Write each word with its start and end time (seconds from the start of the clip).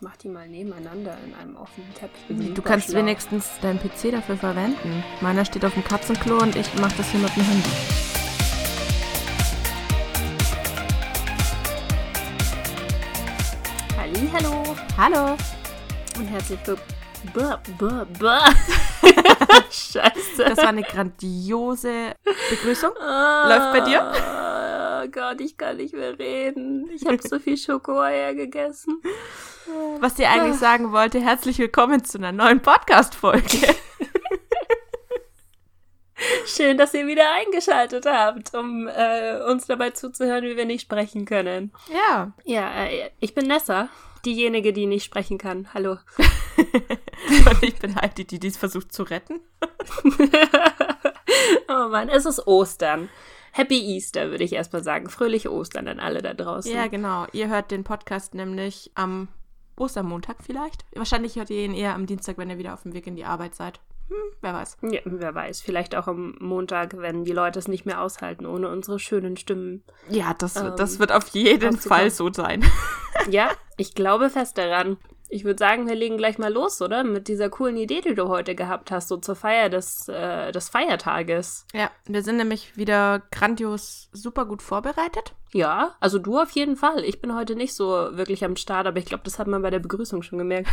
Ich 0.00 0.02
mach 0.02 0.16
die 0.16 0.28
mal 0.28 0.46
nebeneinander 0.46 1.16
in 1.26 1.34
einem 1.34 1.56
offenen 1.56 1.92
Teppich. 1.92 2.54
Du 2.54 2.62
kannst 2.62 2.86
schlau. 2.86 3.00
wenigstens 3.00 3.58
deinen 3.60 3.80
PC 3.80 4.12
dafür 4.12 4.36
verwenden. 4.36 5.02
Meiner 5.20 5.44
steht 5.44 5.64
auf 5.64 5.74
dem 5.74 5.82
Katzenklo 5.82 6.38
und 6.38 6.54
ich 6.54 6.72
mach 6.80 6.92
das 6.92 7.10
hier 7.10 7.18
mit 7.18 7.34
dem 7.34 7.42
Handy. 7.42 7.68
Halli, 13.98 14.30
hallo. 14.34 14.62
Hallo. 14.96 15.36
Und 16.16 16.26
herzlich 16.28 16.60
willkommen. 16.64 16.86
Scheiße. 19.68 20.44
Das 20.44 20.58
war 20.58 20.68
eine 20.68 20.84
grandiose 20.84 22.14
Begrüßung. 22.50 22.92
Läuft 22.94 23.72
bei 23.72 23.80
dir? 23.80 24.12
Gott, 25.12 25.40
ich 25.40 25.56
kann 25.56 25.76
nicht 25.76 25.94
mehr 25.94 26.18
reden. 26.18 26.90
Ich 26.90 27.06
habe 27.06 27.18
so 27.26 27.38
viel 27.38 27.56
Schokoeier 27.56 28.34
gegessen. 28.34 29.00
Was 30.00 30.14
dir 30.14 30.28
eigentlich 30.28 30.56
ah. 30.56 30.58
sagen 30.58 30.92
wollte, 30.92 31.20
herzlich 31.20 31.58
willkommen 31.58 32.04
zu 32.04 32.18
einer 32.18 32.32
neuen 32.32 32.60
Podcast-Folge. 32.60 33.74
Schön, 36.46 36.76
dass 36.76 36.94
ihr 36.94 37.06
wieder 37.06 37.32
eingeschaltet 37.34 38.06
habt, 38.06 38.54
um 38.54 38.88
äh, 38.88 39.40
uns 39.48 39.66
dabei 39.66 39.90
zuzuhören, 39.90 40.44
wie 40.44 40.56
wir 40.56 40.64
nicht 40.66 40.82
sprechen 40.82 41.24
können. 41.24 41.72
Ja. 41.92 42.32
Ja, 42.44 42.86
äh, 42.86 43.10
ich 43.20 43.34
bin 43.34 43.46
Nessa, 43.46 43.88
diejenige, 44.24 44.72
die 44.72 44.86
nicht 44.86 45.04
sprechen 45.04 45.38
kann. 45.38 45.68
Hallo. 45.72 45.98
Und 46.18 47.62
ich 47.62 47.78
bin 47.78 47.94
Heidi, 47.94 48.24
die 48.24 48.40
dies 48.40 48.56
versucht 48.56 48.92
zu 48.92 49.04
retten. 49.04 49.40
oh 51.68 51.88
Mann, 51.88 52.08
es 52.08 52.26
ist 52.26 52.46
Ostern. 52.46 53.08
Happy 53.58 53.96
Easter, 53.96 54.30
würde 54.30 54.44
ich 54.44 54.52
erstmal 54.52 54.84
sagen. 54.84 55.08
Fröhliche 55.08 55.52
Ostern 55.52 55.88
an 55.88 55.98
alle 55.98 56.22
da 56.22 56.32
draußen. 56.32 56.72
Ja, 56.72 56.86
genau. 56.86 57.26
Ihr 57.32 57.48
hört 57.48 57.72
den 57.72 57.82
Podcast 57.82 58.34
nämlich 58.34 58.92
am 58.94 59.26
Ostermontag 59.76 60.36
vielleicht. 60.46 60.84
Wahrscheinlich 60.94 61.34
hört 61.34 61.50
ihr 61.50 61.64
ihn 61.64 61.74
eher 61.74 61.94
am 61.94 62.06
Dienstag, 62.06 62.38
wenn 62.38 62.50
ihr 62.50 62.58
wieder 62.58 62.74
auf 62.74 62.84
dem 62.84 62.94
Weg 62.94 63.08
in 63.08 63.16
die 63.16 63.24
Arbeit 63.24 63.56
seid. 63.56 63.80
Hm, 64.08 64.16
wer 64.40 64.54
weiß. 64.54 64.76
Ja, 64.82 65.00
wer 65.04 65.34
weiß. 65.34 65.60
Vielleicht 65.60 65.96
auch 65.96 66.06
am 66.06 66.36
Montag, 66.38 66.96
wenn 66.98 67.24
die 67.24 67.32
Leute 67.32 67.58
es 67.58 67.66
nicht 67.66 67.84
mehr 67.84 68.00
aushalten, 68.00 68.46
ohne 68.46 68.68
unsere 68.68 69.00
schönen 69.00 69.36
Stimmen. 69.36 69.82
Ja, 70.08 70.34
das, 70.34 70.54
ähm, 70.54 70.74
das 70.76 71.00
wird 71.00 71.10
auf 71.10 71.26
jeden 71.30 71.76
Fall 71.78 72.10
so 72.10 72.32
sein. 72.32 72.64
ja, 73.28 73.50
ich 73.76 73.94
glaube 73.94 74.30
fest 74.30 74.56
daran. 74.56 74.98
Ich 75.30 75.44
würde 75.44 75.58
sagen, 75.58 75.86
wir 75.86 75.94
legen 75.94 76.16
gleich 76.16 76.38
mal 76.38 76.52
los, 76.52 76.80
oder? 76.80 77.04
Mit 77.04 77.28
dieser 77.28 77.50
coolen 77.50 77.76
Idee, 77.76 78.00
die 78.00 78.14
du 78.14 78.28
heute 78.28 78.54
gehabt 78.54 78.90
hast, 78.90 79.08
so 79.08 79.18
zur 79.18 79.36
Feier 79.36 79.68
des, 79.68 80.08
äh, 80.08 80.52
des 80.52 80.70
Feiertages. 80.70 81.66
Ja, 81.74 81.90
wir 82.06 82.22
sind 82.22 82.38
nämlich 82.38 82.76
wieder 82.76 83.22
grandios 83.30 84.08
super 84.12 84.46
gut 84.46 84.62
vorbereitet. 84.62 85.34
Ja, 85.52 85.96
also 86.00 86.18
du 86.18 86.38
auf 86.38 86.50
jeden 86.52 86.76
Fall. 86.76 87.04
Ich 87.04 87.20
bin 87.20 87.34
heute 87.34 87.56
nicht 87.56 87.74
so 87.74 87.86
wirklich 87.86 88.44
am 88.44 88.56
Start, 88.56 88.86
aber 88.86 88.98
ich 88.98 89.04
glaube, 89.04 89.24
das 89.24 89.38
hat 89.38 89.46
man 89.46 89.60
bei 89.60 89.70
der 89.70 89.80
Begrüßung 89.80 90.22
schon 90.22 90.38
gemerkt. 90.38 90.70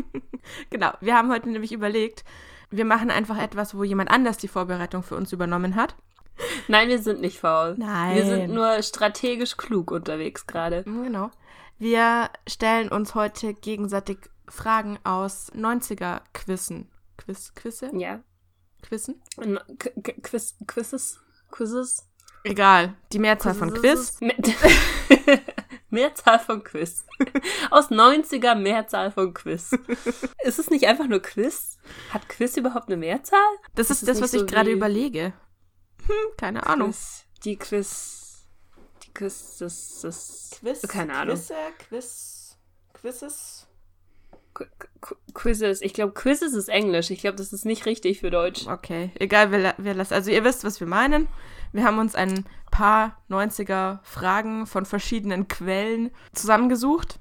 genau, 0.70 0.92
wir 1.00 1.14
haben 1.14 1.30
heute 1.30 1.50
nämlich 1.50 1.72
überlegt, 1.72 2.24
wir 2.70 2.86
machen 2.86 3.10
einfach 3.10 3.38
etwas, 3.38 3.76
wo 3.76 3.84
jemand 3.84 4.10
anders 4.10 4.38
die 4.38 4.48
Vorbereitung 4.48 5.02
für 5.02 5.16
uns 5.16 5.32
übernommen 5.32 5.76
hat. 5.76 5.94
Nein, 6.68 6.88
wir 6.88 7.00
sind 7.00 7.20
nicht 7.20 7.38
faul. 7.38 7.74
Nein. 7.78 8.16
Wir 8.16 8.24
sind 8.24 8.54
nur 8.54 8.82
strategisch 8.82 9.56
klug 9.56 9.90
unterwegs 9.90 10.46
gerade. 10.46 10.84
Genau. 10.84 11.30
Wir 11.78 12.30
stellen 12.48 12.88
uns 12.88 13.14
heute 13.14 13.54
gegenseitig 13.54 14.18
Fragen 14.48 14.98
aus 15.04 15.52
90er-Quizzen. 15.52 16.88
Quiz, 17.16 17.52
Quizze? 17.54 17.90
Ja. 17.94 18.20
Quizzen? 18.82 19.22
Quiz, 20.22 20.56
Quizzes? 20.66 21.20
Quizzes? 21.50 22.08
Egal, 22.44 22.94
die 23.12 23.18
Mehrzahl 23.18 23.54
von 23.54 23.72
Quiz. 23.72 24.18
Mehrzahl 25.90 26.38
von 26.38 26.64
Quiz. 26.64 27.04
Aus 27.70 27.90
90er 27.90 28.54
Mehrzahl 28.54 29.12
von 29.12 29.34
Quiz. 29.34 29.72
Ist 30.42 30.58
es 30.58 30.70
nicht 30.70 30.86
einfach 30.86 31.06
nur 31.06 31.20
Quiz? 31.20 31.78
Hat 32.10 32.28
Quiz 32.28 32.56
überhaupt 32.56 32.88
eine 32.88 32.96
Mehrzahl? 32.96 33.38
Das 33.74 33.90
ist, 33.90 34.00
ist 34.02 34.08
das, 34.08 34.20
was 34.20 34.32
so 34.32 34.38
ich 34.38 34.46
gerade 34.46 34.70
überlege. 34.70 35.34
Hm, 36.06 36.36
keine 36.36 36.66
Ahnung. 36.66 36.90
Quiz, 36.90 37.24
die 37.44 37.56
Quiz. 37.56 38.46
Quiz, 39.14 39.58
das, 39.58 40.00
das, 40.02 40.50
Quiz, 40.60 40.82
keine 40.88 41.14
Ahnung. 41.14 41.36
Quizze, 41.36 41.54
Quiz, 41.88 42.56
Quizzes. 42.94 43.66
Quizzes. 45.34 45.80
Ich 45.80 45.94
glaube, 45.94 46.12
Quizzes 46.12 46.52
ist 46.52 46.68
Englisch. 46.68 47.10
Ich 47.10 47.20
glaube, 47.20 47.36
das 47.36 47.52
ist 47.52 47.64
nicht 47.64 47.86
richtig 47.86 48.20
für 48.20 48.30
Deutsch. 48.30 48.66
Okay, 48.66 49.10
egal, 49.18 49.50
wer, 49.50 49.74
wer 49.78 49.94
das. 49.94 50.12
Also, 50.12 50.30
ihr 50.30 50.44
wisst, 50.44 50.64
was 50.64 50.80
wir 50.80 50.86
meinen. 50.86 51.26
Wir 51.72 51.84
haben 51.84 51.98
uns 51.98 52.14
ein 52.14 52.44
paar 52.70 53.22
90er 53.30 54.00
Fragen 54.02 54.66
von 54.66 54.84
verschiedenen 54.84 55.48
Quellen 55.48 56.10
zusammengesucht. 56.32 57.18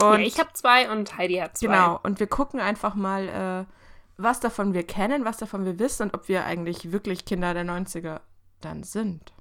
Und 0.00 0.20
ja, 0.20 0.26
ich 0.26 0.40
habe 0.40 0.50
zwei 0.54 0.90
und 0.90 1.16
Heidi 1.16 1.36
hat 1.36 1.56
zwei. 1.56 1.66
Genau, 1.66 2.00
und 2.02 2.18
wir 2.18 2.26
gucken 2.26 2.58
einfach 2.60 2.96
mal, 2.96 3.28
äh, 3.68 3.72
was 4.16 4.40
davon 4.40 4.74
wir 4.74 4.84
kennen, 4.84 5.24
was 5.24 5.38
davon 5.38 5.64
wir 5.64 5.78
wissen 5.78 6.04
und 6.04 6.14
ob 6.14 6.28
wir 6.28 6.44
eigentlich 6.44 6.92
wirklich 6.92 7.24
Kinder 7.24 7.54
der 7.54 7.64
90er 7.64 8.20
dann 8.60 8.82
sind. 8.82 9.32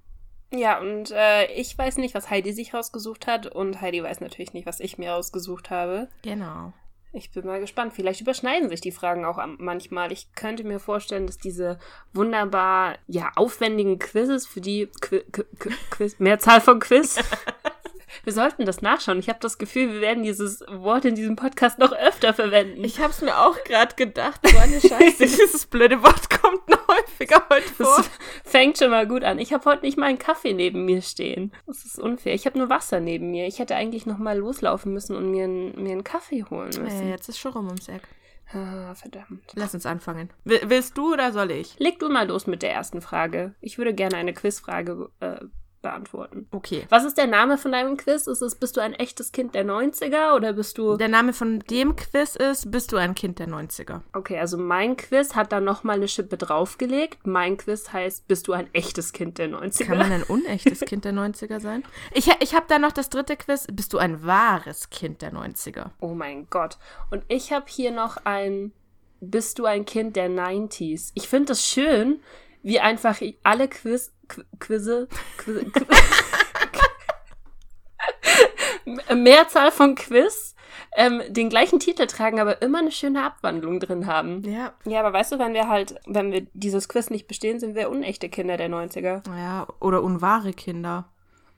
Ja, 0.51 0.79
und 0.79 1.11
äh, 1.11 1.51
ich 1.53 1.75
weiß 1.75 1.97
nicht, 1.97 2.13
was 2.13 2.29
Heidi 2.29 2.53
sich 2.53 2.73
rausgesucht 2.73 3.25
hat 3.25 3.47
und 3.47 3.81
Heidi 3.81 4.03
weiß 4.03 4.21
natürlich 4.21 4.53
nicht, 4.53 4.67
was 4.67 4.79
ich 4.79 4.97
mir 4.97 5.11
rausgesucht 5.11 5.71
habe. 5.71 6.09
Genau. 6.21 6.73
Ich 7.11 7.31
bin 7.31 7.45
mal 7.45 7.59
gespannt. 7.59 7.93
Vielleicht 7.93 8.21
überschneiden 8.21 8.69
sich 8.69 8.81
die 8.81 8.91
Fragen 8.91 9.23
auch 9.23 9.39
manchmal. 9.59 10.11
Ich 10.11 10.33
könnte 10.33 10.63
mir 10.63 10.79
vorstellen, 10.79 11.27
dass 11.27 11.37
diese 11.37 11.77
wunderbar, 12.11 12.97
ja, 13.07 13.31
aufwendigen 13.35 13.99
Quizzes 13.99 14.47
für 14.47 14.61
die 14.61 14.89
Qu 14.99 15.21
Qu 15.31 15.43
Quiz, 15.91 16.17
Mehrzahl 16.17 16.59
von 16.59 16.79
Quiz 16.79 17.19
Wir 18.23 18.33
sollten 18.33 18.65
das 18.65 18.81
nachschauen. 18.81 19.19
Ich 19.19 19.29
habe 19.29 19.39
das 19.41 19.57
Gefühl, 19.57 19.93
wir 19.93 20.01
werden 20.01 20.23
dieses 20.23 20.61
Wort 20.69 21.05
in 21.05 21.15
diesem 21.15 21.35
Podcast 21.35 21.79
noch 21.79 21.91
öfter 21.91 22.33
verwenden. 22.33 22.83
Ich 22.83 22.99
habe 22.99 23.11
es 23.11 23.21
mir 23.21 23.37
auch 23.37 23.61
gerade 23.63 23.95
gedacht. 23.95 24.39
So 24.47 24.57
eine 24.57 24.79
Scheiße. 24.79 25.23
Dieses 25.23 25.65
blöde 25.65 26.03
Wort 26.03 26.29
kommt 26.29 26.67
noch 26.69 26.87
häufiger 26.87 27.43
heute 27.49 27.67
vor. 27.73 27.97
Das 27.97 28.09
fängt 28.43 28.77
schon 28.77 28.91
mal 28.91 29.07
gut 29.07 29.23
an. 29.23 29.39
Ich 29.39 29.53
habe 29.53 29.65
heute 29.65 29.85
nicht 29.85 29.97
mal 29.97 30.07
einen 30.07 30.19
Kaffee 30.19 30.53
neben 30.53 30.85
mir 30.85 31.01
stehen. 31.01 31.51
Das 31.65 31.85
ist 31.85 31.99
unfair. 31.99 32.33
Ich 32.33 32.45
habe 32.45 32.57
nur 32.57 32.69
Wasser 32.69 32.99
neben 32.99 33.31
mir. 33.31 33.47
Ich 33.47 33.59
hätte 33.59 33.75
eigentlich 33.75 34.05
noch 34.05 34.17
mal 34.17 34.37
loslaufen 34.37 34.93
müssen 34.93 35.15
und 35.15 35.31
mir, 35.31 35.45
ein, 35.45 35.81
mir 35.81 35.91
einen 35.91 36.03
Kaffee 36.03 36.43
holen 36.49 36.71
müssen. 36.79 37.07
Äh, 37.07 37.09
jetzt 37.09 37.29
ist 37.29 37.39
schon 37.39 37.53
rum 37.53 37.67
ums 37.67 37.87
Eck. 37.87 38.03
Ah, 38.51 38.93
verdammt. 38.93 39.51
Lass 39.55 39.73
uns 39.73 39.85
anfangen. 39.85 40.29
Willst 40.43 40.97
du 40.97 41.13
oder 41.13 41.31
soll 41.31 41.51
ich? 41.51 41.79
Leg 41.79 41.99
du 41.99 42.09
mal 42.09 42.27
los 42.27 42.45
mit 42.45 42.61
der 42.61 42.71
ersten 42.71 43.01
Frage. 43.01 43.55
Ich 43.61 43.77
würde 43.77 43.93
gerne 43.93 44.17
eine 44.17 44.33
Quizfrage 44.33 45.09
äh, 45.21 45.37
beantworten. 45.83 46.47
Okay. 46.49 46.87
Was 46.89 47.03
ist 47.03 47.17
der 47.19 47.27
Name 47.27 47.59
von 47.59 47.71
deinem 47.71 47.97
Quiz? 47.97 48.25
Ist 48.25 48.41
es, 48.41 48.55
bist 48.55 48.75
du 48.75 48.81
ein 48.81 48.93
echtes 48.93 49.31
Kind 49.31 49.53
der 49.53 49.63
90er 49.63 50.35
oder 50.35 50.53
bist 50.53 50.79
du. 50.79 50.97
Der 50.97 51.09
Name 51.09 51.33
von 51.33 51.59
dem 51.59 51.95
Quiz 51.95 52.35
ist, 52.35 52.71
bist 52.71 52.91
du 52.91 52.97
ein 52.97 53.13
Kind 53.13 53.37
der 53.37 53.47
90er? 53.47 54.01
Okay, 54.13 54.39
also 54.39 54.57
mein 54.57 54.97
Quiz 54.97 55.35
hat 55.35 55.51
da 55.51 55.59
nochmal 55.59 55.97
eine 55.97 56.07
Schippe 56.07 56.37
draufgelegt. 56.37 57.27
Mein 57.27 57.57
Quiz 57.57 57.93
heißt, 57.93 58.27
bist 58.27 58.47
du 58.47 58.53
ein 58.53 58.73
echtes 58.73 59.13
Kind 59.13 59.37
der 59.37 59.49
90er? 59.49 59.85
Kann 59.85 59.97
man 59.99 60.11
ein 60.11 60.23
unechtes 60.23 60.79
Kind 60.85 61.05
der 61.05 61.13
90er 61.13 61.59
sein? 61.59 61.83
Ich, 62.13 62.31
ich 62.39 62.55
habe 62.55 62.65
da 62.67 62.79
noch 62.79 62.93
das 62.93 63.09
dritte 63.09 63.37
Quiz. 63.37 63.67
Bist 63.71 63.93
du 63.93 63.99
ein 63.99 64.25
wahres 64.25 64.89
Kind 64.89 65.21
der 65.21 65.33
90er? 65.33 65.91
Oh 65.99 66.15
mein 66.15 66.47
Gott. 66.49 66.77
Und 67.11 67.23
ich 67.27 67.53
habe 67.53 67.65
hier 67.67 67.91
noch 67.91 68.17
ein. 68.23 68.71
Bist 69.19 69.59
du 69.59 69.65
ein 69.65 69.85
Kind 69.85 70.17
der 70.17 70.29
90s? 70.29 71.11
Ich 71.13 71.29
finde 71.29 71.47
das 71.47 71.65
schön, 71.65 72.19
wie 72.63 72.79
einfach 72.79 73.21
alle 73.43 73.67
Quiz, 73.67 74.11
Quizze, 74.59 75.07
Quiz, 75.37 75.65
Mehrzahl 79.13 79.71
von 79.71 79.95
Quiz 79.95 80.55
ähm, 80.95 81.21
den 81.27 81.49
gleichen 81.49 81.79
Titel 81.79 82.07
tragen, 82.07 82.39
aber 82.39 82.61
immer 82.61 82.79
eine 82.79 82.91
schöne 82.91 83.23
Abwandlung 83.23 83.79
drin 83.79 84.07
haben. 84.07 84.43
Ja. 84.43 84.73
Ja, 84.85 84.99
aber 84.99 85.13
weißt 85.13 85.33
du, 85.33 85.39
wenn 85.39 85.53
wir 85.53 85.67
halt, 85.67 85.95
wenn 86.05 86.31
wir 86.31 86.47
dieses 86.53 86.87
Quiz 86.87 87.09
nicht 87.09 87.27
bestehen, 87.27 87.59
sind 87.59 87.75
wir 87.75 87.89
unechte 87.89 88.29
Kinder 88.29 88.57
der 88.57 88.69
90er. 88.69 89.21
Ja, 89.37 89.67
oder 89.79 90.03
unwahre 90.03 90.53
Kinder. 90.53 91.09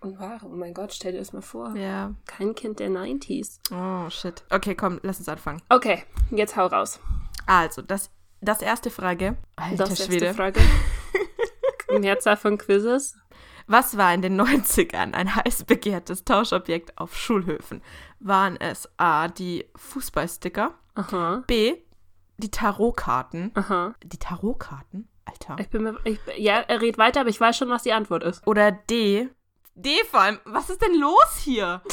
Unwahre, 0.02 0.46
oh 0.46 0.56
mein 0.56 0.74
Gott, 0.74 0.94
stell 0.94 1.14
dir 1.14 1.20
das 1.20 1.34
mal 1.34 1.42
vor. 1.42 1.76
Ja. 1.76 2.14
Kein 2.28 2.54
Kind 2.54 2.80
der 2.80 2.90
90s. 2.90 3.60
Oh, 3.72 4.10
shit. 4.10 4.44
Okay, 4.52 4.76
komm, 4.76 5.00
lass 5.04 5.20
uns 5.20 5.30
anfangen. 5.30 5.62
Okay, 5.70 6.04
jetzt 6.32 6.56
hau 6.56 6.68
raus. 6.68 7.00
Also, 7.48 7.82
das, 7.82 8.12
das 8.46 8.62
erste 8.62 8.90
Frage. 8.90 9.38
Alter 9.56 9.86
das 9.86 10.06
Schwede. 10.06 10.26
erste 10.26 10.38
Frage. 10.42 10.62
Mehrzahl 12.00 12.38
von 12.38 12.58
Quizzes. 12.58 13.18
Was 13.68 13.98
war 13.98 14.14
in 14.14 14.22
den 14.22 14.40
90ern 14.40 15.14
ein 15.14 15.36
heiß 15.36 15.64
begehrtes 15.64 16.24
Tauschobjekt 16.24 16.98
auf 16.98 17.16
Schulhöfen? 17.18 17.82
Waren 18.20 18.58
es 18.60 18.88
A, 18.98 19.28
die 19.28 19.66
Fußballsticker, 19.76 20.76
Aha. 20.94 21.44
B, 21.48 21.76
die 22.38 22.52
Tarotkarten, 22.52 23.52
Aha. 23.56 23.96
die 24.04 24.18
Tarotkarten? 24.20 25.08
Alter. 25.26 25.56
Ich 25.60 25.70
bin 25.70 25.82
mir, 25.84 25.98
ich, 26.04 26.20
ja, 26.38 26.60
er 26.60 26.82
redet 26.82 27.00
weiter, 27.00 27.22
aber 27.22 27.30
ich 27.30 27.42
weiß 27.42 27.58
schon, 27.58 27.70
was 27.70 27.82
die 27.82 27.94
Antwort 27.94 28.24
ist. 28.24 28.46
Oder 28.46 28.72
D, 28.72 29.30
D 29.74 29.90
vor 30.12 30.22
allem, 30.22 30.40
was 30.46 30.70
ist 30.70 30.82
denn 30.84 31.00
los 31.00 31.38
hier? 31.40 31.82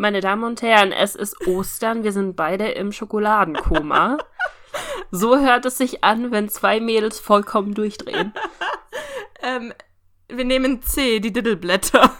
Meine 0.00 0.20
Damen 0.20 0.44
und 0.44 0.62
Herren, 0.62 0.92
es 0.92 1.16
ist 1.16 1.48
Ostern, 1.48 2.04
wir 2.04 2.12
sind 2.12 2.36
beide 2.36 2.68
im 2.68 2.92
Schokoladenkoma. 2.92 4.18
So 5.10 5.38
hört 5.38 5.64
es 5.64 5.78
sich 5.78 6.04
an, 6.04 6.30
wenn 6.30 6.50
zwei 6.50 6.80
Mädels 6.80 7.18
vollkommen 7.18 7.74
durchdrehen. 7.74 8.34
ähm, 9.42 9.72
wir 10.28 10.44
nehmen 10.44 10.82
C, 10.82 11.18
die 11.18 11.32
Diddleblätter. 11.32 12.12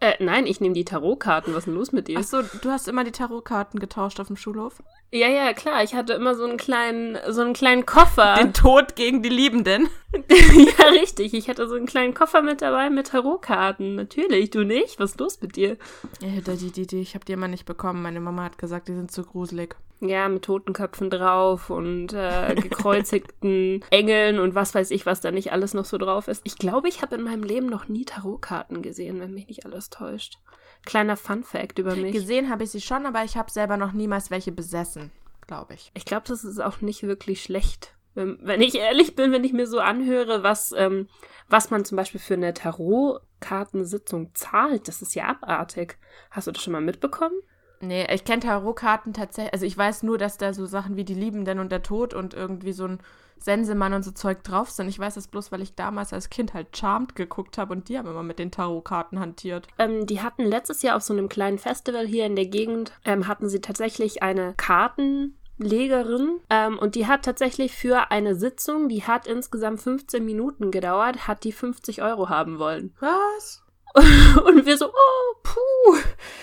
Äh, 0.00 0.14
nein, 0.20 0.46
ich 0.46 0.60
nehme 0.60 0.74
die 0.74 0.84
Tarotkarten. 0.84 1.52
Was 1.52 1.60
ist 1.60 1.66
denn 1.66 1.74
los 1.74 1.92
mit 1.92 2.08
dir? 2.08 2.18
Achso, 2.18 2.42
du 2.42 2.70
hast 2.70 2.86
immer 2.86 3.04
die 3.04 3.12
Tarotkarten 3.12 3.80
getauscht 3.80 4.20
auf 4.20 4.28
dem 4.28 4.36
Schulhof? 4.36 4.82
Ja, 5.10 5.28
ja, 5.28 5.52
klar. 5.54 5.82
Ich 5.82 5.94
hatte 5.94 6.12
immer 6.12 6.34
so 6.34 6.44
einen 6.44 6.56
kleinen, 6.56 7.18
so 7.28 7.40
einen 7.40 7.54
kleinen 7.54 7.84
Koffer. 7.84 8.36
Den 8.38 8.52
Tod 8.52 8.94
gegen 8.94 9.22
die 9.22 9.28
Liebenden. 9.28 9.88
ja, 10.30 10.86
richtig. 10.88 11.34
Ich 11.34 11.48
hatte 11.48 11.66
so 11.68 11.74
einen 11.74 11.86
kleinen 11.86 12.14
Koffer 12.14 12.42
mit 12.42 12.62
dabei 12.62 12.90
mit 12.90 13.08
Tarotkarten. 13.08 13.96
Natürlich, 13.96 14.50
du 14.50 14.64
nicht. 14.64 15.00
Was 15.00 15.12
ist 15.12 15.20
los 15.20 15.40
mit 15.40 15.56
dir? 15.56 15.76
Ja, 16.20 16.54
die, 16.54 16.70
die, 16.70 16.86
die, 16.86 17.00
ich 17.00 17.14
habe 17.14 17.24
die 17.24 17.32
immer 17.32 17.48
nicht 17.48 17.64
bekommen. 17.64 18.02
Meine 18.02 18.20
Mama 18.20 18.44
hat 18.44 18.58
gesagt, 18.58 18.88
die 18.88 18.94
sind 18.94 19.10
zu 19.10 19.24
gruselig. 19.24 19.76
Ja, 20.00 20.28
mit 20.28 20.44
Totenköpfen 20.44 21.10
drauf 21.10 21.70
und 21.70 22.12
äh, 22.12 22.54
gekreuzigten 22.54 23.84
Engeln 23.90 24.38
und 24.38 24.54
was 24.54 24.74
weiß 24.74 24.92
ich, 24.92 25.06
was 25.06 25.20
da 25.20 25.32
nicht 25.32 25.52
alles 25.52 25.74
noch 25.74 25.84
so 25.84 25.98
drauf 25.98 26.28
ist. 26.28 26.42
Ich 26.44 26.56
glaube, 26.56 26.88
ich 26.88 27.02
habe 27.02 27.16
in 27.16 27.22
meinem 27.22 27.42
Leben 27.42 27.66
noch 27.66 27.88
nie 27.88 28.04
Tarotkarten 28.04 28.80
gesehen, 28.80 29.18
wenn 29.20 29.34
mich 29.34 29.48
nicht 29.48 29.66
alles 29.66 29.90
täuscht. 29.90 30.38
Kleiner 30.84 31.16
Fun 31.16 31.42
Fact 31.42 31.80
über 31.80 31.96
mich. 31.96 32.12
Gesehen 32.12 32.48
habe 32.48 32.64
ich 32.64 32.70
sie 32.70 32.80
schon, 32.80 33.06
aber 33.06 33.24
ich 33.24 33.36
habe 33.36 33.50
selber 33.50 33.76
noch 33.76 33.92
niemals 33.92 34.30
welche 34.30 34.52
besessen, 34.52 35.10
glaube 35.46 35.74
ich. 35.74 35.90
Ich 35.94 36.04
glaube, 36.04 36.24
das 36.28 36.44
ist 36.44 36.60
auch 36.60 36.80
nicht 36.80 37.02
wirklich 37.02 37.42
schlecht. 37.42 37.96
Wenn, 38.14 38.38
wenn, 38.42 38.60
ich 38.60 38.76
ehrlich 38.76 39.16
bin, 39.16 39.32
wenn 39.32 39.44
ich 39.44 39.52
mir 39.52 39.66
so 39.66 39.80
anhöre, 39.80 40.42
was, 40.42 40.72
ähm, 40.76 41.08
was 41.48 41.70
man 41.70 41.84
zum 41.84 41.96
Beispiel 41.96 42.20
für 42.20 42.34
eine 42.34 42.54
Tarotkartensitzung 42.54 44.34
zahlt, 44.34 44.88
das 44.88 45.02
ist 45.02 45.14
ja 45.14 45.26
abartig. 45.26 45.98
Hast 46.30 46.46
du 46.46 46.52
das 46.52 46.62
schon 46.62 46.72
mal 46.72 46.80
mitbekommen? 46.80 47.38
Nee, 47.80 48.06
ich 48.12 48.24
kenne 48.24 48.40
Tarotkarten 48.40 49.12
tatsächlich. 49.12 49.52
Also 49.52 49.66
ich 49.66 49.76
weiß 49.76 50.02
nur, 50.02 50.18
dass 50.18 50.38
da 50.38 50.52
so 50.52 50.66
Sachen 50.66 50.96
wie 50.96 51.04
die 51.04 51.14
Liebenden 51.14 51.58
und 51.58 51.70
der 51.70 51.82
Tod 51.82 52.14
und 52.14 52.34
irgendwie 52.34 52.72
so 52.72 52.86
ein 52.86 52.98
Sensemann 53.40 53.94
und 53.94 54.02
so 54.02 54.10
Zeug 54.10 54.42
drauf 54.42 54.70
sind. 54.70 54.88
Ich 54.88 54.98
weiß 54.98 55.14
das 55.14 55.28
bloß, 55.28 55.52
weil 55.52 55.62
ich 55.62 55.74
damals 55.74 56.12
als 56.12 56.30
Kind 56.30 56.54
halt 56.54 56.76
Charmed 56.76 57.14
geguckt 57.14 57.58
habe 57.58 57.72
und 57.72 57.88
die 57.88 57.98
haben 57.98 58.08
immer 58.08 58.22
mit 58.22 58.38
den 58.38 58.50
Tarotkarten 58.50 59.20
hantiert. 59.20 59.68
Ähm, 59.78 60.06
die 60.06 60.20
hatten 60.20 60.44
letztes 60.44 60.82
Jahr 60.82 60.96
auf 60.96 61.02
so 61.02 61.12
einem 61.12 61.28
kleinen 61.28 61.58
Festival 61.58 62.06
hier 62.06 62.26
in 62.26 62.36
der 62.36 62.46
Gegend, 62.46 62.92
ähm, 63.04 63.28
hatten 63.28 63.48
sie 63.48 63.60
tatsächlich 63.60 64.22
eine 64.22 64.54
Kartenlegerin 64.56 66.40
ähm, 66.50 66.78
und 66.78 66.94
die 66.94 67.06
hat 67.06 67.24
tatsächlich 67.24 67.72
für 67.72 68.10
eine 68.10 68.34
Sitzung, 68.34 68.88
die 68.88 69.04
hat 69.04 69.26
insgesamt 69.26 69.80
15 69.80 70.24
Minuten 70.24 70.70
gedauert, 70.70 71.28
hat 71.28 71.44
die 71.44 71.52
50 71.52 72.02
Euro 72.02 72.28
haben 72.28 72.58
wollen. 72.58 72.92
Was? 73.00 73.62
Und 74.44 74.66
wir 74.66 74.76
so, 74.76 74.86
oh, 74.86 75.36
puh. 75.42 75.96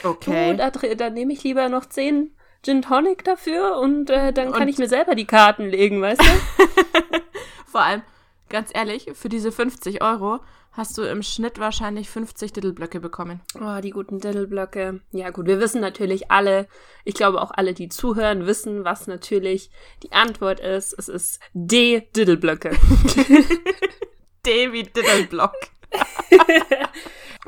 Okay. 0.04 0.52
Du, 0.52 0.58
da, 0.58 0.70
da 0.70 1.10
nehme 1.10 1.34
ich 1.34 1.44
lieber 1.44 1.70
noch 1.70 1.86
10 1.86 2.36
Gin 2.66 2.82
Tonic 2.82 3.24
dafür 3.24 3.78
und 3.78 4.10
äh, 4.10 4.34
dann 4.34 4.52
kann 4.52 4.64
und 4.64 4.68
ich 4.68 4.80
mir 4.80 4.88
selber 4.88 5.14
die 5.14 5.28
Karten 5.28 5.68
legen, 5.68 6.02
weißt 6.02 6.20
du? 6.20 6.26
Vor 7.68 7.82
allem, 7.82 8.02
ganz 8.50 8.72
ehrlich, 8.74 9.12
für 9.14 9.30
diese 9.30 9.52
50 9.52 10.02
Euro 10.02 10.40
hast 10.72 10.98
du 10.98 11.04
im 11.04 11.22
Schnitt 11.22 11.60
wahrscheinlich 11.60 12.10
50 12.10 12.54
Diddleblöcke 12.54 13.00
bekommen. 13.00 13.42
Oh, 13.62 13.80
die 13.82 13.92
guten 13.92 14.20
Diddleblöcke. 14.20 15.02
Ja, 15.12 15.30
gut, 15.30 15.46
wir 15.46 15.60
wissen 15.60 15.80
natürlich 15.80 16.32
alle, 16.32 16.68
ich 17.04 17.14
glaube 17.14 17.40
auch 17.40 17.52
alle, 17.52 17.76
die 17.76 17.88
zuhören, 17.88 18.48
wissen, 18.48 18.84
was 18.84 19.06
natürlich 19.06 19.70
die 20.02 20.12
Antwort 20.12 20.60
ist. 20.60 20.94
Es 20.98 21.08
ist 21.08 21.40
D 21.54 22.02
Diddleblöcke. 22.16 22.72
D 24.46 24.72
wie 24.74 24.84
Diddleblock. 24.84 25.54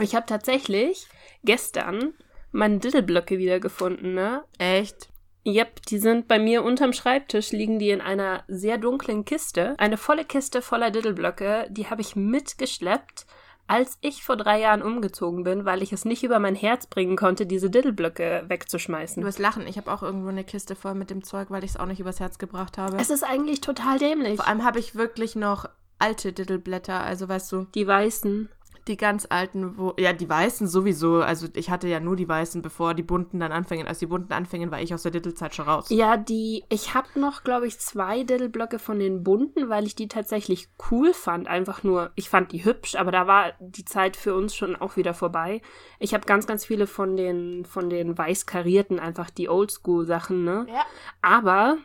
Ich 0.03 0.15
habe 0.15 0.25
tatsächlich 0.25 1.07
gestern 1.43 2.13
meine 2.51 2.79
Diddleblöcke 2.79 3.37
wiedergefunden, 3.37 4.13
ne? 4.13 4.43
Echt? 4.57 5.09
Yep, 5.45 5.85
die 5.85 5.99
sind 5.99 6.27
bei 6.27 6.39
mir 6.39 6.63
unterm 6.63 6.91
Schreibtisch, 6.91 7.51
liegen 7.51 7.79
die 7.79 7.91
in 7.91 8.01
einer 8.01 8.43
sehr 8.49 8.77
dunklen 8.77 9.23
Kiste. 9.23 9.75
Eine 9.77 9.95
volle 9.95 10.25
Kiste 10.25 10.61
voller 10.61 10.91
Diddleblöcke, 10.91 11.67
die 11.69 11.87
habe 11.87 12.01
ich 12.01 12.17
mitgeschleppt, 12.17 13.25
als 13.67 13.97
ich 14.01 14.23
vor 14.23 14.35
drei 14.35 14.59
Jahren 14.59 14.81
umgezogen 14.81 15.43
bin, 15.43 15.65
weil 15.65 15.81
ich 15.81 15.93
es 15.93 16.05
nicht 16.05 16.23
über 16.23 16.39
mein 16.39 16.55
Herz 16.55 16.87
bringen 16.87 17.15
konnte, 17.15 17.45
diese 17.45 17.69
Diddleblöcke 17.69 18.45
wegzuschmeißen. 18.47 19.21
Du 19.21 19.27
wirst 19.27 19.39
lachen, 19.39 19.67
ich 19.67 19.77
habe 19.77 19.91
auch 19.91 20.03
irgendwo 20.03 20.29
eine 20.29 20.43
Kiste 20.43 20.75
voll 20.75 20.95
mit 20.95 21.09
dem 21.09 21.23
Zeug, 21.23 21.49
weil 21.49 21.63
ich 21.63 21.71
es 21.71 21.77
auch 21.77 21.85
nicht 21.85 21.99
übers 21.99 22.19
Herz 22.19 22.37
gebracht 22.37 22.77
habe. 22.77 22.97
Es 22.97 23.09
ist 23.09 23.23
eigentlich 23.23 23.61
total 23.61 23.99
dämlich. 23.99 24.37
Vor 24.37 24.47
allem 24.47 24.65
habe 24.65 24.79
ich 24.79 24.95
wirklich 24.95 25.35
noch 25.35 25.69
alte 25.99 26.33
Diddleblätter, 26.33 27.01
also 27.01 27.27
weißt 27.27 27.51
du. 27.51 27.67
Die 27.73 27.87
weißen. 27.87 28.49
Die 28.87 28.95
ganz 28.95 29.27
alten, 29.29 29.77
wo, 29.77 29.93
ja, 29.97 30.13
die 30.13 30.29
weißen 30.29 30.65
sowieso. 30.65 31.21
Also 31.21 31.47
ich 31.53 31.69
hatte 31.69 31.89
ja 31.89 31.99
nur 31.99 32.15
die 32.15 32.27
weißen, 32.27 32.61
bevor 32.61 32.93
die 32.93 33.03
bunten 33.03 33.39
dann 33.39 33.51
anfingen. 33.51 33.85
Als 33.85 33.99
die 33.99 34.05
bunten 34.05 34.31
anfingen, 34.31 34.71
war 34.71 34.81
ich 34.81 34.93
aus 34.93 35.03
der 35.03 35.11
Diddle-Zeit 35.11 35.55
schon 35.55 35.67
raus. 35.67 35.87
Ja, 35.89 36.15
die, 36.15 36.63
ich 36.69 36.93
habe 36.93 37.19
noch, 37.19 37.43
glaube 37.43 37.67
ich, 37.67 37.79
zwei 37.79 38.23
Diddle-Blöcke 38.23 38.79
von 38.79 38.99
den 38.99 39.23
bunten, 39.23 39.67
weil 39.67 39.85
ich 39.85 39.95
die 39.95 40.07
tatsächlich 40.07 40.69
cool 40.89 41.13
fand. 41.13 41.47
Einfach 41.47 41.83
nur, 41.83 42.11
ich 42.15 42.29
fand 42.29 42.53
die 42.53 42.63
hübsch, 42.63 42.95
aber 42.95 43.11
da 43.11 43.27
war 43.27 43.53
die 43.59 43.83
Zeit 43.83 44.15
für 44.15 44.35
uns 44.35 44.55
schon 44.55 44.75
auch 44.75 44.95
wieder 44.95 45.13
vorbei. 45.13 45.61
Ich 45.99 46.13
habe 46.13 46.25
ganz, 46.25 46.47
ganz 46.47 46.65
viele 46.65 46.87
von 46.87 47.17
den, 47.17 47.65
von 47.65 47.89
den 47.89 48.17
weiß 48.17 48.45
karierten, 48.45 48.99
einfach 48.99 49.29
die 49.29 49.49
Oldschool-Sachen, 49.49 50.45
ne? 50.45 50.65
Ja. 50.69 50.83
Aber, 51.21 51.77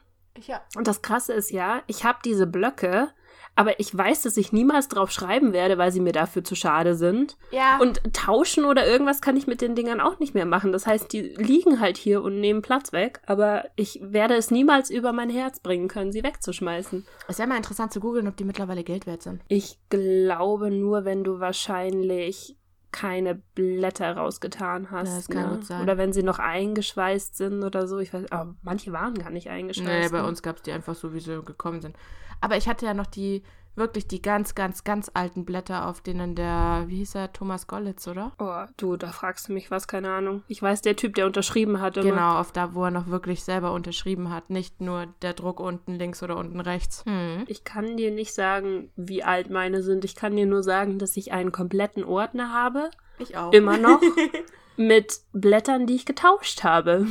ja. 0.47 0.61
und 0.77 0.87
das 0.87 1.03
Krasse 1.03 1.33
ist 1.33 1.51
ja, 1.51 1.83
ich 1.89 2.05
habe 2.05 2.21
diese 2.25 2.47
Blöcke, 2.47 3.09
aber 3.55 3.79
ich 3.81 3.97
weiß, 3.97 4.23
dass 4.23 4.37
ich 4.37 4.53
niemals 4.53 4.89
drauf 4.89 5.11
schreiben 5.11 5.53
werde, 5.53 5.77
weil 5.77 5.93
sie 5.93 6.01
mir 6.01 6.13
dafür 6.13 6.43
zu 6.43 6.55
schade 6.55 6.95
sind. 6.95 7.37
Ja. 7.51 7.79
Und 7.81 8.01
tauschen 8.15 8.65
oder 8.65 8.87
irgendwas 8.87 9.21
kann 9.21 9.37
ich 9.37 9.47
mit 9.47 9.61
den 9.61 9.75
Dingern 9.75 10.01
auch 10.01 10.19
nicht 10.19 10.35
mehr 10.35 10.47
machen. 10.47 10.73
Das 10.73 10.87
heißt, 10.87 11.13
die 11.13 11.21
liegen 11.21 11.81
halt 11.81 11.99
hier 11.99 12.23
und 12.23 12.41
nehmen 12.41 12.63
Platz 12.63 12.93
weg, 12.93 13.21
aber 13.27 13.65
ich 13.77 14.01
werde 14.03 14.35
es 14.35 14.51
niemals 14.51 14.91
über 14.91 15.13
mein 15.13 15.31
Herz 15.31 15.61
bringen 15.61 15.89
können, 15.89 16.13
sie 16.13 16.23
wegzuschmeißen. 16.23 17.05
es 17.29 17.39
wäre 17.39 17.49
mal 17.49 17.57
interessant 17.57 17.93
zu 17.93 18.01
googeln, 18.01 18.27
ob 18.27 18.37
die 18.37 18.45
mittlerweile 18.45 18.85
Geld 18.85 19.07
wert 19.07 19.23
sind. 19.23 19.43
Ich 19.49 19.79
glaube 19.91 20.71
nur, 20.71 21.05
wenn 21.05 21.23
du 21.23 21.41
wahrscheinlich 21.41 22.57
keine 22.91 23.35
Blätter 23.55 24.17
rausgetan 24.17 24.91
hast. 24.91 25.09
Ja, 25.09 25.17
das 25.17 25.29
kann 25.29 25.51
ne? 25.51 25.57
gut 25.57 25.65
sein. 25.65 25.83
Oder 25.83 25.97
wenn 25.97 26.13
sie 26.13 26.23
noch 26.23 26.39
eingeschweißt 26.39 27.37
sind 27.37 27.65
oder 27.65 27.87
so. 27.87 27.99
Ich 27.99 28.13
weiß, 28.13 28.31
aber 28.31 28.55
manche 28.63 28.93
waren 28.93 29.15
gar 29.15 29.31
nicht 29.31 29.49
eingeschweißt. 29.49 29.89
Nee, 29.89 30.09
bei 30.11 30.23
ne? 30.23 30.29
uns 30.29 30.43
gab 30.43 30.57
es 30.57 30.63
die 30.63 30.73
einfach 30.73 30.95
so, 30.95 31.15
wie 31.15 31.21
sie 31.21 31.43
gekommen 31.43 31.81
sind. 31.81 31.97
Aber 32.43 32.57
ich 32.57 32.69
hatte 32.69 32.85
ja 32.85 32.93
noch 32.93 33.07
die, 33.07 33.43
wirklich 33.77 34.07
die 34.07 34.21
ganz, 34.21 34.55
ganz, 34.55 34.85
ganz 34.85 35.11
alten 35.15 35.45
Blätter, 35.45 35.87
auf 35.87 36.01
denen 36.01 36.35
der, 36.35 36.85
wie 36.89 36.97
hieß 36.97 37.15
er, 37.15 37.33
Thomas 37.33 37.67
Gollitz, 37.67 38.07
oder? 38.07 38.33
Oh, 38.39 38.71
du, 38.77 38.97
da 38.97 39.13
fragst 39.13 39.49
du 39.49 39.53
mich 39.53 39.71
was, 39.71 39.89
keine 39.89 40.13
Ahnung. 40.13 40.43
Ich 40.49 40.61
weiß, 40.61 40.83
der 40.83 40.97
Typ, 40.97 41.15
der 41.15 41.27
unterschrieben 41.27 41.81
hat 41.81 41.97
immer. 41.97 42.11
Genau, 42.11 42.39
auf 42.39 42.53
da, 42.53 42.75
wo 42.75 42.85
er 42.85 42.91
noch 42.91 43.07
wirklich 43.07 43.45
selber 43.45 43.73
unterschrieben 43.73 44.31
hat. 44.31 44.51
Nicht 44.51 44.81
nur 44.81 45.07
der 45.23 45.35
Druck 45.35 45.61
unten 45.61 45.95
links 45.95 46.23
oder 46.23 46.37
unten 46.37 46.61
rechts. 46.61 47.05
Hm. 47.07 47.45
Ich 47.47 47.65
kann 47.65 47.97
dir 47.97 48.11
nicht 48.11 48.35
sagen, 48.35 48.91
wie 48.97 49.23
alt 49.23 49.49
meine 49.49 49.83
sind. 49.83 50.05
Ich 50.05 50.15
kann 50.15 50.37
dir 50.37 50.47
nur 50.47 50.63
sagen, 50.63 50.99
dass 50.99 51.17
ich 51.17 51.33
einen 51.33 51.53
kompletten 51.53 52.05
Ordner 52.05 52.53
habe. 52.53 52.91
Ich 53.19 53.37
auch. 53.37 53.53
Immer 53.53 53.79
noch. 53.79 54.01
mit 54.77 55.21
Blättern, 55.33 55.87
die 55.87 55.95
ich 55.95 56.07
getauscht 56.07 56.65
habe. 56.65 57.07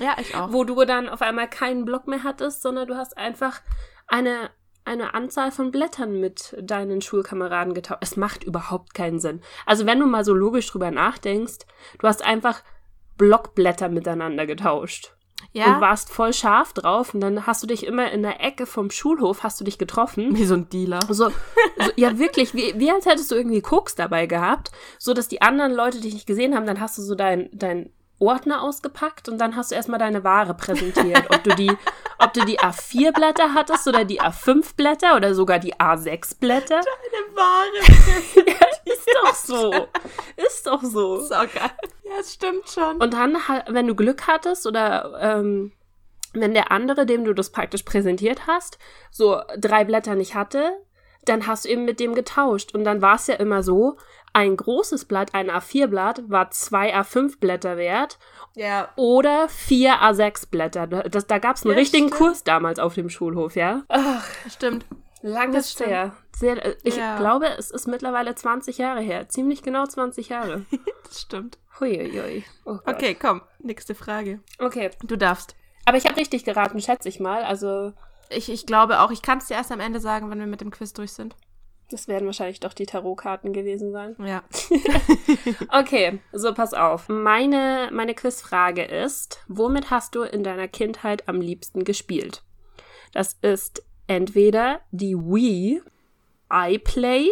Ja, 0.00 0.16
ich 0.20 0.34
auch. 0.36 0.52
Wo 0.52 0.64
du 0.64 0.84
dann 0.84 1.08
auf 1.08 1.22
einmal 1.22 1.48
keinen 1.48 1.84
Block 1.84 2.06
mehr 2.06 2.22
hattest, 2.22 2.62
sondern 2.62 2.86
du 2.86 2.96
hast 2.96 3.16
einfach 3.16 3.60
eine, 4.08 4.50
eine 4.84 5.14
Anzahl 5.14 5.52
von 5.52 5.70
Blättern 5.70 6.18
mit 6.20 6.56
deinen 6.60 7.00
Schulkameraden 7.02 7.74
getauscht. 7.74 8.02
Es 8.02 8.16
macht 8.16 8.42
überhaupt 8.42 8.94
keinen 8.94 9.20
Sinn. 9.20 9.40
Also 9.66 9.86
wenn 9.86 10.00
du 10.00 10.06
mal 10.06 10.24
so 10.24 10.34
logisch 10.34 10.70
drüber 10.70 10.90
nachdenkst, 10.90 11.58
du 11.98 12.06
hast 12.08 12.24
einfach 12.24 12.62
Blockblätter 13.16 13.88
miteinander 13.88 14.46
getauscht. 14.46 15.14
Und 15.54 15.60
Ja, 15.60 15.80
warst 15.80 16.10
voll 16.10 16.32
scharf 16.32 16.72
drauf 16.72 17.14
und 17.14 17.20
dann 17.20 17.46
hast 17.46 17.62
du 17.62 17.66
dich 17.66 17.86
immer 17.86 18.10
in 18.10 18.22
der 18.22 18.44
Ecke 18.44 18.66
vom 18.66 18.90
Schulhof 18.90 19.42
hast 19.44 19.60
du 19.60 19.64
dich 19.64 19.78
getroffen. 19.78 20.36
wie 20.36 20.44
so 20.44 20.54
ein 20.54 20.68
Dealer. 20.68 21.00
So, 21.08 21.28
so 21.28 21.32
ja 21.96 22.18
wirklich, 22.18 22.54
wie, 22.54 22.74
wie 22.76 22.90
als 22.90 23.06
hättest 23.06 23.30
du 23.30 23.36
irgendwie 23.36 23.62
Koks 23.62 23.94
dabei 23.94 24.26
gehabt, 24.26 24.72
so 24.98 25.14
dass 25.14 25.28
die 25.28 25.42
anderen 25.42 25.72
Leute 25.72 26.00
dich 26.00 26.14
nicht 26.14 26.26
gesehen 26.26 26.54
haben, 26.54 26.66
dann 26.66 26.80
hast 26.80 26.98
du 26.98 27.02
so 27.02 27.14
dein, 27.14 27.48
dein 27.52 27.92
Ordner 28.20 28.62
ausgepackt 28.62 29.28
und 29.28 29.38
dann 29.38 29.54
hast 29.54 29.70
du 29.70 29.76
erstmal 29.76 29.98
deine 29.98 30.24
Ware 30.24 30.54
präsentiert. 30.54 31.24
Ob 31.30 31.44
du 31.44 31.54
die, 31.54 31.72
ob 32.18 32.32
du 32.32 32.44
die 32.44 32.58
A4-Blätter 32.58 33.54
hattest 33.54 33.86
oder 33.86 34.04
die 34.04 34.20
A5-Blätter 34.20 35.16
oder 35.16 35.34
sogar 35.34 35.58
die 35.58 35.74
A6-Blätter. 35.74 36.76
Eine 36.76 37.36
Ware. 37.36 37.68
Ja, 38.48 38.94
ist 38.94 39.08
doch 39.22 39.34
so. 39.34 39.88
Ist 40.36 40.66
doch 40.66 40.82
so. 40.82 41.20
so 41.20 41.34
geil. 41.34 41.70
Ja, 42.04 42.20
es 42.20 42.34
stimmt 42.34 42.68
schon. 42.68 42.96
Und 42.96 43.12
dann, 43.12 43.36
wenn 43.68 43.86
du 43.86 43.94
Glück 43.94 44.26
hattest 44.26 44.66
oder 44.66 45.18
ähm, 45.20 45.72
wenn 46.32 46.54
der 46.54 46.72
andere, 46.72 47.06
dem 47.06 47.24
du 47.24 47.34
das 47.34 47.50
praktisch 47.50 47.82
präsentiert 47.82 48.46
hast, 48.46 48.78
so 49.10 49.40
drei 49.58 49.84
Blätter 49.84 50.14
nicht 50.14 50.34
hatte, 50.34 50.72
dann 51.24 51.46
hast 51.46 51.64
du 51.64 51.68
eben 51.68 51.84
mit 51.84 52.00
dem 52.00 52.14
getauscht. 52.14 52.74
Und 52.74 52.84
dann 52.84 53.02
war 53.02 53.16
es 53.16 53.26
ja 53.26 53.34
immer 53.34 53.62
so, 53.62 53.98
ein 54.32 54.56
großes 54.56 55.04
Blatt, 55.06 55.34
ein 55.34 55.50
A4-Blatt, 55.50 56.28
war 56.30 56.50
zwei 56.50 56.94
A5-Blätter 56.94 57.76
wert 57.76 58.18
ja. 58.54 58.88
oder 58.96 59.48
vier 59.48 59.94
A6-Blätter. 60.02 60.86
Das, 60.86 61.26
da 61.26 61.38
gab 61.38 61.56
es 61.56 61.64
einen 61.64 61.72
Ja, 61.72 61.78
richtigen 61.78 62.08
stimmt. 62.08 62.18
Kurs 62.18 62.44
damals 62.44 62.78
auf 62.78 62.94
dem 62.94 63.08
Schulhof, 63.10 63.56
ja? 63.56 63.82
Ach, 63.88 64.26
Stimmt. 64.50 64.84
lang 65.22 65.52
Das 65.52 65.66
ist 65.66 65.72
stimmt. 65.72 65.90
her. 65.90 66.16
Sehr, 66.36 66.64
äh, 66.64 66.76
ich 66.84 66.96
Ja. 66.96 67.16
glaube, 67.18 67.48
es 67.58 67.70
ist 67.70 67.88
mittlerweile 67.88 68.34
20 68.34 68.78
Jahre 68.78 69.00
her. 69.00 69.28
Ziemlich 69.28 69.62
genau 69.62 69.86
20 69.86 70.28
Jahre. 70.28 70.64
Das 71.08 71.22
stimmt. 71.22 71.58
Huiuiui. 71.80 72.44
Oh. 72.66 72.78
Okay, 72.84 73.14
komm. 73.18 73.40
Nächste 73.60 73.94
Frage. 73.94 74.40
Okay. 74.58 74.90
Du 75.04 75.16
darfst. 75.16 75.56
Aber 75.86 75.96
ich 75.96 76.04
habe 76.04 76.16
richtig 76.18 76.44
geraten, 76.44 76.80
schätze 76.82 77.08
ich 77.08 77.18
mal. 77.18 77.42
Also, 77.44 77.94
Ich, 78.28 78.52
ich 78.52 78.66
glaube 78.66 79.00
auch, 79.00 79.10
ich 79.10 79.22
kann 79.22 79.38
es 79.38 79.46
dir 79.46 79.54
erst 79.54 79.72
am 79.72 79.80
Ende 79.80 80.00
sagen, 80.00 80.28
wenn 80.30 80.38
wir 80.38 80.46
mit 80.46 80.60
dem 80.60 80.70
Quiz 80.70 80.92
durch 80.92 81.12
sind. 81.12 81.34
Das 81.90 82.06
werden 82.08 82.26
wahrscheinlich 82.26 82.60
doch 82.60 82.74
die 82.74 82.84
Tarotkarten 82.86 83.52
gewesen 83.52 83.92
sein. 83.92 84.14
Ja. 84.24 84.42
Okay, 85.70 86.20
so 86.32 86.52
pass 86.54 86.74
auf. 86.74 87.08
Meine, 87.08 87.88
meine 87.92 88.14
Quizfrage 88.14 88.82
ist, 88.84 89.42
womit 89.48 89.90
hast 89.90 90.14
du 90.14 90.22
in 90.22 90.42
deiner 90.42 90.68
Kindheit 90.68 91.28
am 91.28 91.40
liebsten 91.40 91.84
gespielt? 91.84 92.42
Das 93.12 93.38
ist 93.40 93.82
entweder 94.06 94.80
die 94.90 95.16
Wii, 95.16 95.80
iPlay, 96.52 97.28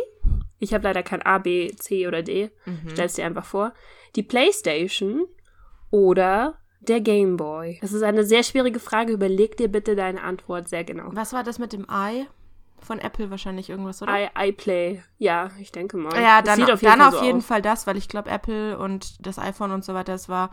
ich 0.59 0.73
habe 0.75 0.85
leider 0.85 1.03
kein 1.03 1.23
A, 1.23 1.39
B, 1.39 1.71
C 1.77 2.07
oder 2.09 2.23
D, 2.23 2.51
Mhm. 2.65 2.91
stell's 2.91 3.15
dir 3.15 3.27
einfach 3.27 3.45
vor, 3.45 3.73
die 4.15 4.23
Playstation 4.23 5.27
oder 5.91 6.59
der 6.81 7.01
Game 7.01 7.37
Boy. 7.37 7.79
Das 7.81 7.93
ist 7.93 8.03
eine 8.03 8.25
sehr 8.25 8.43
schwierige 8.43 8.79
Frage, 8.81 9.13
überleg 9.13 9.57
dir 9.57 9.69
bitte 9.69 9.97
deine 9.97 10.23
Antwort 10.23 10.69
sehr 10.69 10.85
genau. 10.85 11.09
Was 11.13 11.33
war 11.33 11.43
das 11.43 11.59
mit 11.59 11.73
dem 11.73 11.89
Ei? 11.91 12.27
Von 12.87 13.00
Apple 13.00 13.31
wahrscheinlich 13.31 13.69
irgendwas, 13.69 14.00
oder? 14.00 14.12
I, 14.16 14.28
iPlay, 14.50 15.02
ja, 15.19 15.50
ich 15.61 15.73
denke 15.73 15.97
mal. 15.97 16.14
Ja, 16.23 16.40
dann, 16.40 16.57
sieht 16.57 16.69
dann 16.83 17.02
auf 17.02 17.14
so 17.14 17.25
jeden 17.25 17.38
aus. 17.38 17.47
Fall 17.47 17.61
das, 17.62 17.87
weil 17.88 17.97
ich 17.97 18.09
glaube, 18.09 18.31
Apple 18.31 18.78
und 18.78 19.26
das 19.26 19.38
iPhone 19.38 19.73
und 19.73 19.85
so 19.85 19.93
weiter, 19.93 20.12
das 20.12 20.28
war 20.28 20.50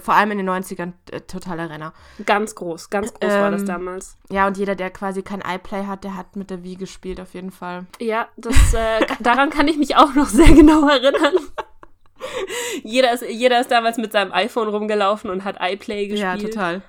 vor 0.00 0.14
allem 0.14 0.30
in 0.32 0.38
den 0.38 0.48
90ern 0.48 0.92
äh, 1.10 1.22
totaler 1.22 1.70
Renner. 1.70 1.92
Ganz 2.24 2.54
groß, 2.54 2.90
ganz 2.90 3.12
groß 3.14 3.30
war 3.32 3.50
das 3.50 3.62
Ähm, 3.62 3.66
damals. 3.66 4.16
Ja, 4.30 4.46
und 4.46 4.56
jeder, 4.58 4.74
der 4.76 4.90
quasi 4.90 5.22
kein 5.22 5.40
iPlay 5.40 5.86
hat, 5.86 6.04
der 6.04 6.16
hat 6.16 6.36
mit 6.36 6.50
der 6.50 6.62
Wii 6.62 6.76
gespielt, 6.76 7.20
auf 7.20 7.34
jeden 7.34 7.50
Fall. 7.50 7.86
Ja, 7.98 8.28
das, 8.36 8.74
äh, 8.74 9.04
daran 9.20 9.50
kann 9.50 9.66
ich 9.68 9.76
mich 9.78 9.96
auch 9.96 10.14
noch 10.14 10.26
sehr 10.26 10.52
genau 10.52 10.86
erinnern. 10.88 11.34
jeder, 12.84 13.12
ist, 13.12 13.24
jeder 13.28 13.60
ist 13.60 13.70
damals 13.70 13.96
mit 13.96 14.12
seinem 14.12 14.32
iPhone 14.32 14.68
rumgelaufen 14.68 15.30
und 15.30 15.44
hat 15.44 15.56
iPlay 15.60 16.08
gespielt. 16.08 16.20
Ja, 16.20 16.48
total. 16.48 16.82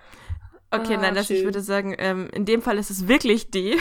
Okay, 0.69 0.95
Ah, 0.95 1.01
nein, 1.01 1.15
das, 1.15 1.29
ich 1.29 1.43
würde 1.45 1.61
sagen, 1.61 1.95
ähm, 1.97 2.29
in 2.33 2.45
dem 2.45 2.61
Fall 2.61 2.77
ist 2.77 2.89
es 2.89 3.07
wirklich 3.07 3.51
die. 3.51 3.77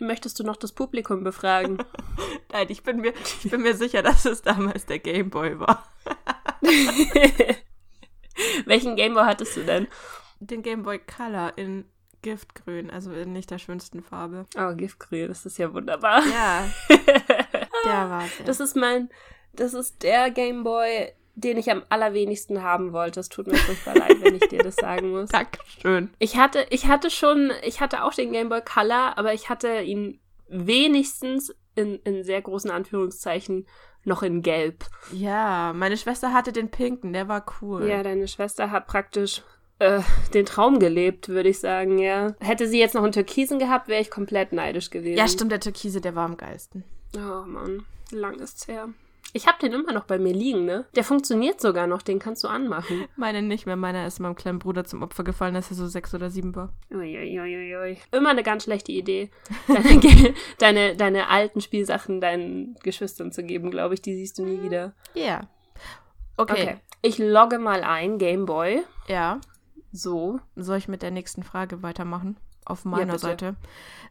Möchtest 0.00 0.38
du 0.40 0.44
noch 0.44 0.56
das 0.56 0.72
Publikum 0.72 1.22
befragen? 1.22 1.78
Nein, 2.52 2.66
ich 2.70 2.82
bin 2.82 3.00
mir, 3.00 3.12
ich 3.44 3.50
bin 3.50 3.62
mir 3.62 3.74
sicher, 3.74 4.02
dass 4.02 4.24
es 4.24 4.42
damals 4.42 4.86
der 4.86 4.98
Gameboy 4.98 5.60
war. 5.60 5.86
Welchen 8.66 8.96
Gameboy 8.96 9.24
hattest 9.24 9.56
du 9.56 9.64
denn? 9.64 9.86
Den 10.40 10.62
Gameboy 10.62 10.98
Color 10.98 11.52
in 11.56 11.84
Giftgrün, 12.22 12.90
also 12.90 13.12
in 13.12 13.32
nicht 13.32 13.50
der 13.50 13.58
schönsten 13.58 14.02
Farbe. 14.02 14.46
Oh, 14.56 14.74
Giftgrün, 14.74 15.28
das 15.28 15.44
ist 15.44 15.58
ja 15.58 15.72
wunderbar. 15.74 16.22
Ja, 16.26 16.68
der 16.88 18.10
war 18.10 18.24
es. 18.24 18.38
Ja. 18.38 18.44
Das 18.44 18.60
ist 18.60 18.76
mein, 18.76 19.10
das 19.52 19.74
ist 19.74 20.02
der 20.02 20.30
Gameboy, 20.30 21.12
den 21.34 21.56
ich 21.56 21.70
am 21.70 21.82
allerwenigsten 21.88 22.62
haben 22.62 22.92
wollte. 22.92 23.20
Es 23.20 23.28
tut 23.28 23.46
mir 23.46 23.56
furchtbar 23.56 23.94
leid, 23.94 24.22
wenn 24.22 24.34
ich 24.34 24.48
dir 24.48 24.62
das 24.62 24.76
sagen 24.76 25.10
muss. 25.12 25.30
Dankeschön. 25.30 26.10
Ich 26.18 26.36
hatte, 26.36 26.66
ich 26.70 26.86
hatte 26.86 27.10
schon, 27.10 27.52
ich 27.64 27.80
hatte 27.80 28.04
auch 28.04 28.14
den 28.14 28.32
Game 28.32 28.48
Boy 28.48 28.60
Color, 28.62 29.16
aber 29.16 29.32
ich 29.32 29.48
hatte 29.48 29.80
ihn 29.80 30.20
wenigstens 30.48 31.54
in, 31.74 31.96
in 32.04 32.22
sehr 32.24 32.42
großen 32.42 32.70
Anführungszeichen 32.70 33.66
noch 34.04 34.22
in 34.22 34.42
Gelb. 34.42 34.84
Ja, 35.12 35.72
meine 35.74 35.96
Schwester 35.96 36.32
hatte 36.32 36.52
den 36.52 36.70
pinken, 36.70 37.12
der 37.12 37.28
war 37.28 37.44
cool. 37.60 37.86
Ja, 37.86 38.02
deine 38.02 38.28
Schwester 38.28 38.70
hat 38.70 38.86
praktisch 38.86 39.42
äh, 39.78 40.00
den 40.34 40.44
Traum 40.44 40.78
gelebt, 40.80 41.28
würde 41.28 41.48
ich 41.48 41.60
sagen, 41.60 41.98
ja. 41.98 42.34
Hätte 42.40 42.66
sie 42.66 42.78
jetzt 42.78 42.94
noch 42.94 43.04
einen 43.04 43.12
Türkisen 43.12 43.58
gehabt, 43.58 43.88
wäre 43.88 44.02
ich 44.02 44.10
komplett 44.10 44.52
neidisch 44.52 44.90
gewesen. 44.90 45.16
ja, 45.16 45.28
stimmt, 45.28 45.52
der 45.52 45.60
Türkise, 45.60 46.00
der 46.00 46.14
war 46.14 46.24
am 46.26 46.36
geilsten. 46.36 46.84
Oh 47.16 47.44
Mann, 47.46 47.84
lang 48.10 48.38
ist's 48.40 48.66
her. 48.68 48.88
Ich 49.34 49.46
habe 49.46 49.58
den 49.58 49.72
immer 49.72 49.92
noch 49.92 50.04
bei 50.04 50.18
mir 50.18 50.34
liegen, 50.34 50.66
ne? 50.66 50.84
Der 50.94 51.04
funktioniert 51.04 51.60
sogar 51.60 51.86
noch, 51.86 52.02
den 52.02 52.18
kannst 52.18 52.44
du 52.44 52.48
anmachen. 52.48 53.06
Meine 53.16 53.40
nicht 53.40 53.64
mehr, 53.64 53.76
meiner 53.76 54.06
ist 54.06 54.20
meinem 54.20 54.34
kleinen 54.34 54.58
Bruder 54.58 54.84
zum 54.84 55.02
Opfer 55.02 55.24
gefallen, 55.24 55.56
als 55.56 55.70
er 55.70 55.76
so 55.76 55.86
sechs 55.86 56.14
oder 56.14 56.28
sieben 56.28 56.54
war. 56.54 56.74
Uiuiuiui. 56.90 57.96
Immer 58.10 58.30
eine 58.30 58.42
ganz 58.42 58.64
schlechte 58.64 58.92
Idee, 58.92 59.30
deine, 59.68 60.34
deine, 60.58 60.96
deine 60.96 61.28
alten 61.30 61.62
Spielsachen 61.62 62.20
deinen 62.20 62.74
Geschwistern 62.82 63.32
zu 63.32 63.42
geben, 63.42 63.70
glaube 63.70 63.94
ich. 63.94 64.02
Die 64.02 64.14
siehst 64.14 64.38
du 64.38 64.44
nie 64.44 64.62
wieder. 64.62 64.92
Ja. 65.14 65.48
Okay. 66.36 66.52
Okay. 66.52 66.76
Ich 67.00 67.18
logge 67.18 67.58
mal 67.58 67.84
ein, 67.84 68.18
Gameboy. 68.18 68.82
Ja. 69.08 69.40
So. 69.92 70.40
Soll 70.56 70.78
ich 70.78 70.88
mit 70.88 71.02
der 71.02 71.10
nächsten 71.10 71.42
Frage 71.42 71.82
weitermachen? 71.82 72.36
Auf 72.64 72.84
meiner 72.84 73.14
bitte. 73.14 73.18
Seite. 73.18 73.56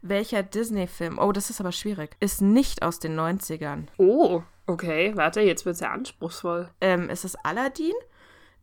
Welcher 0.02 0.44
Disney-Film, 0.44 1.20
oh, 1.20 1.32
das 1.32 1.50
ist 1.50 1.62
aber 1.62 1.72
schwierig, 1.72 2.18
ist 2.20 2.42
nicht 2.42 2.84
aus 2.84 3.00
den 3.00 3.18
90ern? 3.18 3.86
Oh, 3.98 4.44
okay. 4.72 5.12
Warte, 5.16 5.42
jetzt 5.42 5.66
wird's 5.66 5.80
ja 5.80 5.92
anspruchsvoll. 5.92 6.70
Ähm, 6.82 7.10
ist 7.10 7.26
es 7.26 7.36
Aladdin, 7.36 7.94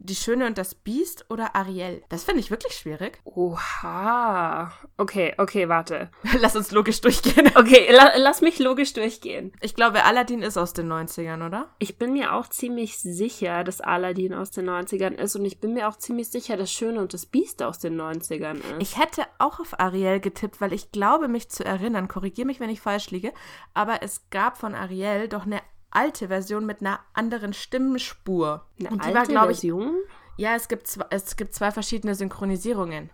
Die 0.00 0.15
Schöne 0.15 0.47
und 0.47 0.57
das 0.59 0.77
Biest 0.77 1.27
oder 1.29 1.57
Ariel? 1.57 2.05
Das 2.09 2.23
finde 2.23 2.38
ich 2.38 2.53
wirklich 2.53 2.73
schwierig. 2.75 3.19
Oha. 3.25 4.71
Okay, 4.97 5.35
okay, 5.38 5.69
warte. 5.69 6.11
Lass 6.41 6.55
uns 6.55 6.71
logisch 6.71 7.00
durchgehen. 7.00 7.50
Okay, 7.57 7.88
la 7.91 8.12
lass 8.17 8.41
mich 8.41 8.61
logisch 8.61 8.93
durchgehen. 8.93 9.53
Ich 9.61 9.75
glaube, 9.75 10.05
Aladdin 10.05 10.43
ist 10.43 10.57
aus 10.57 10.73
den 10.73 10.87
90ern, 10.93 11.45
oder? 11.45 11.75
Ich 11.81 11.99
bin 11.99 12.12
mir 12.12 12.35
auch 12.35 12.47
ziemlich 12.47 12.99
sicher, 12.99 13.65
dass 13.65 13.81
Aladdin 13.81 14.33
aus 14.33 14.53
den 14.53 14.71
90ern 14.71 15.15
ist 15.15 15.35
und 15.35 15.45
ich 15.45 15.59
bin 15.59 15.75
mir 15.75 15.88
auch 15.88 15.97
ziemlich 15.97 16.29
sicher, 16.29 16.57
dass 16.57 16.71
Schöne 16.71 17.00
und 17.00 17.12
das 17.12 17.27
Biest 17.27 17.65
aus 17.65 17.81
den 17.81 18.00
90ern 18.00 18.59
ist. 18.59 18.65
Ich 18.79 18.97
hätte 18.97 19.25
auch 19.38 19.59
auf 19.59 19.81
Ariel 19.81 20.21
getippt, 20.21 20.61
weil 20.61 20.73
ich 20.73 20.93
glaube, 20.93 21.27
mich 21.27 21.49
zu 21.49 21.65
erinnern, 21.65 22.07
korrigiere 22.07 22.47
mich, 22.47 22.61
wenn 22.61 22.71
ich 22.71 22.81
falsch 22.81 23.11
liege, 23.11 23.33
aber 23.75 24.03
es 24.03 24.31
gab 24.31 24.57
von 24.57 24.77
Ariel 24.77 25.27
doch 25.27 25.47
eine 25.47 25.61
alte 25.90 26.28
Version 26.28 26.66
mit 26.66 26.80
einer 26.80 27.00
anderen 27.14 27.52
Stimmenspur. 27.52 28.66
Eine 28.78 28.90
und 28.90 29.04
die 29.04 29.07
alte 29.07 29.18
war, 29.18 29.26
glaube 29.26 29.52
ich, 29.52 29.61
Version? 29.61 29.97
ja, 30.37 30.54
es 30.54 30.68
gibt, 30.68 30.87
zwei, 30.87 31.07
es 31.11 31.37
gibt 31.37 31.54
zwei 31.54 31.71
verschiedene 31.71 32.14
Synchronisierungen. 32.14 33.11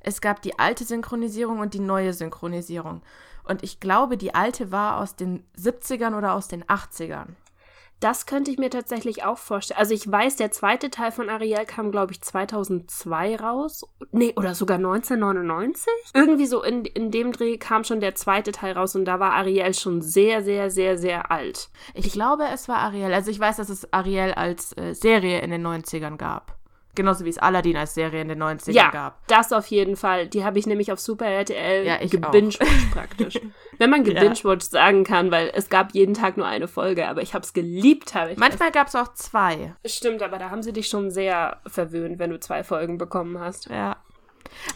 Es 0.00 0.20
gab 0.20 0.42
die 0.42 0.58
alte 0.58 0.84
Synchronisierung 0.84 1.60
und 1.60 1.74
die 1.74 1.80
neue 1.80 2.12
Synchronisierung. 2.12 3.02
Und 3.44 3.62
ich 3.62 3.80
glaube, 3.80 4.16
die 4.16 4.34
alte 4.34 4.72
war 4.72 4.98
aus 4.98 5.16
den 5.16 5.44
70ern 5.56 6.16
oder 6.16 6.34
aus 6.34 6.48
den 6.48 6.64
80ern. 6.64 7.28
Das 8.02 8.26
könnte 8.26 8.50
ich 8.50 8.58
mir 8.58 8.68
tatsächlich 8.68 9.22
auch 9.22 9.38
vorstellen. 9.38 9.78
Also 9.78 9.94
ich 9.94 10.10
weiß, 10.10 10.34
der 10.34 10.50
zweite 10.50 10.90
Teil 10.90 11.12
von 11.12 11.30
Ariel 11.30 11.64
kam, 11.66 11.92
glaube 11.92 12.10
ich, 12.10 12.20
2002 12.20 13.36
raus. 13.36 13.84
Nee, 14.10 14.32
oder 14.36 14.56
sogar 14.56 14.78
1999. 14.78 15.86
Irgendwie 16.12 16.46
so 16.46 16.64
in, 16.64 16.84
in 16.84 17.12
dem 17.12 17.30
Dreh 17.30 17.58
kam 17.58 17.84
schon 17.84 18.00
der 18.00 18.16
zweite 18.16 18.50
Teil 18.50 18.72
raus 18.76 18.96
und 18.96 19.04
da 19.04 19.20
war 19.20 19.34
Ariel 19.34 19.72
schon 19.74 20.02
sehr, 20.02 20.42
sehr, 20.42 20.68
sehr, 20.68 20.98
sehr 20.98 21.30
alt. 21.30 21.68
Ich 21.94 22.12
glaube, 22.12 22.42
es 22.52 22.68
war 22.68 22.78
Ariel. 22.78 23.14
Also 23.14 23.30
ich 23.30 23.38
weiß, 23.38 23.58
dass 23.58 23.68
es 23.68 23.92
Ariel 23.92 24.32
als 24.32 24.76
äh, 24.76 24.94
Serie 24.94 25.40
in 25.40 25.52
den 25.52 25.64
90ern 25.64 26.16
gab. 26.16 26.56
Genauso 26.94 27.24
wie 27.24 27.30
es 27.30 27.38
Aladdin 27.38 27.76
als 27.78 27.94
Serie 27.94 28.20
in 28.20 28.28
den 28.28 28.42
90ern 28.42 28.72
Ja, 28.72 28.90
gab. 28.90 29.26
das 29.26 29.50
auf 29.52 29.66
jeden 29.68 29.96
Fall. 29.96 30.26
Die 30.28 30.44
habe 30.44 30.58
ich 30.58 30.66
nämlich 30.66 30.92
auf 30.92 31.00
Super 31.00 31.24
RTL 31.24 31.86
Ja, 31.86 31.96
gebingewatcht 31.96 32.90
praktisch. 32.92 33.40
Wenn 33.82 33.90
man 33.90 34.04
gebingewatcht 34.04 34.70
sagen 34.70 35.04
kann, 35.04 35.30
weil 35.30 35.50
es 35.54 35.68
gab 35.68 35.92
jeden 35.94 36.14
Tag 36.14 36.36
nur 36.36 36.46
eine 36.46 36.68
Folge, 36.68 37.08
aber 37.08 37.22
ich 37.22 37.34
habe 37.34 37.44
es 37.44 37.52
geliebt, 37.52 38.14
habe 38.14 38.32
ich. 38.32 38.38
Manchmal 38.38 38.70
gab 38.70 38.86
es 38.88 38.94
auch 38.94 39.12
zwei. 39.14 39.74
Stimmt, 39.84 40.22
aber 40.22 40.38
da 40.38 40.50
haben 40.50 40.62
sie 40.62 40.72
dich 40.72 40.88
schon 40.88 41.10
sehr 41.10 41.60
verwöhnt, 41.66 42.18
wenn 42.18 42.30
du 42.30 42.38
zwei 42.40 42.62
Folgen 42.64 42.98
bekommen 42.98 43.38
hast. 43.38 43.68
Ja. 43.68 43.96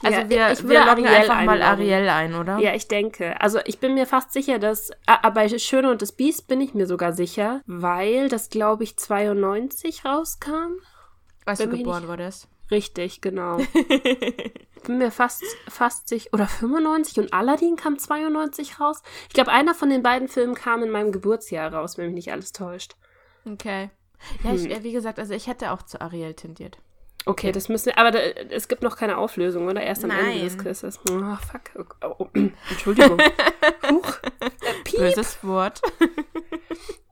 Also 0.03 0.21
Ja, 0.21 0.29
wir, 0.31 0.53
ich 0.53 0.63
würde 0.63 0.69
wir 0.71 0.87
loggen 0.87 1.07
Ariel 1.07 1.21
einfach 1.21 1.43
mal. 1.43 1.63
Ariel 1.63 2.09
ein, 2.09 2.35
oder? 2.35 2.59
Ja, 2.59 2.75
ich 2.75 2.89
denke. 2.89 3.41
Also 3.41 3.59
ich 3.65 3.79
bin 3.79 3.95
mir 3.95 4.07
fast 4.07 4.33
sicher, 4.33 4.59
dass. 4.59 4.91
Ah, 5.07 5.19
ah, 5.23 5.31
bei 5.31 5.49
Schöne 5.59 5.91
und 5.91 6.03
das 6.03 6.13
Biest 6.13 6.49
bin 6.49 6.61
ich 6.61 6.75
mir 6.75 6.87
sogar 6.87 7.13
sicher, 7.13 7.61
weil 7.67 8.29
das, 8.29 8.49
glaube 8.51 8.85
ich, 8.85 8.97
92 8.97 10.05
rauskam. 10.05 10.79
Als 11.45 11.61
wenn 11.61 11.71
du 11.71 11.79
geboren 11.79 12.01
nicht- 12.01 12.09
wurdest. 12.09 12.49
Richtig, 12.71 13.21
genau. 13.21 13.59
bin 14.85 14.99
mir 14.99 15.11
fast, 15.11 15.43
fast 15.69 16.09
sicher. 16.09 16.29
Oder 16.33 16.47
95 16.47 17.19
und 17.21 17.33
Aladdin 17.33 17.77
kam 17.77 17.99
92 17.99 18.81
raus. 18.81 19.03
Ich 19.29 19.35
glaube, 19.35 19.53
einer 19.53 19.75
von 19.75 19.91
den 19.91 20.03
beiden 20.03 20.29
Filmen 20.29 20.55
kam 20.55 20.83
in 20.83 20.91
meinem 20.91 21.13
Geburtsjahr 21.13 21.73
raus, 21.73 21.97
wenn 21.99 22.07
mich 22.07 22.15
nicht 22.15 22.33
alles 22.33 22.53
täuscht. 22.53 22.97
Okay. 23.45 23.91
Ja, 24.43 24.53
ich, 24.55 24.65
Hm. 24.65 24.71
äh, 24.71 24.83
wie 24.83 24.93
gesagt, 24.93 25.19
also 25.19 25.35
ich 25.35 25.47
hätte 25.47 25.73
auch 25.73 25.83
zu 25.83 26.01
Ariel 26.01 26.35
tendiert. 26.35 26.79
Okay, 27.29 27.51
das 27.51 27.69
müssen 27.69 27.87
wir. 27.87 27.99
Aber 27.99 28.13
da, 28.13 28.19
es 28.21 28.69
gibt 28.69 28.83
noch 28.83 28.97
keine 28.97 29.19
Auflösung, 29.19 29.67
oder? 29.67 29.83
Erst 29.83 30.05
am 30.05 30.11
Ende 30.11 30.41
des 30.41 30.55
Nein. 30.57 30.65
Quizzes. 30.65 31.01
Oh, 31.11 31.37
fuck. 31.51 31.87
Oh, 32.03 32.15
oh, 32.19 32.27
Entschuldigung. 32.71 33.19
Huch. 33.91 34.15
Äh, 34.41 34.51
piep. 34.85 34.99
Böses 35.01 35.39
Wort. 35.43 35.81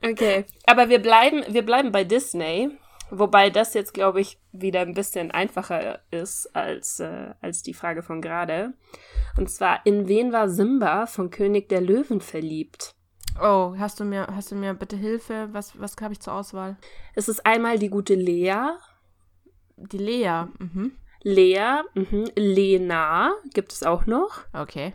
Okay, 0.06 0.44
aber 0.66 0.90
wir 0.90 0.98
bleiben, 0.98 1.42
wir 1.48 1.64
bleiben 1.64 1.90
bei 1.90 2.04
Disney, 2.04 2.76
wobei 3.18 3.50
das 3.50 3.74
jetzt, 3.74 3.94
glaube 3.94 4.20
ich, 4.20 4.38
wieder 4.52 4.80
ein 4.80 4.94
bisschen 4.94 5.30
einfacher 5.30 6.00
ist 6.10 6.54
als, 6.54 7.00
äh, 7.00 7.34
als 7.40 7.62
die 7.62 7.74
Frage 7.74 8.02
von 8.02 8.20
gerade. 8.20 8.74
Und 9.36 9.50
zwar, 9.50 9.84
in 9.86 10.08
wen 10.08 10.32
war 10.32 10.48
Simba 10.48 11.06
von 11.06 11.30
König 11.30 11.68
der 11.68 11.80
Löwen 11.80 12.20
verliebt? 12.20 12.94
Oh, 13.42 13.74
hast 13.78 13.98
du 13.98 14.04
mir, 14.04 14.28
hast 14.28 14.52
du 14.52 14.54
mir 14.54 14.74
bitte 14.74 14.96
Hilfe? 14.96 15.48
Was, 15.52 15.78
was 15.80 15.96
habe 16.00 16.12
ich 16.12 16.20
zur 16.20 16.34
Auswahl? 16.34 16.76
Es 17.14 17.28
ist 17.28 17.44
einmal 17.44 17.78
die 17.78 17.88
gute 17.90 18.14
Lea, 18.14 18.54
Die 19.76 19.98
Lea. 19.98 20.44
Mhm. 20.58 20.92
Lea, 21.22 21.80
mhm, 21.94 22.26
Lena 22.36 23.32
gibt 23.52 23.72
es 23.72 23.82
auch 23.82 24.06
noch. 24.06 24.42
Okay. 24.52 24.94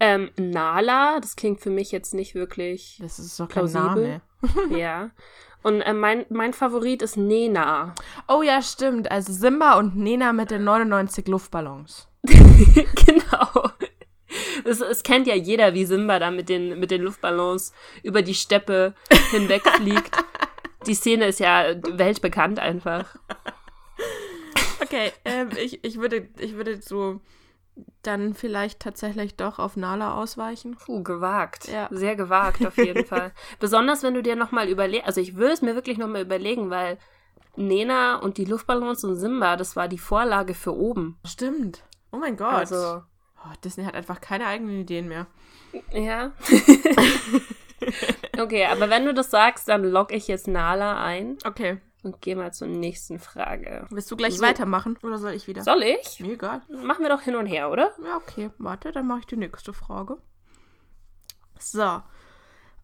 Ähm, 0.00 0.30
Nala, 0.38 1.18
das 1.20 1.34
klingt 1.36 1.60
für 1.60 1.70
mich 1.70 1.90
jetzt 1.90 2.14
nicht 2.14 2.34
wirklich, 2.36 2.98
Das 3.02 3.18
ist 3.18 3.38
doch 3.40 3.48
kein 3.48 3.66
Plausibel. 3.68 4.20
Name. 4.40 4.78
ja. 4.78 5.10
Und 5.62 5.80
äh, 5.82 5.92
mein, 5.92 6.24
mein 6.28 6.52
Favorit 6.52 7.02
ist 7.02 7.16
Nena. 7.16 7.94
Oh 8.28 8.42
ja, 8.42 8.62
stimmt. 8.62 9.10
Also 9.10 9.32
Simba 9.32 9.78
und 9.78 9.96
Nena 9.96 10.32
mit 10.32 10.50
den 10.50 10.64
99 10.64 11.26
Luftballons. 11.26 12.08
genau. 12.24 13.70
Es, 14.64 14.80
es 14.80 15.02
kennt 15.02 15.26
ja 15.26 15.34
jeder, 15.34 15.74
wie 15.74 15.84
Simba 15.84 16.18
da 16.18 16.30
mit 16.30 16.48
den, 16.48 16.78
mit 16.78 16.90
den 16.90 17.02
Luftballons 17.02 17.72
über 18.02 18.22
die 18.22 18.34
Steppe 18.34 18.94
hinwegfliegt. 19.30 20.16
Die 20.86 20.94
Szene 20.94 21.26
ist 21.26 21.40
ja 21.40 21.74
weltbekannt 21.82 22.60
einfach. 22.60 23.16
Okay, 24.80 25.12
ähm, 25.24 25.50
ich, 25.60 25.84
ich, 25.84 25.98
würde, 25.98 26.28
ich 26.38 26.54
würde 26.54 26.80
so 26.80 27.20
dann 28.02 28.34
vielleicht 28.34 28.80
tatsächlich 28.80 29.36
doch 29.36 29.58
auf 29.58 29.76
Nala 29.76 30.14
ausweichen. 30.14 30.76
Puh, 30.76 31.02
gewagt. 31.02 31.68
Ja. 31.68 31.88
Sehr 31.90 32.16
gewagt 32.16 32.66
auf 32.66 32.76
jeden 32.76 33.04
Fall. 33.06 33.32
Besonders 33.60 34.02
wenn 34.02 34.14
du 34.14 34.22
dir 34.22 34.36
nochmal 34.36 34.68
überlegst, 34.68 35.06
also 35.06 35.20
ich 35.20 35.36
würde 35.36 35.52
es 35.52 35.62
mir 35.62 35.74
wirklich 35.74 35.98
nochmal 35.98 36.22
überlegen, 36.22 36.70
weil 36.70 36.98
Nena 37.56 38.16
und 38.16 38.38
die 38.38 38.44
Luftballons 38.44 39.04
und 39.04 39.16
Simba, 39.16 39.56
das 39.56 39.76
war 39.76 39.88
die 39.88 39.98
Vorlage 39.98 40.54
für 40.54 40.76
oben. 40.76 41.18
Stimmt. 41.24 41.84
Oh 42.12 42.16
mein 42.16 42.36
Gott. 42.36 42.54
Also, 42.54 43.02
oh, 43.44 43.52
Disney 43.64 43.84
hat 43.84 43.94
einfach 43.94 44.20
keine 44.20 44.46
eigenen 44.46 44.80
Ideen 44.80 45.08
mehr. 45.08 45.26
ja. 45.92 46.32
okay, 48.38 48.66
aber 48.66 48.88
wenn 48.90 49.04
du 49.04 49.12
das 49.12 49.30
sagst, 49.30 49.68
dann 49.68 49.84
logge 49.84 50.14
ich 50.14 50.28
jetzt 50.28 50.48
Nala 50.48 51.02
ein 51.02 51.36
Okay. 51.44 51.78
Und 52.08 52.20
gehe 52.20 52.36
mal 52.36 52.52
zur 52.52 52.68
nächsten 52.68 53.18
Frage. 53.18 53.86
Willst 53.90 54.10
du 54.10 54.16
gleich 54.16 54.36
So. 54.36 54.42
weitermachen? 54.42 54.98
Oder 55.02 55.18
soll 55.18 55.32
ich 55.32 55.46
wieder? 55.46 55.62
Soll 55.62 55.82
ich? 55.82 56.20
Mir 56.20 56.32
egal. 56.32 56.62
Machen 56.68 57.02
wir 57.02 57.08
doch 57.08 57.22
hin 57.22 57.36
und 57.36 57.46
her, 57.46 57.70
oder? 57.70 57.92
Ja, 58.04 58.16
okay. 58.16 58.50
Warte, 58.58 58.92
dann 58.92 59.06
mache 59.06 59.20
ich 59.20 59.26
die 59.26 59.36
nächste 59.36 59.72
Frage. 59.72 60.16
So. 61.58 62.02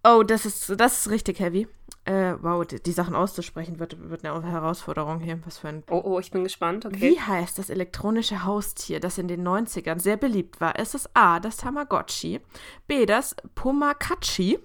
Oh, 0.06 0.22
das 0.22 0.44
ist, 0.44 0.78
das 0.78 0.98
ist 1.00 1.10
richtig 1.10 1.40
heavy. 1.40 1.66
Äh, 2.04 2.34
wow, 2.42 2.66
die, 2.66 2.82
die 2.82 2.92
Sachen 2.92 3.14
auszusprechen 3.14 3.78
wird, 3.78 4.10
wird 4.10 4.24
eine 4.26 4.42
Herausforderung 4.46 5.20
hier. 5.20 5.40
Was 5.46 5.58
für 5.58 5.68
ein. 5.68 5.82
Oh, 5.88 6.02
oh, 6.04 6.18
ich 6.20 6.30
bin 6.30 6.44
gespannt, 6.44 6.84
okay. 6.84 7.00
Wie 7.00 7.18
heißt 7.18 7.58
das 7.58 7.70
elektronische 7.70 8.44
Haustier, 8.44 9.00
das 9.00 9.16
in 9.16 9.26
den 9.28 9.46
90ern 9.46 9.98
sehr 9.98 10.18
beliebt 10.18 10.60
war? 10.60 10.78
Ist 10.78 10.94
es 10.94 11.08
A, 11.14 11.40
das 11.40 11.56
Tamagotchi, 11.56 12.40
B, 12.86 13.06
das 13.06 13.34
Pomakachi 13.54 14.58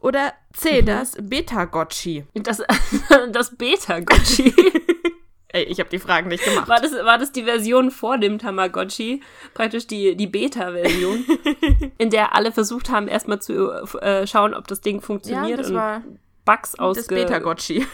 oder 0.00 0.32
C, 0.52 0.82
das 0.82 1.16
Betagotchi? 1.20 2.24
Das, 2.34 2.62
das 3.32 3.56
Beta-Gotchi. 3.56 4.54
Ey, 5.52 5.64
ich 5.64 5.80
habe 5.80 5.90
die 5.90 5.98
Fragen 5.98 6.28
nicht 6.28 6.44
gemacht. 6.44 6.68
War 6.68 6.80
das, 6.80 6.92
war 6.92 7.18
das 7.18 7.32
die 7.32 7.42
Version 7.42 7.90
vor 7.90 8.18
dem 8.18 8.38
Tamagotchi? 8.38 9.20
Praktisch 9.52 9.86
die, 9.86 10.16
die 10.16 10.28
Beta-Version, 10.28 11.24
in 11.98 12.10
der 12.10 12.34
alle 12.34 12.52
versucht 12.52 12.88
haben, 12.88 13.08
erstmal 13.08 13.42
zu 13.42 13.70
äh, 14.00 14.26
schauen, 14.28 14.54
ob 14.54 14.68
das 14.68 14.80
Ding 14.80 14.96
ja, 14.96 15.02
funktioniert 15.02 15.58
das 15.58 15.70
und 15.70 15.74
war 15.74 16.02
Bugs 16.44 16.72
das 16.72 16.78
ausge... 16.78 17.14
Betagotchi. 17.16 17.84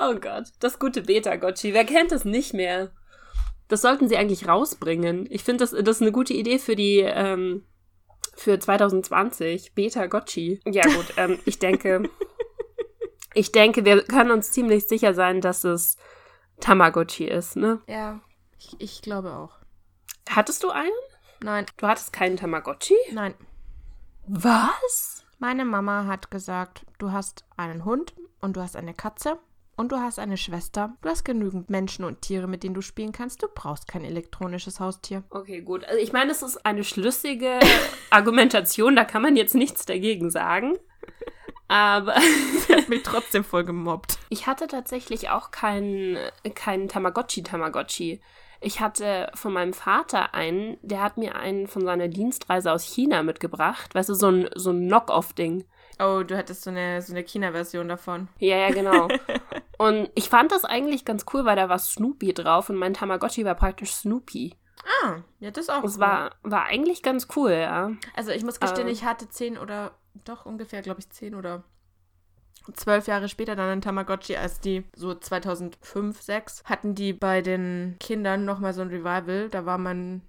Oh 0.00 0.14
Gott, 0.14 0.44
das 0.60 0.78
gute 0.78 1.02
Beta-Gotchi. 1.02 1.72
Wer 1.72 1.84
kennt 1.84 2.12
es 2.12 2.24
nicht 2.24 2.52
mehr? 2.52 2.90
Das 3.68 3.80
sollten 3.82 4.08
sie 4.08 4.16
eigentlich 4.16 4.46
rausbringen. 4.46 5.26
Ich 5.30 5.44
finde, 5.44 5.64
das, 5.64 5.70
das 5.70 5.96
ist 5.96 6.02
eine 6.02 6.12
gute 6.12 6.34
Idee 6.34 6.58
für 6.58 6.76
die, 6.76 7.00
ähm, 7.00 7.64
für 8.36 8.58
2020. 8.58 9.74
Beta-Gotchi. 9.74 10.60
Ja 10.66 10.84
gut, 10.84 11.14
ähm, 11.16 11.38
ich 11.44 11.58
denke, 11.58 12.08
ich 13.34 13.52
denke, 13.52 13.84
wir 13.84 14.02
können 14.04 14.30
uns 14.30 14.52
ziemlich 14.52 14.86
sicher 14.86 15.14
sein, 15.14 15.40
dass 15.40 15.64
es 15.64 15.96
Tamagotchi 16.60 17.24
ist, 17.26 17.56
ne? 17.56 17.80
Ja, 17.86 18.20
ich, 18.58 18.76
ich 18.80 19.02
glaube 19.02 19.32
auch. 19.34 19.52
Hattest 20.28 20.62
du 20.62 20.70
einen? 20.70 20.90
Nein, 21.42 21.66
Du 21.76 21.86
hattest 21.86 22.12
keinen 22.12 22.36
Tamagotchi? 22.36 22.94
nein. 23.12 23.34
Was? 24.26 25.24
Meine 25.38 25.64
Mama 25.64 26.06
hat 26.06 26.30
gesagt, 26.30 26.84
du 26.98 27.12
hast 27.12 27.44
einen 27.56 27.84
Hund 27.84 28.14
und 28.40 28.56
du 28.56 28.60
hast 28.62 28.74
eine 28.74 28.94
Katze 28.94 29.38
und 29.76 29.92
du 29.92 29.96
hast 29.96 30.18
eine 30.18 30.36
Schwester. 30.36 30.96
Du 31.02 31.08
hast 31.08 31.24
genügend 31.24 31.70
Menschen 31.70 32.04
und 32.04 32.22
Tiere, 32.22 32.46
mit 32.46 32.62
denen 32.62 32.74
du 32.74 32.80
spielen 32.80 33.12
kannst. 33.12 33.42
Du 33.42 33.48
brauchst 33.54 33.86
kein 33.86 34.04
elektronisches 34.04 34.80
Haustier. 34.80 35.22
Okay, 35.30 35.60
gut. 35.60 35.84
Also 35.84 35.98
ich 35.98 36.12
meine, 36.12 36.32
es 36.32 36.42
ist 36.42 36.64
eine 36.64 36.84
schlüssige 36.84 37.60
Argumentation, 38.10 38.96
da 38.96 39.04
kann 39.04 39.22
man 39.22 39.36
jetzt 39.36 39.54
nichts 39.54 39.84
dagegen 39.84 40.30
sagen. 40.30 40.78
Aber 41.68 42.14
hat 42.68 42.88
mich 42.88 43.02
trotzdem 43.02 43.44
voll 43.44 43.64
gemobbt. 43.64 44.18
ich 44.28 44.46
hatte 44.46 44.68
tatsächlich 44.68 45.30
auch 45.30 45.50
keinen 45.50 46.16
keinen 46.54 46.88
Tamagotchi-Tamagotchi. 46.88 48.20
Ich 48.60 48.80
hatte 48.80 49.30
von 49.34 49.52
meinem 49.52 49.74
Vater 49.74 50.34
einen, 50.34 50.78
der 50.82 51.02
hat 51.02 51.18
mir 51.18 51.36
einen 51.36 51.66
von 51.66 51.84
seiner 51.84 52.08
Dienstreise 52.08 52.72
aus 52.72 52.84
China 52.84 53.22
mitgebracht. 53.22 53.94
Weißt 53.94 54.08
du, 54.08 54.14
so 54.14 54.28
ein, 54.28 54.48
so 54.54 54.70
ein 54.70 54.86
Knock-off-Ding. 54.86 55.64
Oh, 55.98 56.22
du 56.22 56.36
hattest 56.36 56.62
so 56.62 56.70
eine, 56.70 57.00
so 57.00 57.12
eine 57.12 57.22
China-Version 57.22 57.88
davon. 57.88 58.28
Ja, 58.38 58.56
ja, 58.56 58.70
genau. 58.70 59.08
Und 59.78 60.10
ich 60.14 60.28
fand 60.28 60.52
das 60.52 60.64
eigentlich 60.64 61.04
ganz 61.04 61.24
cool, 61.32 61.44
weil 61.44 61.56
da 61.56 61.68
war 61.68 61.78
Snoopy 61.78 62.32
drauf 62.32 62.70
und 62.70 62.76
mein 62.76 62.94
Tamagotchi 62.94 63.44
war 63.44 63.54
praktisch 63.54 63.92
Snoopy. 63.92 64.54
Ah, 65.02 65.18
ja, 65.38 65.50
das 65.50 65.68
auch. 65.68 65.82
Das 65.82 65.96
cool. 65.96 66.00
war, 66.00 66.30
war 66.42 66.64
eigentlich 66.64 67.02
ganz 67.02 67.28
cool, 67.36 67.52
ja. 67.52 67.90
Also 68.14 68.30
ich 68.30 68.44
muss 68.44 68.60
gestehen, 68.60 68.86
Ähm. 68.86 68.92
ich 68.92 69.04
hatte 69.04 69.28
zehn 69.28 69.58
oder 69.58 69.92
doch 70.24 70.46
ungefähr, 70.46 70.80
glaube 70.82 71.00
ich, 71.00 71.10
zehn 71.10 71.34
oder 71.34 71.64
zwölf 72.74 73.06
Jahre 73.06 73.28
später 73.28 73.54
dann 73.56 73.68
ein 73.68 73.80
Tamagotchi, 73.80 74.36
als 74.36 74.60
die 74.60 74.84
so 74.94 75.14
2005, 75.14 76.20
6 76.20 76.64
hatten 76.64 76.94
die 76.94 77.12
bei 77.12 77.42
den 77.42 77.96
Kindern 78.00 78.44
nochmal 78.44 78.72
so 78.72 78.82
ein 78.82 78.88
Revival. 78.88 79.48
Da 79.50 79.66
war 79.66 79.78
man, 79.78 80.22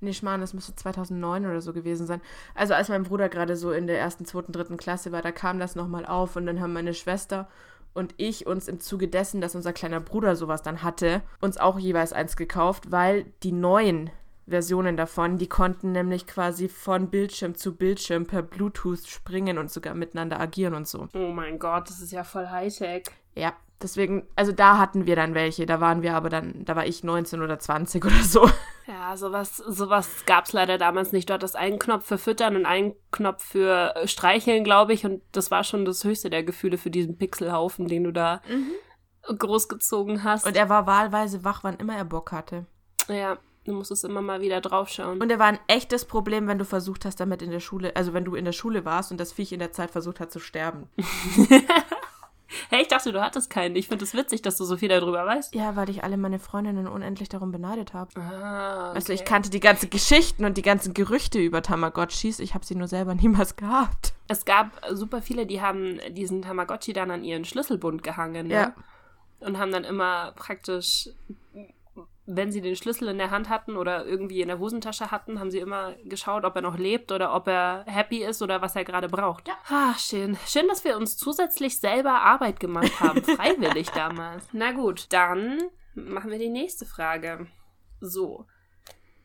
nee, 0.00 0.12
Schmarrn, 0.12 0.40
das 0.40 0.54
müsste 0.54 0.74
2009 0.74 1.46
oder 1.46 1.60
so 1.60 1.72
gewesen 1.72 2.06
sein. 2.06 2.20
Also 2.54 2.74
als 2.74 2.88
mein 2.88 3.04
Bruder 3.04 3.28
gerade 3.28 3.56
so 3.56 3.72
in 3.72 3.86
der 3.86 3.98
ersten, 3.98 4.24
zweiten, 4.24 4.52
dritten 4.52 4.76
Klasse 4.76 5.12
war, 5.12 5.22
da 5.22 5.32
kam 5.32 5.58
das 5.58 5.74
nochmal 5.74 6.06
auf 6.06 6.36
und 6.36 6.46
dann 6.46 6.60
haben 6.60 6.72
meine 6.72 6.94
Schwester 6.94 7.48
und 7.94 8.14
ich 8.16 8.46
uns 8.46 8.68
im 8.68 8.80
Zuge 8.80 9.08
dessen, 9.08 9.40
dass 9.40 9.54
unser 9.54 9.72
kleiner 9.72 10.00
Bruder 10.00 10.36
sowas 10.36 10.62
dann 10.62 10.82
hatte, 10.82 11.22
uns 11.40 11.58
auch 11.58 11.78
jeweils 11.78 12.12
eins 12.12 12.36
gekauft, 12.36 12.90
weil 12.90 13.26
die 13.42 13.52
neuen 13.52 14.10
Versionen 14.46 14.96
davon, 14.96 15.36
die 15.36 15.48
konnten 15.48 15.92
nämlich 15.92 16.26
quasi 16.26 16.68
von 16.68 17.10
Bildschirm 17.10 17.54
zu 17.54 17.76
Bildschirm 17.76 18.26
per 18.26 18.42
Bluetooth 18.42 19.06
springen 19.06 19.58
und 19.58 19.70
sogar 19.70 19.94
miteinander 19.94 20.40
agieren 20.40 20.74
und 20.74 20.88
so. 20.88 21.08
Oh 21.14 21.32
mein 21.32 21.58
Gott, 21.58 21.90
das 21.90 22.00
ist 22.00 22.12
ja 22.12 22.24
voll 22.24 22.48
Hightech. 22.48 23.04
Ja, 23.34 23.52
deswegen, 23.82 24.26
also 24.36 24.52
da 24.52 24.78
hatten 24.78 25.06
wir 25.06 25.16
dann 25.16 25.34
welche, 25.34 25.66
da 25.66 25.80
waren 25.80 26.02
wir 26.02 26.14
aber 26.14 26.28
dann, 26.28 26.64
da 26.64 26.76
war 26.76 26.86
ich 26.86 27.04
19 27.04 27.42
oder 27.42 27.58
20 27.58 28.04
oder 28.04 28.22
so. 28.22 28.48
Ja, 28.86 29.16
sowas, 29.16 29.58
sowas 29.58 30.24
gab 30.26 30.46
es 30.46 30.52
leider 30.52 30.78
damals 30.78 31.12
nicht. 31.12 31.28
Du 31.28 31.34
hattest 31.34 31.56
einen 31.56 31.78
Knopf 31.78 32.06
für 32.06 32.18
Füttern 32.18 32.56
und 32.56 32.66
einen 32.66 32.94
Knopf 33.10 33.44
für 33.44 33.94
äh, 33.94 34.08
Streicheln, 34.08 34.64
glaube 34.64 34.94
ich. 34.94 35.04
Und 35.04 35.22
das 35.32 35.50
war 35.50 35.64
schon 35.64 35.84
das 35.84 36.04
höchste 36.04 36.30
der 36.30 36.42
Gefühle 36.42 36.78
für 36.78 36.90
diesen 36.90 37.18
Pixelhaufen, 37.18 37.86
den 37.86 38.04
du 38.04 38.12
da 38.12 38.40
großgezogen 39.22 40.24
hast. 40.24 40.46
Und 40.46 40.56
er 40.56 40.68
war 40.68 40.86
wahlweise 40.86 41.44
wach, 41.44 41.64
wann 41.64 41.76
immer 41.76 41.96
er 41.96 42.04
Bock 42.04 42.32
hatte. 42.32 42.66
ja, 43.08 43.36
du 43.64 43.74
musstest 43.74 44.04
immer 44.04 44.22
mal 44.22 44.40
wieder 44.40 44.60
draufschauen. 44.60 45.20
Und 45.20 45.30
er 45.30 45.38
war 45.38 45.46
ein 45.46 45.60
echtes 45.66 46.04
Problem, 46.04 46.48
wenn 46.48 46.58
du 46.58 46.64
versucht 46.64 47.04
hast, 47.04 47.20
damit 47.20 47.42
in 47.42 47.50
der 47.50 47.60
Schule, 47.60 47.94
also 47.94 48.14
wenn 48.14 48.24
du 48.24 48.34
in 48.34 48.46
der 48.46 48.52
Schule 48.52 48.84
warst 48.84 49.10
und 49.10 49.20
das 49.20 49.32
Viech 49.32 49.52
in 49.52 49.58
der 49.58 49.72
Zeit 49.72 49.90
versucht 49.90 50.20
hat 50.20 50.32
zu 50.32 50.40
sterben. 50.40 50.88
hey, 52.70 52.82
ich 52.82 52.88
dachte, 52.88 53.12
du 53.12 53.20
hattest 53.20 53.50
keinen. 53.50 53.76
Ich 53.76 53.88
finde 53.88 54.04
es 54.04 54.14
witzig, 54.14 54.42
dass 54.42 54.56
du 54.56 54.64
so 54.64 54.76
viel 54.76 54.88
darüber 54.88 55.24
weißt. 55.26 55.54
Ja, 55.54 55.76
weil 55.76 55.90
ich 55.90 56.02
alle 56.04 56.16
meine 56.16 56.38
Freundinnen 56.38 56.86
unendlich 56.86 57.28
darum 57.28 57.52
beneidet 57.52 57.94
habe. 57.94 58.18
Ah, 58.20 58.92
Also 58.92 59.12
ich 59.12 59.24
kannte 59.24 59.50
die 59.50 59.60
ganzen 59.60 59.90
Geschichten 59.90 60.44
und 60.44 60.56
die 60.56 60.62
ganzen 60.62 60.94
Gerüchte 60.94 61.38
über 61.38 61.62
Tamagotchis. 61.62 62.38
Ich 62.40 62.54
habe 62.54 62.64
sie 62.64 62.74
nur 62.74 62.88
selber 62.88 63.14
niemals 63.16 63.56
gehabt. 63.56 64.12
Es 64.28 64.44
gab 64.44 64.80
super 64.90 65.22
viele, 65.22 65.46
die 65.46 65.60
haben 65.62 66.00
diesen 66.10 66.42
Tamagotchi 66.42 66.92
dann 66.92 67.10
an 67.10 67.24
ihren 67.24 67.44
Schlüsselbund 67.44 68.02
gehangen. 68.02 68.48
Ne? 68.48 68.54
Ja. 68.54 68.74
Und 69.40 69.58
haben 69.58 69.70
dann 69.70 69.84
immer 69.84 70.32
praktisch, 70.32 71.10
wenn 72.30 72.52
sie 72.52 72.60
den 72.60 72.76
Schlüssel 72.76 73.08
in 73.08 73.16
der 73.16 73.30
Hand 73.30 73.48
hatten 73.48 73.76
oder 73.76 74.04
irgendwie 74.04 74.42
in 74.42 74.48
der 74.48 74.58
Hosentasche 74.58 75.10
hatten, 75.10 75.40
haben 75.40 75.50
sie 75.50 75.60
immer 75.60 75.94
geschaut, 76.04 76.44
ob 76.44 76.56
er 76.56 76.62
noch 76.62 76.76
lebt 76.76 77.10
oder 77.10 77.34
ob 77.34 77.48
er 77.48 77.84
happy 77.86 78.22
ist 78.22 78.42
oder 78.42 78.60
was 78.60 78.76
er 78.76 78.84
gerade 78.84 79.08
braucht. 79.08 79.48
Ja. 79.48 79.54
Ah, 79.70 79.94
schön. 79.98 80.36
Schön, 80.46 80.68
dass 80.68 80.84
wir 80.84 80.98
uns 80.98 81.16
zusätzlich 81.16 81.78
selber 81.78 82.20
Arbeit 82.20 82.60
gemacht 82.60 83.00
haben. 83.00 83.24
Freiwillig 83.24 83.88
damals. 83.90 84.46
Na 84.52 84.72
gut, 84.72 85.06
dann 85.10 85.58
machen 85.94 86.30
wir 86.30 86.38
die 86.38 86.50
nächste 86.50 86.84
Frage. 86.84 87.46
So. 88.00 88.44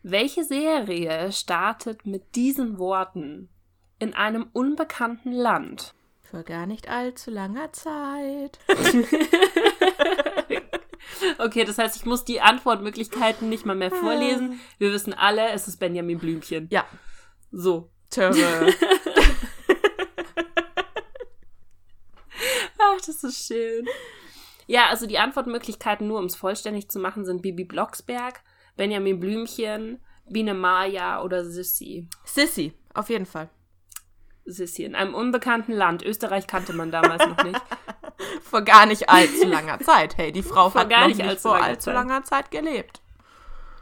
Welche 0.01 0.45
Serie 0.45 1.33
startet 1.33 2.05
mit 2.05 2.35
diesen 2.35 2.79
Worten? 2.79 3.49
In 3.99 4.13
einem 4.13 4.47
unbekannten 4.53 5.33
Land. 5.33 5.93
Vor 6.23 6.43
gar 6.43 6.67
nicht 6.67 6.87
allzu 6.87 7.31
langer 7.31 7.73
Zeit. 7.73 8.59
Okay, 11.37 11.63
das 11.63 11.77
heißt, 11.77 11.95
ich 11.95 12.05
muss 12.05 12.25
die 12.25 12.41
Antwortmöglichkeiten 12.41 13.49
nicht 13.49 13.65
mal 13.65 13.75
mehr 13.75 13.91
vorlesen. 13.91 14.59
Wir 14.77 14.91
wissen 14.91 15.13
alle, 15.13 15.49
es 15.49 15.67
ist 15.67 15.77
Benjamin 15.77 16.19
Blümchen. 16.19 16.67
Ja. 16.71 16.85
So. 17.51 17.89
Töre. 18.09 18.35
Ach, 22.77 23.01
das 23.05 23.23
ist 23.23 23.47
schön. 23.47 23.87
Ja, 24.67 24.87
also 24.89 25.07
die 25.07 25.17
Antwortmöglichkeiten, 25.17 26.07
nur 26.07 26.19
um 26.19 26.25
es 26.25 26.35
vollständig 26.35 26.89
zu 26.89 26.99
machen, 26.99 27.25
sind 27.25 27.41
Bibi 27.41 27.63
Blocksberg, 27.63 28.41
Benjamin 28.77 29.19
Blümchen, 29.19 29.99
Biene 30.29 30.53
Maya 30.53 31.21
oder 31.23 31.43
Sissi. 31.43 32.07
Sissy, 32.23 32.73
auf 32.93 33.09
jeden 33.09 33.25
Fall. 33.25 33.49
Sissi. 34.45 34.83
In 34.83 34.95
einem 34.95 35.15
unbekannten 35.15 35.73
Land. 35.73 36.03
Österreich 36.03 36.47
kannte 36.47 36.73
man 36.73 36.91
damals 36.91 37.25
noch 37.25 37.43
nicht. 37.43 37.61
Vor 38.43 38.61
gar 38.61 38.85
nicht 38.85 39.09
allzu 39.09 39.47
langer 39.47 39.79
Zeit. 39.79 40.17
Hey, 40.17 40.31
die 40.31 40.43
Frau 40.43 40.69
Vor 40.69 40.81
hat 40.81 40.89
gar 40.89 41.01
noch 41.01 41.07
nicht 41.07 41.21
allzu 41.21 41.49
vor 41.49 41.53
langer 41.53 41.67
allzu 41.67 41.85
Zeit. 41.85 41.93
langer 41.93 42.23
Zeit 42.23 42.51
gelebt. 42.51 43.01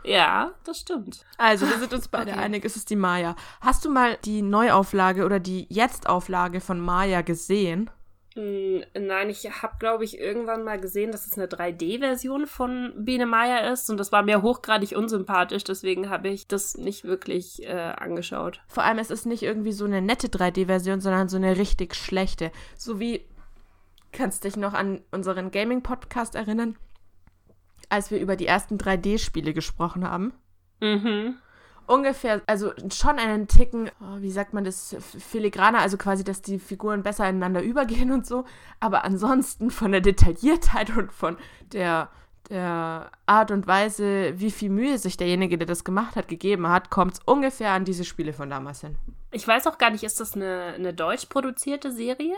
Ja, 0.04 0.52
das 0.64 0.80
stimmt. 0.80 1.26
Also, 1.38 1.70
wir 1.70 1.78
sind 1.78 1.94
uns 1.94 2.08
beide 2.08 2.32
okay. 2.32 2.40
einig, 2.40 2.66
es 2.66 2.76
ist 2.76 2.90
die 2.90 2.96
Maya. 2.96 3.36
Hast 3.62 3.86
du 3.86 3.90
mal 3.92 4.18
die 4.26 4.42
Neuauflage 4.42 5.26
oder 5.26 5.40
die 5.40 5.68
Jetzt-Auflage 5.70 6.60
von 6.60 6.80
Maya 6.80 7.22
gesehen? 7.22 7.90
Hm, 8.34 8.84
nein, 8.98 9.30
ich 9.30 9.46
habe, 9.62 9.76
glaube 9.78 10.06
ich, 10.06 10.18
irgendwann 10.18 10.64
mal 10.64 10.80
gesehen, 10.80 11.12
dass 11.12 11.28
es 11.28 11.38
eine 11.38 11.48
3D-Version 11.48 12.48
von 12.48 12.94
Biene 12.96 13.26
Maya 13.26 13.72
ist 13.72 13.90
und 13.90 13.98
das 13.98 14.14
war 14.14 14.24
mir 14.24 14.42
hochgradig 14.42 14.96
unsympathisch, 14.96 15.66
deswegen 15.66 16.10
habe 16.10 16.30
ich 16.30 16.48
das 16.48 16.78
nicht 16.78 17.04
wirklich 17.04 17.64
äh, 17.64 17.72
angeschaut. 17.98 18.62
Vor 18.68 18.84
allem, 18.84 19.00
es 19.00 19.12
ist 19.12 19.26
nicht 19.26 19.44
irgendwie 19.44 19.74
so 19.74 19.84
eine 19.84 20.02
nette 20.02 20.28
3D-Version, 20.28 21.02
sondern 21.02 21.28
so 21.28 21.36
eine 21.36 21.58
richtig 21.58 21.94
schlechte. 21.94 22.52
So 22.78 23.02
wie, 23.02 23.26
kannst 24.12 24.44
dich 24.44 24.58
noch 24.58 24.74
an 24.74 25.02
unseren 25.12 25.52
Gaming-Podcast 25.52 26.36
erinnern, 26.36 26.78
als 27.90 28.12
wir 28.12 28.20
über 28.20 28.36
die 28.36 28.48
ersten 28.48 28.78
3D-Spiele 28.78 29.54
gesprochen 29.54 30.08
haben? 30.08 30.34
Mhm 30.82 31.36
ungefähr, 31.92 32.42
also 32.48 32.72
schon 32.92 33.20
einen 33.20 33.48
Ticken, 33.48 33.92
oh, 34.00 34.22
wie 34.22 34.32
sagt 34.32 34.54
man 34.54 34.64
das, 34.64 34.96
filigraner, 35.00 35.80
also 35.80 35.98
quasi, 35.98 36.24
dass 36.24 36.42
die 36.42 36.58
Figuren 36.58 37.04
besser 37.04 37.28
ineinander 37.28 37.62
übergehen 37.62 38.12
und 38.12 38.26
so. 38.26 38.46
Aber 38.80 39.04
ansonsten 39.04 39.70
von 39.70 39.92
der 39.92 40.02
Detailliertheit 40.02 40.96
und 40.96 41.12
von 41.12 41.38
der, 41.74 42.10
der 42.50 43.12
Art 43.26 43.52
und 43.52 43.68
Weise, 43.68 44.40
wie 44.40 44.52
viel 44.52 44.70
Mühe 44.70 44.98
sich 44.98 45.18
derjenige, 45.18 45.58
der 45.58 45.68
das 45.68 45.84
gemacht 45.84 46.16
hat, 46.16 46.28
gegeben 46.28 46.68
hat, 46.70 46.90
kommt 46.90 47.16
es 47.16 47.20
ungefähr 47.26 47.72
an 47.72 47.86
diese 47.86 48.06
Spiele 48.06 48.34
von 48.34 48.50
damals 48.50 48.82
hin. 48.82 48.96
Ich 49.32 49.48
weiß 49.48 49.68
auch 49.68 49.78
gar 49.78 49.90
nicht, 49.90 50.04
ist 50.04 50.20
das 50.20 50.36
eine, 50.36 50.74
eine 50.76 50.94
deutsch 50.94 51.26
produzierte 51.28 51.92
Serie? 51.92 52.36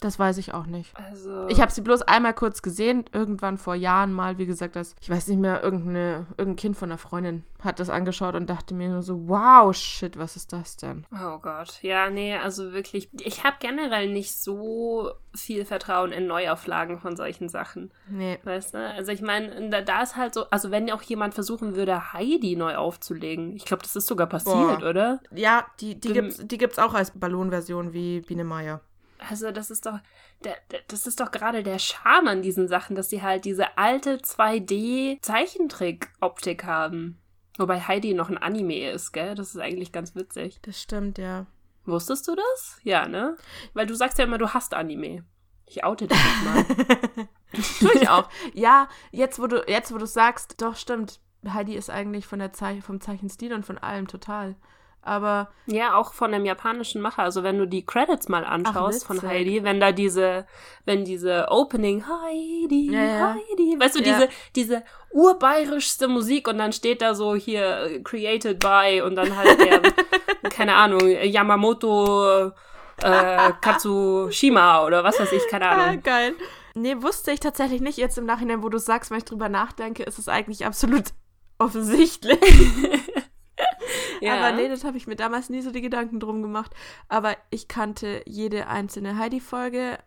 Das 0.00 0.18
weiß 0.18 0.38
ich 0.38 0.54
auch 0.54 0.66
nicht. 0.66 0.96
Also 0.96 1.48
ich 1.48 1.60
habe 1.60 1.72
sie 1.72 1.80
bloß 1.80 2.02
einmal 2.02 2.34
kurz 2.34 2.62
gesehen, 2.62 3.04
irgendwann 3.12 3.58
vor 3.58 3.74
Jahren 3.74 4.12
mal, 4.12 4.38
wie 4.38 4.46
gesagt, 4.46 4.76
das, 4.76 4.94
ich 5.00 5.10
weiß 5.10 5.28
nicht 5.28 5.40
mehr, 5.40 5.62
irgendeine, 5.62 6.26
irgendein 6.36 6.56
Kind 6.56 6.76
von 6.76 6.90
einer 6.90 6.98
Freundin 6.98 7.44
hat 7.62 7.80
das 7.80 7.90
angeschaut 7.90 8.34
und 8.34 8.48
dachte 8.48 8.74
mir 8.74 8.88
nur 8.88 9.02
so, 9.02 9.28
wow, 9.28 9.74
shit, 9.74 10.16
was 10.16 10.36
ist 10.36 10.52
das 10.52 10.76
denn? 10.76 11.04
Oh 11.12 11.38
Gott. 11.38 11.82
Ja, 11.82 12.10
nee, 12.10 12.36
also 12.36 12.72
wirklich, 12.72 13.08
ich 13.20 13.42
habe 13.42 13.56
generell 13.58 14.12
nicht 14.12 14.32
so 14.34 15.10
viel 15.34 15.64
Vertrauen 15.64 16.12
in 16.12 16.26
Neuauflagen 16.26 17.00
von 17.00 17.16
solchen 17.16 17.48
Sachen. 17.48 17.90
Nee. 18.08 18.38
Weißt 18.44 18.74
du? 18.74 18.78
Also 18.78 19.10
ich 19.12 19.22
meine, 19.22 19.70
da, 19.70 19.80
da, 19.80 20.02
ist 20.02 20.16
halt 20.16 20.34
so, 20.34 20.48
also 20.50 20.70
wenn 20.70 20.90
auch 20.90 21.02
jemand 21.02 21.34
versuchen 21.34 21.74
würde, 21.74 22.12
Heidi 22.12 22.56
neu 22.56 22.76
aufzulegen, 22.76 23.56
ich 23.56 23.64
glaube, 23.64 23.82
das 23.82 23.96
ist 23.96 24.06
sogar 24.06 24.28
passiert, 24.28 24.80
Boah. 24.80 24.88
oder? 24.88 25.20
Ja, 25.34 25.66
die, 25.80 25.98
die, 25.98 26.12
gibt's, 26.12 26.38
die 26.46 26.58
gibt's 26.58 26.78
auch 26.78 26.94
als 26.94 27.10
Ballonversion 27.12 27.92
wie 27.92 28.20
Biene 28.20 28.44
Meier. 28.44 28.80
Also 29.18 29.50
das 29.50 29.70
ist 29.70 29.86
doch, 29.86 29.98
der, 30.44 30.56
der, 30.70 30.80
das 30.88 31.06
ist 31.06 31.20
doch 31.20 31.30
gerade 31.30 31.62
der 31.62 31.78
Charme 31.78 32.28
an 32.28 32.42
diesen 32.42 32.68
Sachen, 32.68 32.96
dass 32.96 33.10
sie 33.10 33.22
halt 33.22 33.44
diese 33.44 33.76
alte 33.76 34.16
2D-Zeichentrick-Optik 34.18 36.64
haben. 36.64 37.20
Wobei 37.58 37.80
Heidi 37.80 38.14
noch 38.14 38.30
ein 38.30 38.38
Anime 38.38 38.90
ist, 38.90 39.12
gell? 39.12 39.34
Das 39.34 39.48
ist 39.48 39.60
eigentlich 39.60 39.92
ganz 39.92 40.14
witzig. 40.14 40.60
Das 40.62 40.80
stimmt, 40.80 41.18
ja. 41.18 41.46
Wusstest 41.84 42.26
du 42.28 42.36
das? 42.36 42.78
Ja, 42.84 43.08
ne? 43.08 43.36
Weil 43.74 43.86
du 43.86 43.94
sagst 43.94 44.18
ja 44.18 44.24
immer, 44.24 44.38
du 44.38 44.54
hast 44.54 44.74
Anime. 44.74 45.24
Ich 45.66 45.84
oute 45.84 46.06
dich 46.06 46.18
nicht 46.18 46.44
mal. 46.44 46.64
Tue 47.80 47.92
ich 47.94 48.08
auch. 48.08 48.30
Ja, 48.54 48.88
jetzt 49.10 49.40
wo 49.40 49.46
du 49.46 49.64
jetzt 49.66 49.92
wo 49.92 49.98
du 49.98 50.06
sagst, 50.06 50.62
doch 50.62 50.76
stimmt. 50.76 51.20
Heidi 51.46 51.74
ist 51.74 51.90
eigentlich 51.90 52.26
von 52.26 52.38
der 52.38 52.52
Ze 52.52 52.80
vom 52.82 53.00
Zeichenstil 53.00 53.52
und 53.52 53.66
von 53.66 53.78
allem 53.78 54.06
total. 54.06 54.54
Aber. 55.08 55.48
Ja, 55.66 55.94
auch 55.94 56.12
von 56.12 56.32
dem 56.32 56.44
japanischen 56.44 57.00
Macher. 57.00 57.22
Also 57.22 57.42
wenn 57.42 57.58
du 57.58 57.66
die 57.66 57.84
Credits 57.84 58.28
mal 58.28 58.44
anschaust 58.44 59.02
Ach, 59.02 59.06
von 59.06 59.22
Heidi, 59.22 59.64
wenn 59.64 59.80
da 59.80 59.92
diese, 59.92 60.46
wenn 60.84 61.04
diese 61.04 61.46
Opening 61.50 62.04
Heidi, 62.06 62.92
ja, 62.92 63.04
ja. 63.04 63.34
Heidi, 63.34 63.76
weißt 63.78 63.96
du, 63.96 64.02
ja. 64.02 64.04
diese, 64.04 64.28
diese 64.54 64.84
urbayerischste 65.10 66.08
Musik 66.08 66.48
und 66.48 66.58
dann 66.58 66.72
steht 66.72 67.02
da 67.02 67.14
so 67.14 67.34
hier 67.34 68.00
created 68.04 68.60
by 68.60 69.02
und 69.04 69.16
dann 69.16 69.36
halt 69.36 69.58
der, 69.60 69.82
keine 70.50 70.74
Ahnung, 70.74 71.00
Yamamoto 71.06 72.52
äh, 73.02 73.52
Katsushima 73.60 74.84
oder 74.84 75.04
was 75.04 75.18
weiß 75.20 75.32
ich, 75.32 75.46
keine 75.48 75.68
Ahnung. 75.68 75.86
Ah, 75.86 75.96
geil. 75.96 76.34
Nee, 76.74 77.02
wusste 77.02 77.32
ich 77.32 77.40
tatsächlich 77.40 77.80
nicht. 77.80 77.98
Jetzt 77.98 78.18
im 78.18 78.26
Nachhinein, 78.26 78.62
wo 78.62 78.68
du 78.68 78.78
sagst, 78.78 79.10
wenn 79.10 79.18
ich 79.18 79.24
drüber 79.24 79.48
nachdenke, 79.48 80.02
ist 80.04 80.18
es 80.18 80.28
eigentlich 80.28 80.66
absolut 80.66 81.04
offensichtlich. 81.58 82.38
ja. 84.20 84.34
Aber 84.34 84.56
nee, 84.56 84.68
das 84.68 84.84
habe 84.84 84.96
ich 84.96 85.06
mir 85.06 85.16
damals 85.16 85.50
nie 85.50 85.62
so 85.62 85.70
die 85.70 85.80
Gedanken 85.80 86.20
drum 86.20 86.42
gemacht. 86.42 86.72
Aber 87.08 87.36
ich 87.50 87.68
kannte 87.68 88.22
jede 88.26 88.66
einzelne 88.66 89.18
Heidi-Folge 89.18 89.98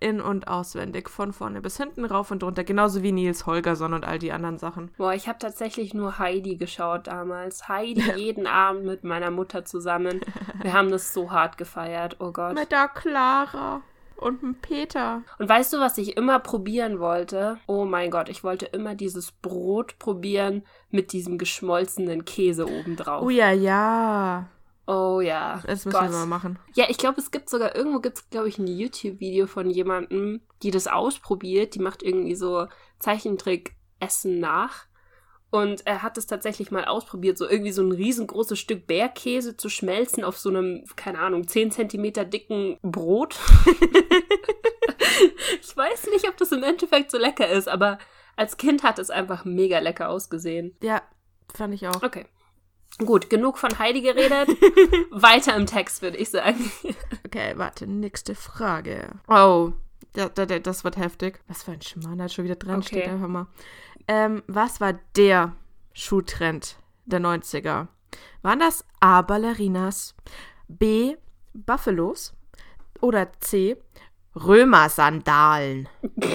in- 0.00 0.20
und 0.20 0.48
auswendig, 0.48 1.08
von 1.08 1.32
vorne 1.32 1.60
bis 1.60 1.76
hinten, 1.76 2.04
rauf 2.04 2.30
und 2.30 2.42
runter, 2.42 2.64
genauso 2.64 3.02
wie 3.02 3.12
Nils 3.12 3.46
Holgersson 3.46 3.94
und 3.94 4.04
all 4.04 4.18
die 4.18 4.32
anderen 4.32 4.58
Sachen. 4.58 4.90
Boah, 4.96 5.14
ich 5.14 5.28
habe 5.28 5.38
tatsächlich 5.38 5.94
nur 5.94 6.18
Heidi 6.18 6.56
geschaut 6.56 7.06
damals. 7.06 7.68
Heidi 7.68 8.02
jeden 8.16 8.46
Abend 8.46 8.84
mit 8.84 9.04
meiner 9.04 9.30
Mutter 9.30 9.64
zusammen. 9.64 10.20
Wir 10.62 10.72
haben 10.72 10.90
das 10.90 11.12
so 11.12 11.30
hart 11.30 11.58
gefeiert, 11.58 12.16
oh 12.20 12.32
Gott. 12.32 12.54
Mit 12.54 12.72
der 12.72 12.88
Clara. 12.88 13.82
Und 14.16 14.42
ein 14.42 14.54
Peter. 14.60 15.22
Und 15.38 15.48
weißt 15.48 15.72
du, 15.72 15.78
was 15.78 15.98
ich 15.98 16.16
immer 16.16 16.38
probieren 16.38 16.98
wollte? 17.00 17.58
Oh 17.66 17.84
mein 17.84 18.10
Gott, 18.10 18.28
ich 18.28 18.42
wollte 18.42 18.66
immer 18.66 18.94
dieses 18.94 19.32
Brot 19.32 19.98
probieren 19.98 20.64
mit 20.90 21.12
diesem 21.12 21.38
geschmolzenen 21.38 22.24
Käse 22.24 22.66
obendrauf. 22.66 23.22
Oh 23.22 23.30
ja, 23.30 23.52
ja. 23.52 24.48
Oh 24.86 25.20
ja. 25.20 25.62
Das 25.66 25.84
müssen 25.84 25.98
Gott. 25.98 26.10
wir 26.10 26.18
mal 26.18 26.26
machen. 26.26 26.58
Ja, 26.74 26.86
ich 26.88 26.96
glaube, 26.96 27.20
es 27.20 27.30
gibt 27.30 27.50
sogar, 27.50 27.74
irgendwo 27.74 28.00
gibt 28.00 28.18
es, 28.18 28.30
glaube 28.30 28.48
ich, 28.48 28.58
ein 28.58 28.66
YouTube-Video 28.66 29.46
von 29.46 29.68
jemandem, 29.68 30.40
die 30.62 30.70
das 30.70 30.86
ausprobiert. 30.86 31.74
Die 31.74 31.80
macht 31.80 32.02
irgendwie 32.02 32.36
so 32.36 32.68
Zeichentrick-Essen 33.00 34.38
nach. 34.40 34.86
Und 35.50 35.86
er 35.86 36.02
hat 36.02 36.18
es 36.18 36.26
tatsächlich 36.26 36.70
mal 36.70 36.84
ausprobiert, 36.84 37.38
so 37.38 37.48
irgendwie 37.48 37.72
so 37.72 37.82
ein 37.82 37.92
riesengroßes 37.92 38.58
Stück 38.58 38.86
Bergkäse 38.86 39.56
zu 39.56 39.68
schmelzen 39.68 40.24
auf 40.24 40.38
so 40.38 40.48
einem, 40.48 40.84
keine 40.96 41.20
Ahnung, 41.20 41.46
10 41.46 41.70
Zentimeter 41.70 42.24
dicken 42.24 42.78
Brot. 42.82 43.38
ich 45.60 45.76
weiß 45.76 46.08
nicht, 46.12 46.28
ob 46.28 46.36
das 46.36 46.52
im 46.52 46.62
Endeffekt 46.62 47.10
so 47.10 47.18
lecker 47.18 47.48
ist, 47.48 47.68
aber 47.68 47.98
als 48.34 48.56
Kind 48.56 48.82
hat 48.82 48.98
es 48.98 49.08
einfach 49.10 49.44
mega 49.44 49.78
lecker 49.78 50.10
ausgesehen. 50.10 50.76
Ja, 50.82 51.02
fand 51.54 51.74
ich 51.74 51.86
auch. 51.86 52.02
Okay. 52.02 52.26
Gut, 52.98 53.28
genug 53.28 53.58
von 53.58 53.78
Heidi 53.78 54.00
geredet. 54.00 54.48
Weiter 55.10 55.54
im 55.54 55.66
Text, 55.66 56.02
würde 56.02 56.16
ich 56.16 56.30
sagen. 56.30 56.70
okay, 57.26 57.52
warte, 57.56 57.86
nächste 57.86 58.34
Frage. 58.34 59.10
Oh, 59.28 59.72
das, 60.14 60.84
wird 60.84 60.96
heftig. 60.96 61.40
Was 61.46 61.62
für 61.62 61.72
ein 61.72 61.82
Schmarrn 61.82 62.18
da 62.18 62.28
schon 62.28 62.44
wieder 62.44 62.56
dran 62.56 62.78
okay. 62.78 62.86
steht, 62.86 63.08
einfach 63.08 63.28
mal. 63.28 63.46
Ähm, 64.08 64.42
was 64.46 64.80
war 64.80 64.94
der 65.16 65.54
Schuhtrend 65.92 66.76
der 67.04 67.20
90er? 67.20 67.88
Waren 68.42 68.60
das 68.60 68.84
A. 69.00 69.22
Ballerinas, 69.22 70.14
B. 70.68 71.16
Buffalos 71.52 72.34
oder 73.00 73.32
C. 73.40 73.76
Römersandalen? 74.34 75.88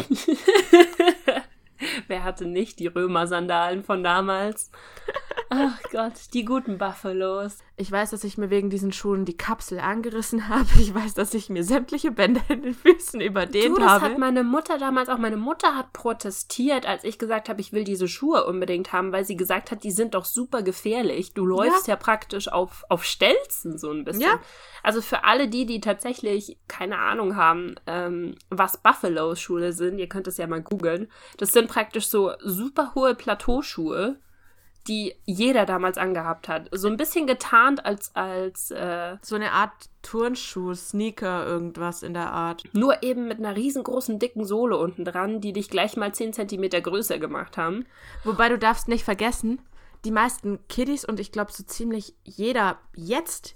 Wer 2.07 2.23
hatte 2.23 2.45
nicht 2.45 2.79
die 2.79 2.88
Römersandalen 2.88 3.84
von 3.84 4.03
damals? 4.03 4.71
Ach 5.53 5.77
Gott, 5.91 6.13
die 6.33 6.45
guten 6.45 6.77
Buffalos. 6.77 7.57
Ich 7.75 7.91
weiß, 7.91 8.11
dass 8.11 8.23
ich 8.23 8.37
mir 8.37 8.49
wegen 8.49 8.69
diesen 8.69 8.93
Schuhen 8.93 9.25
die 9.25 9.35
Kapsel 9.35 9.79
angerissen 9.79 10.47
habe. 10.47 10.69
Ich 10.79 10.95
weiß, 10.95 11.13
dass 11.13 11.33
ich 11.33 11.49
mir 11.49 11.65
sämtliche 11.65 12.09
Bänder 12.09 12.39
in 12.47 12.61
den 12.61 12.73
Füßen 12.73 13.19
überdehnt 13.19 13.75
du, 13.75 13.81
das 13.81 13.89
habe. 13.89 14.05
hat 14.05 14.17
meine 14.17 14.45
Mutter 14.45 14.77
damals 14.77 15.09
auch. 15.09 15.17
Meine 15.17 15.35
Mutter 15.35 15.75
hat 15.75 15.91
protestiert, 15.91 16.85
als 16.85 17.03
ich 17.03 17.19
gesagt 17.19 17.49
habe, 17.49 17.59
ich 17.59 17.73
will 17.73 17.83
diese 17.83 18.07
Schuhe 18.07 18.45
unbedingt 18.45 18.93
haben, 18.93 19.11
weil 19.11 19.25
sie 19.25 19.35
gesagt 19.35 19.71
hat, 19.71 19.83
die 19.83 19.91
sind 19.91 20.13
doch 20.13 20.23
super 20.23 20.61
gefährlich. 20.61 21.33
Du 21.33 21.45
läufst 21.45 21.87
ja, 21.87 21.95
ja 21.95 21.97
praktisch 21.97 22.47
auf, 22.47 22.85
auf 22.87 23.03
Stelzen 23.03 23.77
so 23.77 23.91
ein 23.91 24.05
bisschen. 24.05 24.21
Ja. 24.21 24.39
Also 24.83 25.01
für 25.01 25.25
alle 25.25 25.49
die, 25.49 25.65
die 25.65 25.81
tatsächlich 25.81 26.59
keine 26.69 26.97
Ahnung 26.97 27.35
haben, 27.35 27.75
ähm, 27.87 28.35
was 28.49 28.77
Buffalo-Schuhe 28.77 29.73
sind, 29.73 29.99
ihr 29.99 30.07
könnt 30.07 30.27
es 30.27 30.37
ja 30.37 30.47
mal 30.47 30.61
googeln. 30.61 31.11
Das 31.35 31.51
sind 31.51 31.67
praktisch 31.67 32.07
so 32.07 32.31
super 32.39 32.93
hohe 32.95 33.15
Plateauschuhe 33.15 34.17
die 34.87 35.15
jeder 35.25 35.65
damals 35.65 35.97
angehabt 35.97 36.47
hat. 36.47 36.69
So 36.71 36.87
ein 36.87 36.97
bisschen 36.97 37.27
getarnt 37.27 37.85
als, 37.85 38.15
als 38.15 38.71
äh, 38.71 39.17
so 39.21 39.35
eine 39.35 39.51
Art 39.51 39.89
Turnschuh, 40.01 40.73
Sneaker, 40.73 41.45
irgendwas 41.45 42.03
in 42.03 42.13
der 42.13 42.31
Art. 42.31 42.63
Nur 42.73 43.03
eben 43.03 43.27
mit 43.27 43.39
einer 43.39 43.55
riesengroßen, 43.55 44.17
dicken 44.17 44.45
Sohle 44.45 44.77
unten 44.77 45.05
dran, 45.05 45.41
die 45.41 45.53
dich 45.53 45.69
gleich 45.69 45.97
mal 45.97 46.13
10 46.13 46.33
cm 46.33 46.69
größer 46.81 47.19
gemacht 47.19 47.57
haben. 47.57 47.85
Wobei 48.23 48.49
du 48.49 48.57
darfst 48.57 48.87
nicht 48.87 49.03
vergessen, 49.03 49.61
die 50.03 50.11
meisten 50.11 50.59
Kiddies 50.67 51.05
und 51.05 51.19
ich 51.19 51.31
glaube 51.31 51.51
so 51.51 51.63
ziemlich 51.63 52.15
jeder 52.23 52.79
jetzt 52.95 53.55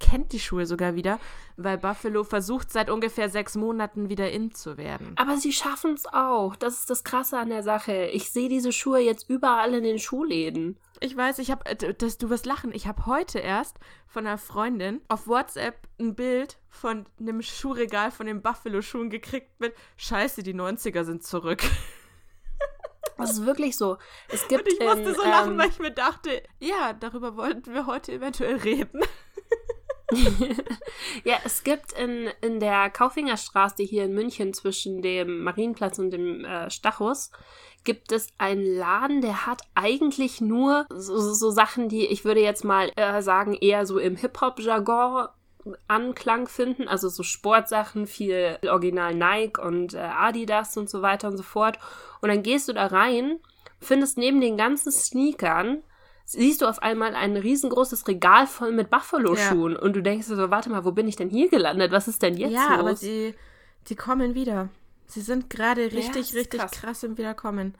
kennt 0.00 0.32
die 0.32 0.40
Schuhe 0.40 0.66
sogar 0.66 0.94
wieder, 0.94 1.18
weil 1.56 1.78
Buffalo 1.78 2.24
versucht 2.24 2.72
seit 2.72 2.90
ungefähr 2.90 3.28
sechs 3.28 3.56
Monaten 3.56 4.08
wieder 4.08 4.30
in 4.30 4.52
zu 4.52 4.76
werden. 4.76 5.12
Aber 5.16 5.36
sie 5.36 5.52
schaffen 5.52 5.94
es 5.94 6.06
auch. 6.06 6.56
Das 6.56 6.80
ist 6.80 6.90
das 6.90 7.04
Krasse 7.04 7.38
an 7.38 7.50
der 7.50 7.62
Sache. 7.62 8.06
Ich 8.06 8.30
sehe 8.30 8.48
diese 8.48 8.72
Schuhe 8.72 9.00
jetzt 9.00 9.28
überall 9.28 9.74
in 9.74 9.84
den 9.84 9.98
Schuhläden. 9.98 10.78
Ich 11.00 11.16
weiß, 11.16 11.38
ich 11.38 11.50
habe, 11.50 11.66
äh, 11.66 11.94
du 11.94 12.30
wirst 12.30 12.46
lachen. 12.46 12.72
Ich 12.72 12.86
habe 12.86 13.06
heute 13.06 13.38
erst 13.38 13.78
von 14.06 14.26
einer 14.26 14.38
Freundin 14.38 15.00
auf 15.08 15.26
WhatsApp 15.26 15.76
ein 16.00 16.14
Bild 16.14 16.58
von 16.68 17.06
einem 17.18 17.42
Schuhregal 17.42 18.10
von 18.10 18.26
den 18.26 18.42
Buffalo-Schuhen 18.42 19.10
gekriegt 19.10 19.60
mit 19.60 19.74
Scheiße, 19.96 20.42
die 20.42 20.54
90er 20.54 21.04
sind 21.04 21.24
zurück. 21.24 21.62
Das 23.18 23.32
ist 23.32 23.44
wirklich 23.44 23.76
so. 23.76 23.98
Es 24.28 24.46
gibt 24.46 24.62
Und 24.62 24.72
ich 24.72 24.78
musste 24.78 25.02
in, 25.02 25.14
so 25.14 25.22
lachen, 25.22 25.52
ähm, 25.52 25.58
weil 25.58 25.68
ich 25.70 25.80
mir 25.80 25.90
dachte, 25.90 26.40
ja, 26.60 26.92
darüber 26.92 27.36
wollten 27.36 27.74
wir 27.74 27.86
heute 27.86 28.12
eventuell 28.12 28.56
reden. 28.56 29.02
ja, 31.24 31.36
es 31.44 31.64
gibt 31.64 31.92
in, 31.92 32.28
in 32.40 32.60
der 32.60 32.90
Kaufingerstraße 32.90 33.82
hier 33.82 34.04
in 34.04 34.14
München 34.14 34.54
zwischen 34.54 35.02
dem 35.02 35.42
Marienplatz 35.44 35.98
und 35.98 36.10
dem 36.10 36.44
äh, 36.44 36.70
Stachus 36.70 37.30
gibt 37.84 38.12
es 38.12 38.28
einen 38.38 38.64
Laden, 38.64 39.20
der 39.20 39.46
hat 39.46 39.62
eigentlich 39.74 40.40
nur 40.40 40.86
so, 40.90 41.18
so 41.32 41.50
Sachen, 41.50 41.88
die 41.88 42.06
ich 42.06 42.24
würde 42.24 42.40
jetzt 42.40 42.64
mal 42.64 42.90
äh, 42.96 43.22
sagen, 43.22 43.54
eher 43.54 43.86
so 43.86 43.98
im 43.98 44.16
Hip-Hop-Jargon 44.16 45.28
Anklang 45.86 46.48
finden, 46.48 46.88
also 46.88 47.08
so 47.08 47.22
Sportsachen, 47.22 48.06
viel 48.06 48.58
Original 48.68 49.14
Nike 49.14 49.60
und 49.60 49.94
äh, 49.94 49.98
Adidas 49.98 50.76
und 50.76 50.88
so 50.88 51.02
weiter 51.02 51.28
und 51.28 51.36
so 51.36 51.42
fort. 51.42 51.78
Und 52.20 52.28
dann 52.28 52.42
gehst 52.42 52.68
du 52.68 52.72
da 52.72 52.86
rein, 52.86 53.38
findest 53.80 54.18
neben 54.18 54.40
den 54.40 54.56
ganzen 54.56 54.92
Sneakern 54.92 55.82
siehst 56.30 56.60
du 56.60 56.66
auf 56.66 56.82
einmal 56.82 57.14
ein 57.14 57.36
riesengroßes 57.36 58.06
Regal 58.06 58.46
voll 58.46 58.72
mit 58.72 58.90
Buffalo-Schuhen 58.90 59.76
und 59.76 59.96
du 59.96 60.02
denkst 60.02 60.26
so, 60.26 60.50
warte 60.50 60.68
mal, 60.68 60.84
wo 60.84 60.92
bin 60.92 61.08
ich 61.08 61.16
denn 61.16 61.30
hier 61.30 61.48
gelandet? 61.48 61.90
Was 61.90 62.06
ist 62.06 62.22
denn 62.22 62.36
jetzt 62.36 62.52
ja, 62.52 62.72
los? 62.72 62.80
aber 62.80 62.96
sie, 62.96 63.34
die 63.88 63.96
kommen 63.96 64.34
wieder. 64.34 64.68
Sie 65.06 65.22
sind 65.22 65.48
gerade 65.48 65.84
richtig, 65.90 66.28
ist 66.28 66.34
richtig 66.34 66.60
krass. 66.60 66.70
krass. 66.72 67.02
im 67.02 67.16
Wiederkommen. 67.16 67.74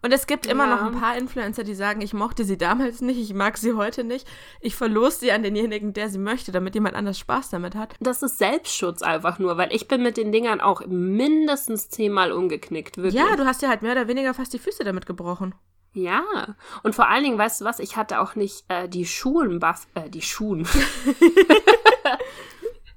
Und 0.00 0.12
es 0.12 0.26
gibt 0.26 0.46
immer 0.46 0.66
Ja. 0.66 0.76
noch 0.76 0.82
ein 0.82 0.98
paar 0.98 1.16
Influencer, 1.16 1.62
die 1.62 1.74
sagen, 1.74 2.00
ich 2.00 2.14
mochte 2.14 2.44
sie 2.44 2.56
damals 2.56 3.02
nicht, 3.02 3.18
ich 3.18 3.34
mag 3.34 3.58
sie 3.58 3.74
heute 3.74 4.02
nicht. 4.02 4.26
Ich 4.60 4.74
verlose 4.76 5.18
sie 5.18 5.32
an 5.32 5.42
denjenigen, 5.42 5.92
der 5.92 6.08
sie 6.08 6.18
möchte, 6.18 6.52
damit 6.52 6.74
jemand 6.74 6.94
anders 6.96 7.18
Spaß 7.18 7.50
damit 7.50 7.74
hat. 7.74 7.94
das 8.00 8.22
ist 8.22 8.38
Selbstschutz 8.38 9.02
einfach 9.02 9.38
nur, 9.38 9.58
weil 9.58 9.72
ich 9.74 9.88
bin 9.88 10.02
mit 10.02 10.16
den 10.16 10.32
Dingern 10.32 10.60
auch 10.62 10.84
mindestens 10.86 11.90
zehnmal 11.90 12.32
umgeknickt, 12.32 12.96
wirklich. 12.96 13.14
Ja, 13.14 13.36
du 13.36 13.44
hast 13.44 13.60
ja 13.62 13.68
halt 13.68 13.82
mehr 13.82 13.92
oder 13.92 14.08
weniger 14.08 14.32
fast 14.32 14.54
die 14.54 14.58
Füße 14.58 14.84
damit 14.84 15.04
gebrochen. 15.06 15.54
Ja, 15.94 16.56
und 16.82 16.94
vor 16.94 17.08
allen 17.08 17.22
Dingen, 17.22 17.38
weißt 17.38 17.60
du 17.60 17.64
was, 17.64 17.78
ich 17.78 17.96
hatte 17.96 18.20
auch 18.20 18.34
nicht 18.34 18.64
äh, 18.68 18.88
die 18.88 19.06
Schuhen, 19.06 19.60
Buff 19.60 19.86
äh, 19.94 20.10
die 20.10 20.22
Schuhen. 20.22 20.66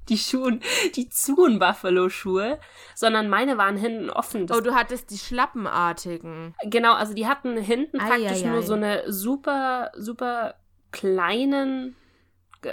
die 0.10 0.18
Schuhen, 0.18 0.62
die 0.96 1.10
Zuen 1.10 1.60
Buffalo-Schuhe, 1.60 2.60
sondern 2.96 3.30
meine 3.30 3.58
waren 3.58 3.78
hinten 3.78 4.10
offen. 4.10 4.48
Das 4.48 4.58
Oh, 4.58 4.62
du 4.62 4.74
hattest 4.74 5.12
die 5.12 5.18
schlappenartigen. 5.18 6.56
Genau, 6.64 6.94
also 6.94 7.14
die 7.14 7.28
hatten 7.28 7.58
hinten 7.58 8.00
Ei, 8.00 8.08
praktisch 8.08 8.44
ei, 8.44 8.48
nur 8.48 8.60
ei. 8.60 8.62
so 8.62 8.74
eine 8.74 9.12
super, 9.12 9.92
super 9.96 10.56
kleinen, 10.92 11.96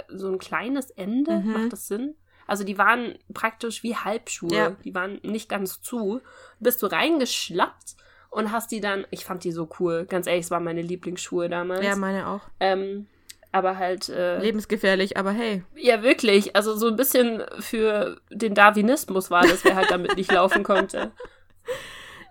so 0.09 0.29
ein 0.29 0.39
kleines 0.39 0.91
Ende. 0.91 1.39
Mhm. 1.39 1.51
Macht 1.51 1.73
das 1.73 1.87
Sinn? 1.87 2.15
Also 2.47 2.63
die 2.63 2.77
waren 2.77 3.17
praktisch 3.33 3.83
wie 3.83 3.95
Halbschuhe. 3.95 4.55
Ja. 4.55 4.69
Die 4.83 4.93
waren 4.93 5.19
nicht 5.23 5.49
ganz 5.49 5.81
zu. 5.81 6.21
Bist 6.59 6.81
du 6.83 6.87
reingeschlappt 6.87 7.95
und 8.35 8.51
hast 8.51 8.71
die 8.71 8.81
dann, 8.81 9.05
ich 9.11 9.23
fand 9.23 9.43
die 9.43 9.51
so 9.51 9.69
cool. 9.79 10.05
Ganz 10.05 10.27
ehrlich, 10.27 10.45
es 10.45 10.51
waren 10.51 10.63
meine 10.63 10.81
Lieblingsschuhe 10.81 11.49
damals. 11.49 11.85
Ja, 11.85 11.95
meine 11.95 12.27
auch. 12.27 12.41
ähm, 12.59 13.07
aber 13.53 13.77
halt, 13.77 14.09
äh, 14.09 14.39
Lebensgefährlich, 14.39 15.15
aber 15.15 15.31
hey. 15.31 15.63
ja 15.77 16.03
wirklich, 16.03 16.57
also 16.57 16.75
so 16.75 16.87
ein 16.89 16.97
bisschen 16.97 17.41
für 17.59 18.19
den 18.29 18.53
Darwinismus 18.53 19.31
war 19.31 19.43
das, 19.43 19.63
wer 19.63 19.75
halt 19.75 19.89
damit 19.89 20.17
nicht 20.17 20.31
laufen 20.31 20.63
konnte. 20.63 21.11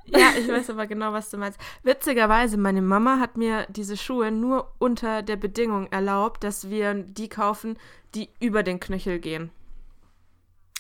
Ja, 0.07 0.33
ich 0.39 0.47
weiß 0.47 0.69
aber 0.69 0.87
genau, 0.87 1.15
was 1.15 1.31
du 1.31 1.39
meinst. 1.39 1.59
Witzigerweise, 1.83 2.59
meine 2.59 2.83
Mama 2.83 3.21
hat 3.21 3.39
mir 3.39 3.67
diese 3.71 3.97
Schuhe 3.97 4.31
nur 4.31 4.71
unter 4.79 5.23
der 5.23 5.37
Bedingung 5.37 5.91
erlaubt, 5.91 6.45
dass 6.45 6.69
wir 6.69 6.93
die 6.93 7.31
kaufen, 7.31 7.79
die 8.15 8.29
über 8.39 8.63
den 8.63 8.81
Knöchel 8.81 9.19
gehen. 9.19 9.51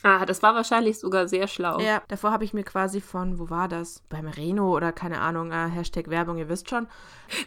Ah, 0.07 0.27
das 0.27 0.43
war 0.43 0.55
wahrscheinlich 0.55 0.99
sogar 0.99 1.29
sehr 1.29 1.49
schlau. 1.49 1.81
Ja, 1.81 2.03
davor 2.09 2.31
habe 2.31 2.45
ich 2.45 2.53
mir 2.53 2.63
quasi 2.63 3.01
von, 3.01 3.39
wo 3.39 3.49
war 3.49 3.69
das? 3.69 4.03
Beim 4.11 4.29
Reno 4.29 4.77
oder 4.77 4.93
keine 4.93 5.23
Ahnung, 5.23 5.51
äh, 5.51 5.71
Hashtag 5.71 6.11
Werbung, 6.11 6.37
ihr 6.37 6.51
wisst 6.51 6.69
schon. 6.69 6.87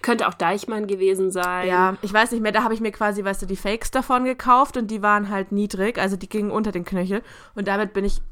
Könnte 0.02 0.28
auch 0.28 0.34
Deichmann 0.34 0.88
gewesen 0.88 1.30
sein. 1.30 1.67
Ja, 1.67 1.98
ich 2.02 2.12
weiß 2.12 2.32
nicht 2.32 2.41
mehr, 2.41 2.52
da 2.52 2.63
habe 2.63 2.74
ich 2.74 2.82
mir 2.82 2.91
quasi, 2.91 3.24
weißt 3.24 3.43
du, 3.43 3.46
die 3.46 3.56
Fakes 3.56 3.91
davon 3.91 4.26
gekauft 4.26 4.76
und 4.76 4.89
die 4.89 5.04
waren 5.04 5.30
halt 5.30 5.52
niedrig, 5.52 6.00
also 6.00 6.17
die 6.17 6.28
gingen 6.28 6.50
unter 6.50 6.72
den 6.72 6.84
Knöchel. 6.84 7.22
Und 7.54 7.67
damit 7.67 7.93
bin 7.93 8.06
ich, 8.06 8.24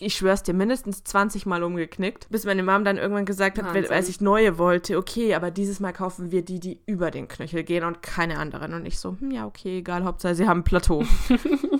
ich 0.00 0.14
schwör's 0.14 0.42
dir, 0.42 0.54
mindestens 0.54 1.04
20 1.04 1.44
Mal 1.44 1.62
umgeknickt, 1.62 2.28
bis 2.30 2.46
meine 2.46 2.62
Mom 2.62 2.82
dann 2.82 2.96
irgendwann 2.96 3.26
gesagt 3.26 3.58
hat, 3.58 3.66
Wahnsinn. 3.66 3.92
als 3.92 4.08
ich 4.08 4.22
neue 4.22 4.56
wollte, 4.56 4.96
okay, 4.96 5.34
aber 5.34 5.50
dieses 5.50 5.80
Mal 5.80 5.92
kaufen 5.92 6.30
wir 6.30 6.40
die, 6.40 6.60
die 6.60 6.80
über 6.86 7.10
den 7.10 7.28
Knöchel 7.28 7.62
gehen 7.62 7.84
und 7.84 8.02
keine 8.02 8.38
anderen. 8.38 8.72
Und 8.72 8.86
ich 8.86 8.98
so, 8.98 9.18
hm, 9.20 9.30
ja, 9.32 9.44
okay, 9.44 9.80
egal, 9.80 10.04
Hauptsache 10.04 10.34
sie 10.34 10.48
haben 10.48 10.60
ein 10.60 10.64
Plateau. 10.64 11.04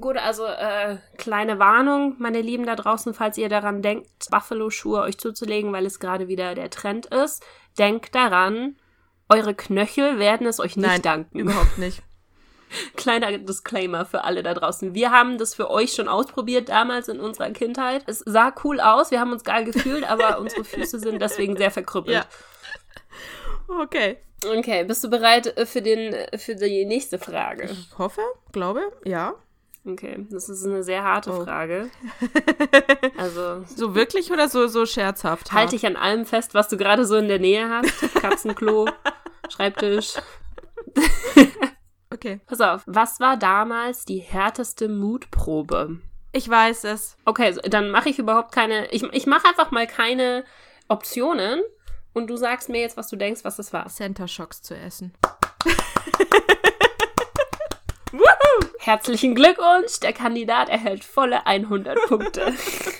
Gut, 0.00 0.16
also 0.16 0.44
äh, 0.44 0.98
kleine 1.16 1.58
Warnung, 1.58 2.16
meine 2.18 2.40
Lieben 2.40 2.66
da 2.66 2.76
draußen, 2.76 3.14
falls 3.14 3.38
ihr 3.38 3.48
daran 3.48 3.82
denkt, 3.82 4.08
Buffalo-Schuhe 4.30 5.00
euch 5.00 5.18
zuzulegen, 5.18 5.72
weil 5.72 5.86
es 5.86 5.98
gerade 5.98 6.28
wieder 6.28 6.54
der 6.54 6.70
Trend 6.70 7.06
ist. 7.06 7.44
Denkt 7.78 8.14
daran, 8.14 8.76
eure 9.28 9.54
Knöchel 9.54 10.18
werden 10.18 10.46
es 10.46 10.60
euch 10.60 10.76
nicht 10.76 10.86
Nein, 10.86 11.02
danken. 11.02 11.38
Überhaupt 11.38 11.78
nicht. 11.78 12.02
Kleiner 12.96 13.38
Disclaimer 13.38 14.04
für 14.04 14.24
alle 14.24 14.42
da 14.42 14.52
draußen. 14.54 14.94
Wir 14.94 15.10
haben 15.10 15.38
das 15.38 15.54
für 15.54 15.70
euch 15.70 15.94
schon 15.94 16.08
ausprobiert 16.08 16.68
damals 16.68 17.08
in 17.08 17.18
unserer 17.18 17.50
Kindheit. 17.50 18.04
Es 18.06 18.18
sah 18.18 18.54
cool 18.64 18.80
aus, 18.80 19.10
wir 19.10 19.20
haben 19.20 19.32
uns 19.32 19.44
geil 19.44 19.64
gefühlt, 19.64 20.08
aber 20.08 20.38
unsere 20.40 20.64
Füße 20.64 20.98
sind 20.98 21.20
deswegen 21.22 21.56
sehr 21.56 21.70
verkrüppelt. 21.70 22.16
Ja. 22.16 22.26
Okay. 23.82 24.18
Okay, 24.44 24.84
bist 24.84 25.02
du 25.02 25.10
bereit 25.10 25.56
äh, 25.56 25.66
für, 25.66 25.82
den, 25.82 26.12
äh, 26.12 26.38
für 26.38 26.54
die 26.54 26.84
nächste 26.84 27.18
Frage? 27.18 27.64
Ich 27.64 27.98
hoffe, 27.98 28.20
glaube, 28.52 28.92
ja. 29.04 29.34
Okay, 29.84 30.26
das 30.30 30.48
ist 30.48 30.64
eine 30.66 30.82
sehr 30.82 31.02
harte 31.04 31.30
Oh. 31.32 31.44
Frage. 31.44 31.88
Also 33.16 33.64
So 33.64 33.94
wirklich 33.94 34.30
oder 34.30 34.48
so, 34.48 34.66
so 34.66 34.86
scherzhaft? 34.86 35.52
halte 35.52 35.76
ich 35.76 35.86
an 35.86 35.96
allem 35.96 36.24
fest, 36.26 36.54
was 36.54 36.68
du 36.68 36.76
gerade 36.76 37.04
so 37.06 37.16
in 37.16 37.28
der 37.28 37.38
Nähe 37.38 37.68
hast. 37.68 38.14
Katzenklo, 38.20 38.88
Schreibtisch. 39.48 40.14
Okay. 42.10 42.40
Pass 42.46 42.60
auf, 42.60 42.82
was 42.86 43.20
war 43.20 43.36
damals 43.36 44.04
die 44.04 44.18
härteste 44.18 44.88
Mutprobe? 44.88 45.98
Ich 46.32 46.48
weiß 46.48 46.84
es. 46.84 47.16
Okay, 47.24 47.52
so, 47.52 47.60
dann 47.62 47.90
mache 47.90 48.08
ich 48.08 48.18
überhaupt 48.18 48.52
keine. 48.52 48.90
Ich, 48.92 49.02
ich 49.02 49.26
mache 49.26 49.48
einfach 49.48 49.70
mal 49.70 49.86
keine 49.86 50.44
Optionen 50.88 51.62
und 52.12 52.28
du 52.28 52.36
sagst 52.36 52.68
mir 52.68 52.80
jetzt, 52.80 52.96
was 52.96 53.08
du 53.08 53.16
denkst, 53.16 53.40
was 53.44 53.56
das 53.56 53.72
war. 53.72 53.86
Center 53.88 54.28
Shocks 54.28 54.60
zu 54.62 54.76
essen. 54.76 55.12
Herzlichen 58.78 59.34
Glückwunsch, 59.34 60.00
der 60.00 60.12
Kandidat 60.12 60.68
erhält 60.68 61.04
volle 61.04 61.46
100 61.46 61.98
Punkte. 62.08 62.42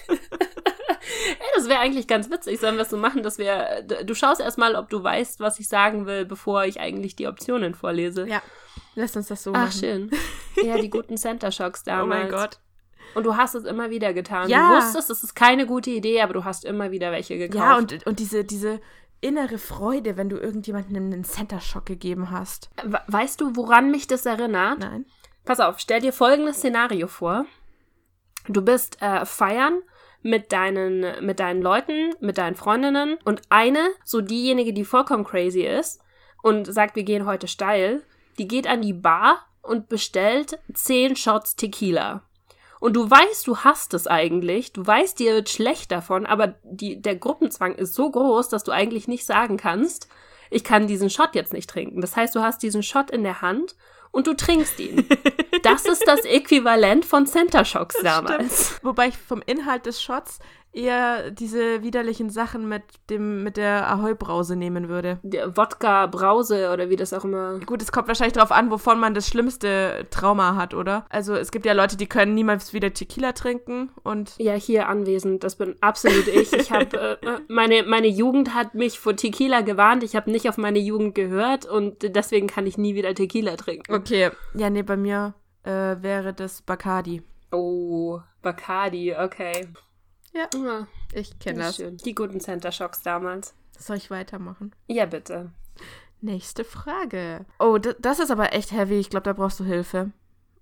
Ey, 0.09 1.47
das 1.55 1.69
wäre 1.69 1.79
eigentlich 1.79 2.07
ganz 2.07 2.31
witzig, 2.31 2.61
sollen 2.61 2.77
wir 2.77 2.83
es 2.83 2.91
so 2.91 2.99
machen, 2.99 3.23
dass 3.23 3.39
wir. 3.39 3.83
Du 4.05 4.15
schaust 4.15 4.41
erstmal, 4.41 4.77
ob 4.77 4.91
du 4.91 5.03
weißt, 5.03 5.41
was 5.41 5.59
ich 5.59 5.69
sagen 5.69 6.07
will, 6.07 6.27
bevor 6.27 6.65
ich 6.65 6.81
eigentlich 6.81 7.17
die 7.17 7.27
Optionen 7.27 7.75
vorlese. 7.75 8.29
Ja. 8.29 8.43
Lass 8.95 9.17
uns 9.17 9.29
das 9.29 9.43
so 9.43 9.53
Ach, 9.55 9.67
machen. 9.67 9.73
schön. 9.73 10.11
Ja, 10.63 10.77
die 10.77 10.91
guten 10.91 11.17
Center 11.17 11.51
Shocks 11.51 11.83
damals. 11.85 12.05
Oh 12.05 12.07
mein 12.07 12.31
Gott. 12.31 12.59
Und 13.15 13.25
du 13.25 13.37
hast 13.37 13.55
es 13.55 13.65
immer 13.65 13.91
wieder 13.91 14.13
getan. 14.13 14.49
Ja. 14.51 14.69
Du 14.69 14.77
wusstest, 14.77 15.09
das 15.09 15.25
ist 15.25 15.35
keine 15.35 15.67
gute 15.67 15.91
Idee, 15.91 16.21
aber 16.21 16.35
du 16.35 16.45
hast 16.45 16.65
immer 16.65 16.91
wieder 16.91 17.11
welche 17.11 17.39
gekauft. 17.39 17.65
Ja, 17.65 17.77
und, 17.77 18.07
und 18.07 18.19
diese, 18.19 18.45
diese 18.45 18.81
innere 19.21 19.59
Freude, 19.59 20.17
wenn 20.17 20.29
du 20.29 20.37
irgendjemandem 20.37 20.97
einen 21.07 21.25
Center 21.25 21.61
Shock 21.61 21.87
gegeben 21.87 22.31
hast. 22.31 22.71
We- 22.85 23.01
Weißt 23.09 23.41
du, 23.41 23.57
woran 23.57 23.91
mich 23.91 24.07
das 24.07 24.27
erinnert? 24.27 24.79
Nein. 24.79 25.07
Pass 25.45 25.61
auf, 25.61 25.79
stell 25.79 26.01
dir 26.01 26.13
folgendes 26.13 26.59
Szenario 26.59 27.07
vor. 27.09 27.47
Du 28.49 28.63
bist 28.63 29.01
äh, 29.03 29.25
feiern 29.27 29.81
mit 30.23 30.53
deinen, 30.53 31.25
mit 31.25 31.41
deinen 31.41 31.63
Leuten, 31.63 32.13
mit 32.21 32.39
deinen 32.39 32.57
Freundinnen 32.57 33.19
und 33.25 33.43
eine, 33.51 33.89
so 34.05 34.21
diejenige, 34.21 34.73
die 34.73 34.85
vollkommen 34.85 35.25
crazy 35.25 35.63
ist 35.63 36.01
und 36.43 36.73
sagt, 36.73 36.97
wir 36.97 37.05
gehen 37.05 37.27
heute 37.27 37.49
steil, 37.49 38.03
die 38.39 38.49
geht 38.49 38.67
an 38.67 38.83
die 38.83 38.93
Bar 38.93 39.47
und 39.63 39.89
bestellt 39.89 40.59
10 40.73 41.17
Shots 41.17 41.57
Tequila. 41.57 42.23
Und 42.81 42.95
du 42.95 43.11
weißt, 43.11 43.47
du 43.47 43.59
hast 43.59 43.95
es 43.95 44.07
eigentlich, 44.07 44.73
du 44.73 44.87
weißt, 44.87 45.19
dir 45.19 45.35
wird 45.35 45.49
schlecht 45.49 45.91
davon, 45.91 46.27
aber 46.27 46.55
die, 46.63 47.01
der 47.01 47.17
Gruppenzwang 47.17 47.75
ist 47.75 47.95
so 47.95 48.11
groß, 48.11 48.49
dass 48.49 48.65
du 48.65 48.73
eigentlich 48.73 49.09
nicht 49.09 49.27
sagen 49.27 49.57
kannst, 49.57 50.09
ich 50.51 50.65
kann 50.65 50.87
diesen 50.87 51.11
Shot 51.11 51.35
jetzt 51.35 51.53
nicht 51.53 51.69
trinken. 51.69 52.01
Das 52.01 52.17
heißt, 52.17 52.35
du 52.35 52.41
hast 52.41 52.63
diesen 52.63 52.83
Shot 52.83 53.11
in 53.11 53.23
der 53.23 53.43
Hand 53.43 53.77
und 54.11 54.27
du 54.27 54.35
trinkst 54.35 54.79
ihn. 54.81 55.07
Das 55.63 55.87
ist 55.87 56.07
das 56.07 56.21
Äquivalent 56.21 57.05
von 57.05 57.27
Center 57.27 57.65
Shocks 57.65 57.97
damals. 58.01 58.79
Wobei 58.85 59.09
ich 59.09 59.19
vom 59.19 59.43
Inhalt 59.45 59.87
des 59.87 60.01
Shots 60.01 60.39
eher 60.73 61.31
diese 61.31 61.83
widerlichen 61.83 62.31
Sachen 62.31 62.69
mit 62.69 62.83
dem 63.11 63.43
mit 63.43 63.57
der 63.57 63.91
Ahoi-Brause 63.91 64.57
nehmen 64.57 64.89
würde. 64.89 65.19
Der 65.23 65.57
Wodka, 65.57 66.07
Brause 66.07 66.71
oder 66.73 66.91
wie 66.91 66.97
das 66.97 67.13
auch 67.13 67.25
immer. 67.25 67.59
Gut, 67.61 67.83
es 67.83 67.93
kommt 67.93 68.09
wahrscheinlich 68.09 68.35
darauf 68.35 68.53
an, 68.53 68.71
wovon 68.71 69.01
man 69.01 69.15
das 69.15 69.29
schlimmste 69.29 70.07
Trauma 70.11 70.57
hat, 70.57 70.75
oder? 70.75 71.07
Also 71.09 71.35
es 71.35 71.51
gibt 71.51 71.67
ja 71.67 71.73
Leute, 71.73 71.97
die 71.97 72.07
können 72.07 72.35
niemals 72.35 72.73
wieder 72.73 72.93
Tequila 72.93 73.33
trinken 73.33 73.91
und 74.03 74.35
Ja, 74.39 74.55
hier 74.55 74.89
anwesend, 74.89 75.45
das 75.45 75.57
bin 75.57 75.77
absolut 75.81 76.27
ich. 76.29 76.53
Ich 76.53 76.71
habe 76.71 77.19
äh, 77.23 77.39
meine 77.49 77.83
meine 77.85 78.09
Jugend 78.09 78.55
hat 78.55 78.75
mich 78.75 78.99
vor 78.99 79.17
Tequila 79.17 79.63
gewarnt. 79.63 80.03
Ich 80.03 80.17
habe 80.17 80.31
nicht 80.31 80.49
auf 80.49 80.59
meine 80.59 80.79
Jugend 80.79 81.15
gehört 81.15 81.67
und 81.67 82.15
deswegen 82.15 82.47
kann 82.47 82.67
ich 82.67 82.79
nie 82.79 82.95
wieder 82.95 83.15
Tequila 83.15 83.57
trinken. 83.57 83.93
okay. 83.95 84.31
Ja, 84.55 84.71
nee, 84.71 84.83
bei 84.83 84.97
mir 84.97 85.35
äh, 85.65 85.97
wäre 86.01 86.33
das 86.35 86.63
Bacardi. 86.63 87.23
Oh, 87.51 88.21
Bacardi, 88.43 89.15
okay. 89.15 89.69
Ja, 90.33 90.49
Ja, 90.55 90.87
ich 91.13 91.39
kenne 91.39 91.61
das 91.61 91.77
schön. 91.77 91.97
Die 91.99 92.15
guten 92.15 92.41
Center 92.41 92.73
Shocks 92.73 93.03
damals. 93.03 93.55
Soll 93.79 93.97
ich 93.97 94.11
weitermachen? 94.11 94.75
Ja, 94.87 95.07
bitte. 95.07 95.51
Nächste 96.21 96.65
Frage. 96.65 97.47
Oh, 97.61 97.79
das 97.79 98.19
ist 98.19 98.31
aber 98.31 98.53
echt 98.53 98.73
heavy. 98.73 98.99
Ich 98.99 99.09
glaube, 99.11 99.25
da 99.25 99.33
brauchst 99.33 99.61
du 99.61 99.65
Hilfe. 99.65 100.11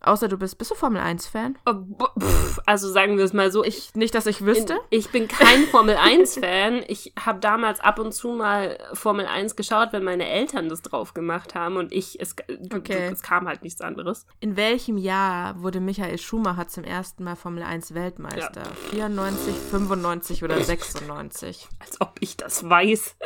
Außer 0.01 0.29
du 0.29 0.37
bist. 0.39 0.59
Bist 0.59 0.71
du 0.71 0.75
Formel 0.75 1.01
1-Fan? 1.03 1.57
Oh, 1.67 1.73
bo- 1.75 2.09
pff, 2.21 2.61
Also 2.67 2.89
sagen 2.91 3.17
wir 3.19 3.25
es 3.25 3.33
mal 3.33 3.51
so. 3.51 3.65
Ich, 3.65 3.95
nicht, 3.95 4.15
dass 4.15 4.27
ich 4.27 4.45
wüsste. 4.45 4.79
Ich 4.91 5.11
bin 5.11 5.27
kein 5.29 5.65
Formel 5.65 5.97
1-Fan. 5.97 6.85
Ich 6.89 7.13
habe 7.19 7.41
damals 7.41 7.81
ab 7.81 7.99
und 7.99 8.13
zu 8.13 8.29
mal 8.29 8.79
Formel 8.93 9.27
1 9.27 9.57
geschaut, 9.57 9.89
wenn 9.93 10.05
meine 10.05 10.29
Eltern 10.29 10.69
das 10.69 10.83
drauf 10.83 11.15
gemacht 11.15 11.55
haben 11.55 11.77
und 11.77 11.93
ich, 11.93 12.21
es, 12.21 12.37
Okay. 12.73 13.09
es 13.13 13.23
kam 13.23 13.49
halt 13.49 13.63
nichts 13.63 13.81
anderes. 13.81 14.27
In 14.41 14.57
welchem 14.57 14.97
Jahr 14.99 15.61
wurde 15.63 15.81
Michael 15.81 16.19
Schumacher 16.19 16.69
zum 16.69 16.85
ersten 16.85 17.25
Mal 17.25 17.37
Formel 17.37 17.63
1 17.63 17.95
Weltmeister? 17.95 18.63
94, 18.91 19.55
95 19.71 20.45
oder 20.45 20.61
96? 20.63 21.69
Als 21.81 22.01
ob 22.01 22.17
ich 22.21 22.37
das 22.37 22.69
weiß. 22.69 23.17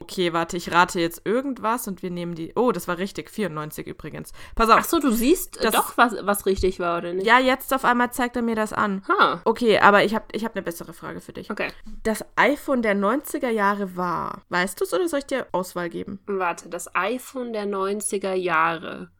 Okay, 0.00 0.32
warte, 0.32 0.56
ich 0.56 0.72
rate 0.72 0.98
jetzt 1.00 1.22
irgendwas 1.24 1.86
und 1.86 2.02
wir 2.02 2.10
nehmen 2.10 2.34
die. 2.34 2.52
Oh, 2.56 2.72
das 2.72 2.88
war 2.88 2.98
richtig. 2.98 3.30
94 3.30 3.86
übrigens. 3.86 4.32
Pass 4.54 4.68
auf. 4.70 4.78
Ach 4.80 4.84
so, 4.84 4.98
du 4.98 5.10
siehst 5.12 5.58
äh, 5.58 5.64
Das- 5.64 5.74
doch, 5.74 5.96
was, 5.96 6.14
was 6.22 6.46
richtig 6.46 6.80
war, 6.80 6.98
oder 6.98 7.12
nicht? 7.12 7.26
Ja, 7.26 7.38
jetzt 7.38 7.72
auf 7.74 7.84
einmal 7.84 8.12
zeigt 8.12 8.36
er 8.36 8.42
mir 8.42 8.54
das 8.56 8.72
an. 8.72 9.02
Ha, 9.08 9.40
Okay, 9.44 9.78
aber 9.78 10.04
ich 10.04 10.14
habe 10.14 10.24
ich 10.32 10.44
hab 10.44 10.54
eine 10.54 10.62
bessere 10.62 10.92
Frage 10.92 11.20
für 11.20 11.32
dich. 11.32 11.50
okay. 11.50 11.68
Das 12.02 12.24
iPhone 12.36 12.82
der 12.82 12.94
90er 12.96 13.50
Jahre 13.50 13.96
war. 13.96 14.42
Weißt 14.48 14.80
du 14.80 14.84
es 14.84 14.92
oder 14.94 15.06
soll 15.08 15.20
ich 15.20 15.26
dir 15.26 15.46
Auswahl 15.52 15.88
geben? 15.90 16.18
Warte, 16.26 16.68
das 16.68 16.94
iPhone 16.94 17.52
der 17.52 17.66
90er 17.66 18.34
Jahre. 18.34 19.10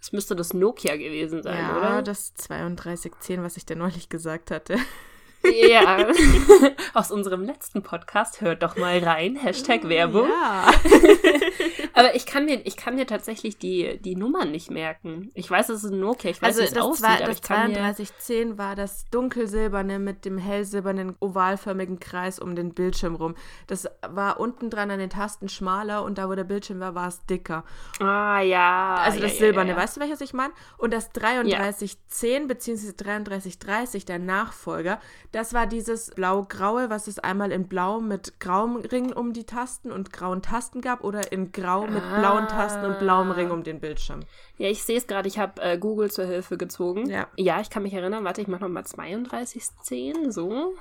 Das 0.00 0.12
müsste 0.12 0.36
das 0.36 0.52
Nokia 0.52 0.96
gewesen 0.96 1.42
sein, 1.42 1.58
ja, 1.58 1.76
oder? 1.78 2.02
das 2.02 2.34
3210, 2.34 3.42
was 3.42 3.56
ich 3.56 3.64
dir 3.64 3.76
neulich 3.76 4.08
gesagt 4.10 4.50
hatte. 4.50 4.76
Ja. 5.52 6.08
Aus 6.94 7.10
unserem 7.10 7.42
letzten 7.42 7.82
Podcast, 7.82 8.40
hört 8.40 8.62
doch 8.62 8.76
mal 8.76 8.98
rein. 8.98 9.36
Hashtag 9.36 9.88
Werbung. 9.88 10.28
Ja. 10.28 10.70
Aber 11.94 12.14
ich 12.16 12.26
kann 12.26 12.44
mir, 12.44 12.60
ich 12.66 12.76
kann 12.76 12.96
mir 12.96 13.06
tatsächlich 13.06 13.56
die, 13.56 13.98
die 13.98 14.16
Nummern 14.16 14.50
nicht 14.50 14.70
merken. 14.70 15.30
Ich 15.34 15.48
weiß, 15.48 15.68
es 15.68 15.84
ist 15.84 15.92
ein 15.92 16.00
Nokia, 16.00 16.30
ich 16.30 16.42
weiß, 16.42 16.58
Also 16.58 16.62
wie 16.62 16.76
es 16.76 16.76
aussieht, 16.76 17.06
zwei, 17.06 17.16
aber 17.16 17.26
das 17.26 17.36
ich 17.36 17.42
kann 17.42 17.70
mir... 17.70 17.76
3210 17.76 18.58
war 18.58 18.74
das 18.74 19.04
dunkelsilberne 19.10 20.00
mit 20.00 20.24
dem 20.24 20.36
hellsilbernen 20.36 21.14
ovalförmigen 21.20 22.00
Kreis 22.00 22.40
um 22.40 22.56
den 22.56 22.74
Bildschirm 22.74 23.14
rum. 23.14 23.36
Das 23.68 23.88
war 24.08 24.40
unten 24.40 24.70
dran 24.70 24.90
an 24.90 24.98
den 24.98 25.10
Tasten 25.10 25.48
schmaler 25.48 26.04
und 26.04 26.18
da, 26.18 26.28
wo 26.28 26.34
der 26.34 26.44
Bildschirm 26.44 26.80
war, 26.80 26.96
war 26.96 27.08
es 27.08 27.24
dicker. 27.26 27.64
Ah, 28.00 28.40
ja. 28.40 28.96
Also 28.96 29.18
ja, 29.18 29.24
das 29.24 29.34
ja, 29.34 29.38
silberne, 29.38 29.70
ja, 29.70 29.76
ja. 29.76 29.82
weißt 29.82 29.96
du, 29.96 30.00
welches 30.00 30.20
ich 30.20 30.34
meine? 30.34 30.52
Und 30.78 30.92
das 30.92 31.12
3310 31.12 32.48
bzw. 32.48 32.92
3330, 32.96 34.04
der 34.04 34.18
Nachfolger, 34.18 35.00
das 35.34 35.52
war 35.52 35.66
dieses 35.66 36.12
blau-graue, 36.12 36.90
was 36.90 37.08
es 37.08 37.18
einmal 37.18 37.50
in 37.50 37.66
blau 37.66 38.00
mit 38.00 38.38
grauem 38.38 38.76
Ring 38.76 39.12
um 39.12 39.32
die 39.32 39.44
Tasten 39.44 39.90
und 39.90 40.12
grauen 40.12 40.42
Tasten 40.42 40.80
gab 40.80 41.02
oder 41.02 41.32
in 41.32 41.50
grau 41.50 41.88
mit 41.88 42.02
blauen 42.18 42.46
Tasten 42.46 42.84
und 42.84 43.00
blauem 43.00 43.32
Ring 43.32 43.50
um 43.50 43.64
den 43.64 43.80
Bildschirm. 43.80 44.20
Ja, 44.58 44.68
ich 44.68 44.84
sehe 44.84 44.96
es 44.96 45.08
gerade, 45.08 45.26
ich 45.26 45.38
habe 45.40 45.60
äh, 45.60 45.76
Google 45.76 46.10
zur 46.10 46.26
Hilfe 46.26 46.56
gezogen. 46.56 47.10
Ja. 47.10 47.26
Ja, 47.36 47.60
ich 47.60 47.68
kann 47.68 47.82
mich 47.82 47.94
erinnern. 47.94 48.22
Warte, 48.22 48.42
ich 48.42 48.46
mache 48.46 48.62
nochmal 48.62 48.84
3210, 48.84 50.30
so. 50.30 50.74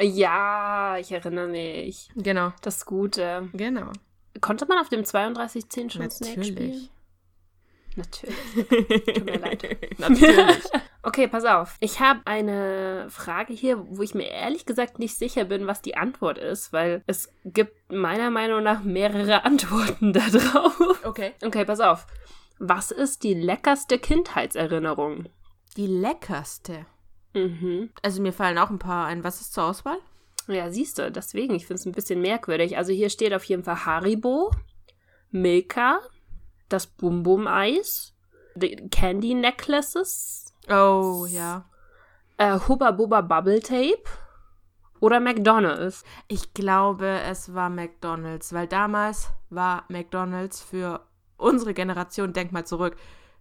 Ja, 0.00 0.96
ich 0.98 1.12
erinnere 1.12 1.46
mich. 1.46 2.10
Genau. 2.16 2.52
Das 2.62 2.86
Gute. 2.86 3.48
Genau. 3.52 3.92
Konnte 4.40 4.66
man 4.66 4.78
auf 4.78 4.88
dem 4.88 5.04
3210 5.04 5.90
schon 5.90 6.10
Snake 6.10 6.44
spielen? 6.44 6.88
Natürlich. 7.96 8.36
Tut 9.14 9.24
mir 9.24 9.38
leid. 9.38 9.98
Natürlich. 9.98 10.64
Okay, 11.02 11.28
pass 11.28 11.44
auf. 11.44 11.76
Ich 11.78 12.00
habe 12.00 12.22
eine 12.24 13.06
Frage 13.10 13.52
hier, 13.52 13.78
wo 13.90 14.02
ich 14.02 14.16
mir 14.16 14.26
ehrlich 14.28 14.66
gesagt 14.66 14.98
nicht 14.98 15.16
sicher 15.16 15.44
bin, 15.44 15.68
was 15.68 15.80
die 15.80 15.96
Antwort 15.96 16.36
ist, 16.36 16.72
weil 16.72 17.04
es 17.06 17.32
gibt 17.44 17.92
meiner 17.92 18.28
Meinung 18.32 18.64
nach 18.64 18.82
mehrere 18.82 19.44
Antworten 19.44 20.12
da 20.12 20.28
drauf. 20.28 21.04
Okay. 21.04 21.32
Okay, 21.44 21.64
pass 21.64 21.78
auf. 21.78 22.08
Was 22.58 22.90
ist 22.90 23.22
die 23.22 23.34
leckerste 23.34 24.00
Kindheitserinnerung? 24.00 25.26
Die 25.76 25.86
leckerste. 25.86 26.86
Mhm. 27.34 27.90
Also 28.02 28.20
mir 28.20 28.32
fallen 28.32 28.58
auch 28.58 28.70
ein 28.70 28.80
paar 28.80 29.06
ein. 29.06 29.22
Was 29.22 29.40
ist 29.40 29.54
zur 29.54 29.62
Auswahl? 29.62 29.98
Ja, 30.48 30.72
siehst 30.72 30.98
du, 30.98 31.12
deswegen, 31.12 31.54
ich 31.54 31.66
finde 31.66 31.80
es 31.80 31.86
ein 31.86 31.92
bisschen 31.92 32.20
merkwürdig. 32.20 32.76
Also 32.76 32.92
hier 32.92 33.10
steht 33.10 33.32
auf 33.32 33.44
jeden 33.44 33.62
Fall 33.62 33.84
Haribo, 33.84 34.50
Milka, 35.30 36.00
das 36.68 36.86
Bum 36.86 37.22
Bum 37.22 37.46
Eis, 37.46 38.14
die 38.54 38.88
Candy 38.90 39.34
Necklaces, 39.34 40.52
Oh, 40.68 41.26
ja. 41.28 41.64
äh, 42.38 42.58
Hubba 42.68 42.90
Bubba 42.90 43.20
Bubble 43.20 43.60
Tape 43.60 44.02
oder 45.00 45.20
McDonald's. 45.20 46.02
Ich 46.28 46.54
glaube, 46.54 47.20
es 47.20 47.54
war 47.54 47.70
McDonald's, 47.70 48.52
weil 48.52 48.66
damals 48.66 49.30
war 49.50 49.84
McDonald's 49.88 50.60
für 50.60 51.00
unsere 51.36 51.74
Generation, 51.74 52.32
denk 52.32 52.50
mal 52.52 52.64
zurück, 52.66 52.96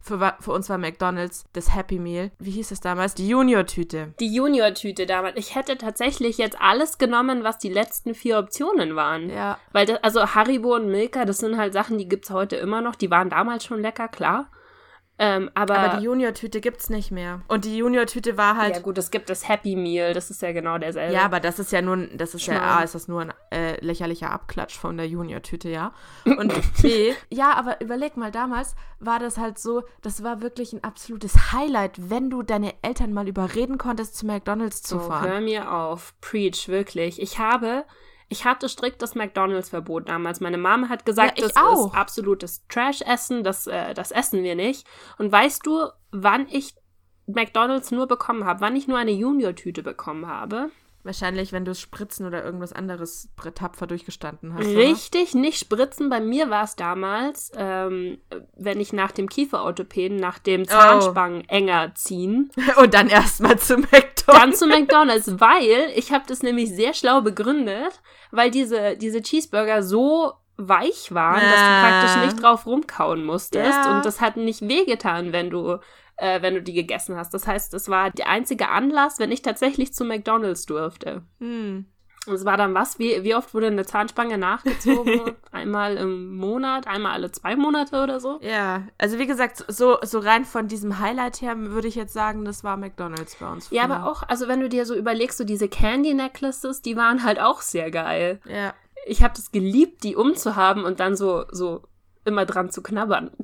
für, 0.06 0.36
für 0.40 0.52
uns 0.52 0.70
war 0.70 0.78
McDonald's 0.78 1.46
das 1.54 1.74
Happy 1.74 1.98
Meal. 1.98 2.30
Wie 2.38 2.52
hieß 2.52 2.70
es 2.70 2.80
damals? 2.80 3.16
Die 3.16 3.28
Junior-Tüte. 3.28 4.14
Die 4.20 4.34
Junior-Tüte 4.34 5.08
damals. 5.08 5.36
Ich 5.36 5.56
hätte 5.56 5.78
tatsächlich 5.78 6.38
jetzt 6.38 6.62
alles 6.62 7.00
genommen, 7.00 7.44
was 7.44 7.58
die 7.58 7.70
letzten 7.70 8.14
vier 8.14 8.38
Optionen 8.38 8.96
waren. 8.96 9.32
Ja. 9.32 9.58
Weil, 9.72 9.88
das, 9.88 10.04
also 10.04 10.36
Haribo 10.36 10.76
und 10.76 10.92
Milka, 10.92 11.26
das 11.26 11.40
sind 11.40 11.58
halt 11.58 11.74
Sachen, 11.74 11.98
die 11.98 12.08
gibt's 12.08 12.30
heute 12.30 12.56
immer 12.56 12.82
noch. 12.82 12.94
Die 12.94 13.10
waren 13.10 13.32
damals 13.32 13.66
schon 13.66 13.82
lecker, 13.82 14.08
klar. 14.08 14.52
Ähm, 15.18 15.50
aber, 15.54 15.78
Aber 15.80 15.98
die 15.98 16.04
Junior-Tüte 16.04 16.60
gibt's 16.60 16.90
nicht 16.90 17.10
mehr. 17.10 17.42
Und 17.48 17.64
die 17.64 17.78
Junior-Tüte 17.78 18.38
war 18.38 18.58
halt. 18.58 18.76
ja 18.76 18.82
gut, 18.82 18.98
es 18.98 19.12
gibt 19.12 19.30
das 19.30 19.48
Happy 19.48 19.78
Meal, 19.78 20.14
das 20.14 20.30
ist 20.30 20.42
ja 20.42 20.52
genau 20.52 20.78
derselbe. 20.78 21.14
Ja, 21.14 21.24
aber 21.24 21.40
das 21.40 21.58
ist 21.58 21.72
ja 21.72 21.82
nur, 21.82 21.96
das 22.08 22.36
ist 22.36 22.46
ja, 22.48 22.56
Schmarrn. 22.56 22.80
A, 22.80 22.84
ist 22.84 22.96
das 22.96 23.08
nur 23.08 23.22
ein 23.22 23.34
äh, 23.50 23.80
lächerlicher 23.84 24.32
Abklatsch 24.32 24.78
von 24.78 24.98
der 24.98 25.08
Junior-Tüte, 25.08 25.70
ja. 25.70 25.94
Und 26.26 26.54
B, 26.82 27.14
ja, 27.30 27.54
aber 27.54 27.80
überleg 27.80 28.18
mal, 28.18 28.30
damals 28.32 28.76
war 29.00 29.20
das 29.20 29.38
halt 29.38 29.58
so, 29.58 29.84
das 30.02 30.22
war 30.22 30.42
wirklich 30.42 30.74
ein 30.74 30.84
absolutes 30.84 31.54
Highlight, 31.54 32.10
wenn 32.10 32.30
du 32.30 32.44
deine 32.44 32.74
Eltern 32.82 33.14
mal 33.14 33.28
überreden 33.30 33.78
konntest, 33.78 34.18
zu 34.18 34.26
McDonalds 34.26 34.82
zu 34.84 34.98
Oh, 34.98 35.00
fahren. 35.00 35.30
hör 35.30 35.40
mir 35.40 35.72
auf. 35.72 36.14
Preach, 36.20 36.68
wirklich. 36.68 37.22
Ich 37.22 37.40
habe, 37.40 37.86
ich 38.28 38.46
hatte 38.46 38.70
strikt 38.70 39.02
das 39.02 39.16
McDonalds-Verbot 39.16 40.10
damals. 40.10 40.40
Meine 40.40 40.58
Mama 40.58 40.90
hat 40.90 41.06
gesagt, 41.06 41.40
Ja, 41.40 41.48
das 41.48 41.56
auch. 41.56 41.88
ist 41.88 41.96
absolutes 41.96 42.66
Trash-Essen, 42.68 43.44
das, 43.44 43.68
äh, 43.68 43.94
das 43.94 44.12
essen 44.12 44.44
wir 44.44 44.56
nicht. 44.56 44.88
Und 45.18 45.32
weißt 45.32 45.66
du, 45.66 45.90
wann 46.12 46.48
ich 46.50 46.76
McDonalds 47.28 47.92
nur 47.92 48.08
bekommen 48.08 48.46
habe, 48.46 48.62
wann 48.62 48.76
ich 48.76 48.88
nur 48.88 48.98
eine 48.98 49.12
Junior-Tüte 49.12 49.84
bekommen 49.84 50.28
habe? 50.28 50.70
Wahrscheinlich, 51.06 51.54
wenn 51.54 51.64
du 51.66 51.72
es 51.72 51.80
Spritzen 51.80 52.26
oder 52.26 52.44
irgendwas 52.44 52.74
anderes 52.74 53.30
tapfer 53.54 53.86
durchgestanden 53.88 54.56
hast. 54.56 54.66
oder? 54.68 54.76
Richtig, 54.78 55.36
nicht 55.36 55.60
spritzen. 55.60 56.10
Bei 56.10 56.20
mir 56.20 56.50
war 56.50 56.64
es 56.64 56.76
damals, 56.76 57.52
ähm, 57.56 58.18
wenn 58.58 58.80
ich 58.80 58.92
nach 58.92 59.12
dem 59.12 59.30
Kieferorthopäden, 59.30 60.18
nach 60.18 60.40
dem 60.40 60.62
Oh. 60.64 60.66
Zahnspangen 60.66 61.48
enger 61.48 61.94
ziehen, 61.96 62.52
Und 62.78 62.94
dann 62.96 63.08
erstmal 63.10 63.58
zu 63.60 63.78
McDonalds. 63.78 64.26
dann 64.26 64.54
zu 64.54 64.66
McDonalds, 64.68 65.40
weil 65.40 65.92
ich 65.96 66.12
habe 66.12 66.26
das 66.28 66.42
nämlich 66.42 66.72
sehr 66.76 66.94
schlau 66.96 67.22
begründet, 67.22 68.02
weil 68.32 68.50
diese, 68.50 68.98
diese 68.98 69.22
Cheeseburger 69.22 69.84
so 69.84 70.34
weich 70.58 71.14
waren, 71.14 71.42
dass 71.42 71.52
du 71.52 71.56
Ah. 71.60 71.82
praktisch 72.02 72.26
nicht 72.26 72.42
drauf 72.44 72.66
rumkauen 72.66 73.24
musstest 73.26 73.70
Ja. 73.86 73.96
und 73.98 74.06
das 74.06 74.22
hat 74.22 74.38
nicht 74.38 74.68
wehgetan, 74.68 75.34
wenn 75.34 75.50
du 75.50 75.78
äh, 76.18 76.42
wenn 76.42 76.56
du 76.56 76.62
die 76.62 76.74
gegessen 76.74 77.16
hast. 77.16 77.34
Das 77.34 77.48
heißt, 77.48 77.74
das 77.74 77.90
war 77.90 78.12
der 78.12 78.30
einzige 78.30 78.70
Anlass, 78.70 79.20
wenn 79.20 79.32
ich 79.32 79.42
tatsächlich 79.42 79.94
zu 79.94 80.06
McDonalds 80.06 80.66
durfte. 80.66 81.24
Hm. 81.40 81.86
Und 82.28 82.34
es 82.34 82.46
war 82.46 82.58
dann 82.58 82.74
was? 82.74 82.98
Wie, 82.98 83.24
wie 83.24 83.36
oft 83.36 83.54
wurde 83.54 83.68
eine 83.68 83.86
Zahnspange 83.86 84.38
nachgezogen? 84.38 85.36
einmal 85.52 85.98
im 85.98 86.36
Monat, 86.36 86.88
einmal 86.88 87.14
alle 87.14 87.32
zwei 87.32 87.56
Monate 87.56 88.02
oder 88.02 88.20
so? 88.20 88.40
Ja, 88.42 88.84
also 88.98 89.20
wie 89.20 89.28
gesagt, 89.28 89.64
so, 89.68 89.98
so 90.02 90.20
rein 90.20 90.46
von 90.46 90.68
diesem 90.68 91.00
Highlight 91.00 91.42
her 91.42 91.56
würde 91.58 91.88
ich 91.88 91.96
jetzt 91.96 92.14
sagen, 92.14 92.44
das 92.46 92.64
war 92.64 92.78
McDonalds 92.78 93.36
bei 93.36 93.48
uns. 93.48 93.70
Ja, 93.70 93.84
früher. 93.84 93.96
aber 93.96 94.10
auch, 94.10 94.24
also 94.24 94.48
wenn 94.48 94.60
du 94.60 94.70
dir 94.70 94.86
so 94.86 94.96
überlegst, 94.96 95.38
so 95.38 95.44
diese 95.44 95.68
Candy 95.68 96.14
Necklaces, 96.14 96.82
die 96.82 96.98
waren 96.98 97.24
halt 97.24 97.40
auch 97.40 97.62
sehr 97.62 97.92
geil. 97.92 98.40
Ja. 98.46 98.74
Ich 99.06 99.22
habe 99.22 99.36
das 99.36 99.52
geliebt, 99.52 100.04
die 100.04 100.16
umzuhaben 100.16 100.84
und 100.84 101.00
dann 101.00 101.16
so, 101.16 101.46
so 101.52 101.84
immer 102.26 102.46
dran 102.46 102.70
zu 102.70 102.82
knabbern. 102.82 103.32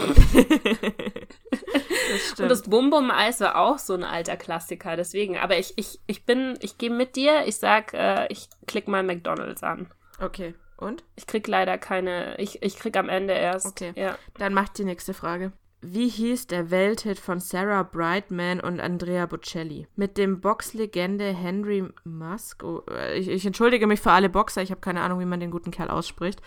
Das. 2.12 2.40
Und 2.40 2.50
das 2.50 2.64
Bum 2.64 2.90
Bum 2.90 3.10
Eis 3.10 3.40
war 3.40 3.58
auch 3.58 3.78
so 3.78 3.94
ein 3.94 4.04
alter 4.04 4.36
Klassiker, 4.36 4.98
deswegen. 4.98 5.38
Aber 5.38 5.58
ich, 5.58 5.74
ich, 5.78 6.00
ich 6.08 6.26
bin, 6.26 6.58
ich 6.62 6.78
gehe 6.78 6.90
mit 6.90 7.16
dir. 7.16 7.46
Ich 7.46 7.58
sag, 7.58 7.94
äh, 7.94 8.28
ich 8.28 8.50
klick 8.68 8.88
mal 8.88 9.04
McDonalds 9.04 9.64
an. 9.64 9.88
okay. 10.20 10.54
Und? 10.78 11.04
Ich 11.16 11.28
krieg 11.28 11.48
leider 11.48 11.78
keine, 11.78 12.38
ich, 12.40 12.64
ich 12.64 12.76
krieg 12.76 12.98
am 12.98 13.08
Ende 13.08 13.34
erst. 13.34 13.68
Okay. 13.68 13.94
Ja. 13.96 14.18
Dann 14.40 14.54
macht 14.54 14.80
die 14.80 14.84
nächste 14.84 15.14
Frage. 15.14 15.52
Wie 15.84 16.08
hieß 16.08 16.48
der 16.48 16.72
Welthit 16.72 17.20
von 17.20 17.40
Sarah 17.40 17.84
Brightman 17.84 18.60
und 18.60 18.80
Andrea 18.80 19.28
Bocelli? 19.28 19.88
Mit 19.96 20.18
dem 20.18 20.42
Boxlegende 20.42 21.26
Henry 21.26 21.88
Musk. 22.04 22.64
Oh, 22.64 22.84
äh, 22.90 23.18
ich, 23.18 23.28
ich 23.28 23.46
entschuldige 23.46 23.86
mich 23.86 24.00
für 24.00 24.12
alle 24.12 24.30
Boxer, 24.30 24.64
ich 24.64 24.72
habe 24.72 24.82
keine 24.82 25.02
Ahnung, 25.02 25.20
wie 25.20 25.26
man 25.26 25.40
den 25.40 25.52
guten 25.52 25.70
Kerl 25.70 25.90
ausspricht. 25.90 26.42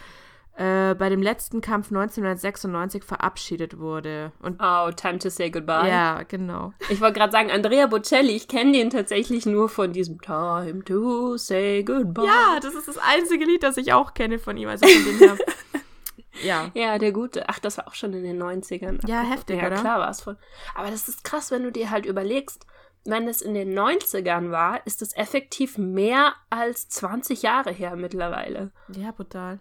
Äh, 0.57 0.95
bei 0.95 1.09
dem 1.09 1.21
letzten 1.21 1.61
Kampf 1.61 1.89
1996 1.91 3.03
verabschiedet 3.05 3.79
wurde. 3.79 4.33
Und 4.41 4.61
Oh, 4.63 4.91
Time 4.93 5.19
to 5.19 5.29
Say 5.29 5.51
Goodbye. 5.51 5.89
ja, 5.89 6.23
genau. 6.23 6.73
Ich 6.91 7.01
wollte 7.01 7.19
gerade 7.19 7.33
sagen, 7.33 7.51
Andrea 7.51 7.87
Bocelli, 7.87 8.37
ich 8.37 8.47
kenne 8.47 8.73
den 8.73 8.91
tatsächlich 8.91 9.47
nur 9.47 9.69
von 9.69 9.93
diesem 9.93 10.21
Time 10.21 10.85
to 10.85 11.37
Say 11.37 11.83
Goodbye. 11.83 12.27
Ja, 12.27 12.59
das 12.61 12.75
ist 12.75 12.87
das 12.87 12.99
einzige 12.99 13.45
Lied, 13.45 13.63
das 13.63 13.77
ich 13.77 13.93
auch 13.93 14.15
kenne 14.15 14.39
von 14.39 14.57
ihm. 14.57 14.69
Also 14.69 14.87
von 14.87 15.05
dem 15.05 15.19
her. 15.19 15.39
ja. 16.45 16.71
Ja, 16.75 16.99
der 16.99 17.13
gute. 17.13 17.49
Ach, 17.49 17.59
das 17.59 17.79
war 17.79 17.89
auch 17.89 17.95
schon 17.95 18.13
in 18.13 18.23
den 18.23 18.41
90ern. 18.41 19.07
Ja, 19.09 19.23
heftig, 19.23 19.59
ja, 19.61 19.67
oder? 19.67 19.77
klar 19.77 19.99
war 19.99 20.11
es 20.11 20.21
voll. 20.21 20.37
Aber 20.75 20.91
das 20.91 21.09
ist 21.09 21.25
krass, 21.25 21.51
wenn 21.51 21.65
du 21.65 21.73
dir 21.73 21.91
halt 21.91 22.07
überlegst, 22.07 22.65
wenn 23.05 23.29
es 23.29 23.43
in 23.43 23.55
den 23.55 23.77
90ern 23.79 24.51
war, 24.51 24.87
ist 24.87 25.03
es 25.03 25.15
effektiv 25.17 25.79
mehr 25.79 26.33
als 26.49 26.89
20 26.89 27.43
Jahre 27.43 27.71
her 27.73 27.97
mittlerweile. 27.97 28.71
Ja, 28.97 29.11
brutal. 29.11 29.59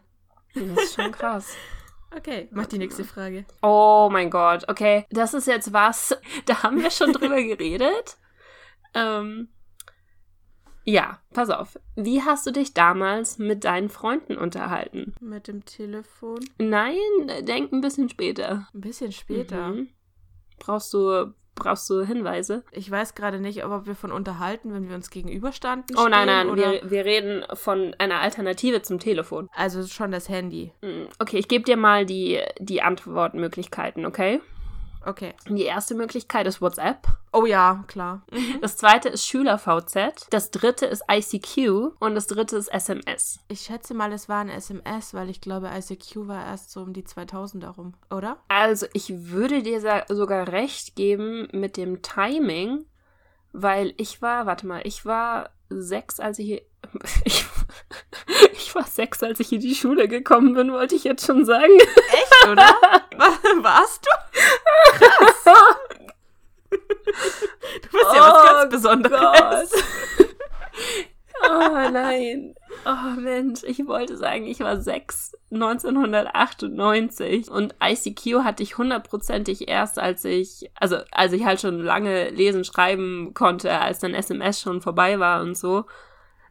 Das 0.54 0.84
ist 0.84 0.96
schon 0.96 1.12
krass. 1.12 1.56
Okay, 2.16 2.48
mach 2.52 2.68
die 2.68 2.78
nächste 2.78 3.04
Frage. 3.04 3.44
Oh 3.64 4.08
mein 4.12 4.30
Gott, 4.30 4.70
okay. 4.70 5.06
Das 5.10 5.34
ist 5.34 5.48
jetzt 5.48 5.74
was, 5.74 6.16
da 6.46 6.62
haben 6.62 6.82
wir 6.82 6.92
schon 6.92 7.12
drüber 7.14 7.42
geredet. 7.42 8.18
Ähm, 8.94 9.50
ja, 10.86 11.20
pass 11.34 11.50
auf. 11.50 11.80
Wie 11.96 12.22
hast 12.22 12.46
du 12.46 12.52
dich 12.52 12.74
damals 12.74 13.40
mit 13.40 13.64
deinen 13.64 13.90
Freunden 13.90 14.38
unterhalten? 14.38 15.16
Mit 15.22 15.48
dem 15.48 15.66
Telefon. 15.66 16.40
Nein, 16.58 17.00
denk 17.42 17.72
ein 17.72 17.82
bisschen 17.82 18.10
später. 18.10 18.68
Ein 18.74 18.82
bisschen 18.82 19.12
später. 19.12 19.70
Mhm. 19.70 19.90
Brauchst 20.60 20.94
du, 20.94 21.34
brauchst 21.56 21.90
du 21.90 22.02
Hinweise? 22.02 22.64
Ich 22.72 22.90
weiß 22.90 23.16
gerade 23.16 23.40
nicht, 23.40 23.64
ob 23.66 23.86
wir 23.86 23.96
von 23.96 24.12
unterhalten, 24.12 24.74
wenn 24.74 24.90
wir 24.90 24.96
uns 24.96 25.10
gegenüberstanden. 25.10 25.96
Oh 25.98 26.08
nein, 26.08 26.28
nein, 26.28 26.50
oder? 26.50 26.72
wir, 26.72 26.90
wir 26.90 27.06
reden 27.06 27.44
von 27.54 27.96
einer 27.98 28.20
Alternative 28.20 28.82
zum 28.82 29.00
Telefon. 29.00 29.50
Also 29.54 29.86
schon 29.86 30.12
das 30.12 30.30
Handy. 30.30 30.72
Mm, 30.82 31.04
Okay, 31.20 31.38
ich 31.38 31.48
gebe 31.48 31.64
dir 31.64 31.78
mal 31.78 32.06
die, 32.06 32.40
die 32.60 32.82
Antwortmöglichkeiten, 32.82 34.06
okay? 34.06 34.42
Okay. 35.06 35.34
Die 35.48 35.64
erste 35.64 35.96
Möglichkeit 35.96 36.48
ist 36.48 36.62
WhatsApp. 36.62 37.08
Oh 37.32 37.46
ja, 37.46 37.84
klar. 37.88 38.22
Das 38.62 38.78
zweite 38.78 39.10
ist 39.10 39.26
SchülerVZ. 39.26 40.28
Das 40.30 40.52
dritte 40.52 40.86
ist 40.86 41.04
ICQ. 41.12 41.94
Und 42.00 42.16
das 42.16 42.28
dritte 42.28 42.58
ist 42.58 42.68
SMS. 42.70 43.40
Ich 43.48 43.62
schätze 43.62 43.94
mal, 43.94 44.14
es 44.14 44.30
war 44.30 44.40
ein 44.40 44.50
SMS, 44.50 45.14
weil 45.14 45.30
ich 45.30 45.42
glaube, 45.42 45.70
ICQ 45.74 46.28
war 46.28 46.46
erst 46.46 46.72
so 46.72 46.82
um 46.82 46.94
die 46.94 47.04
2000er 47.04 47.70
rum, 47.70 47.94
oder? 48.10 48.38
Also, 48.48 48.86
ich 48.94 49.32
würde 49.32 49.64
dir 49.64 50.06
sogar 50.10 50.48
recht 50.50 50.96
geben 50.96 51.48
mit 51.52 51.76
dem 51.78 52.02
Timing, 52.02 52.86
weil 53.52 53.94
ich 53.98 54.22
war, 54.22 54.46
warte 54.46 54.68
mal, 54.68 54.82
ich 54.86 55.06
war 55.06 55.50
sechs, 55.70 56.20
als 56.20 56.40
ich. 56.40 56.64
Ich, 57.26 57.46
ich 58.54 58.76
war 58.76 58.86
sechs, 58.86 59.22
als 59.22 59.40
ich 59.40 59.52
in 59.52 59.60
die 59.60 59.76
Schule 59.76 60.08
gekommen 60.08 60.54
bin, 60.54 60.72
wollte 60.72 60.96
ich 60.96 61.04
jetzt 61.04 61.26
schon 61.26 61.46
sagen. 61.46 61.78
Echt, 61.80 62.48
oder? 62.50 62.64
Warst 63.62 64.06
du? 64.06 64.10
Du 67.82 67.90
bist 67.92 68.14
ja 68.14 68.20
was 68.20 68.34
Oh 68.34 68.46
ganz 68.46 68.70
Besonderes. 68.72 69.72
Gott. 69.72 69.84
oh 71.50 71.90
nein. 71.92 72.56
Oh 72.86 73.20
Mensch, 73.20 73.64
ich 73.64 73.86
wollte 73.88 74.18
sagen, 74.18 74.46
ich 74.46 74.60
war 74.60 74.82
sechs 74.82 75.34
1998 75.52 77.50
und 77.50 77.76
ICQ 77.82 78.44
hatte 78.44 78.64
ich 78.64 78.78
hundertprozentig 78.78 79.70
erst, 79.70 80.00
als 80.00 80.26
ich, 80.26 80.72
also 80.76 80.98
als 81.12 81.34
ich 81.34 81.46
halt 81.46 81.62
schon 81.62 81.80
lange 81.80 82.30
lesen, 82.32 82.64
schreiben 82.64 83.34
konnte, 83.34 83.80
als 83.80 84.00
dann 84.00 84.14
SMS 84.14 84.60
schon 84.60 84.82
vorbei 84.82 85.20
war 85.20 85.42
und 85.42 85.56
so. 85.58 85.86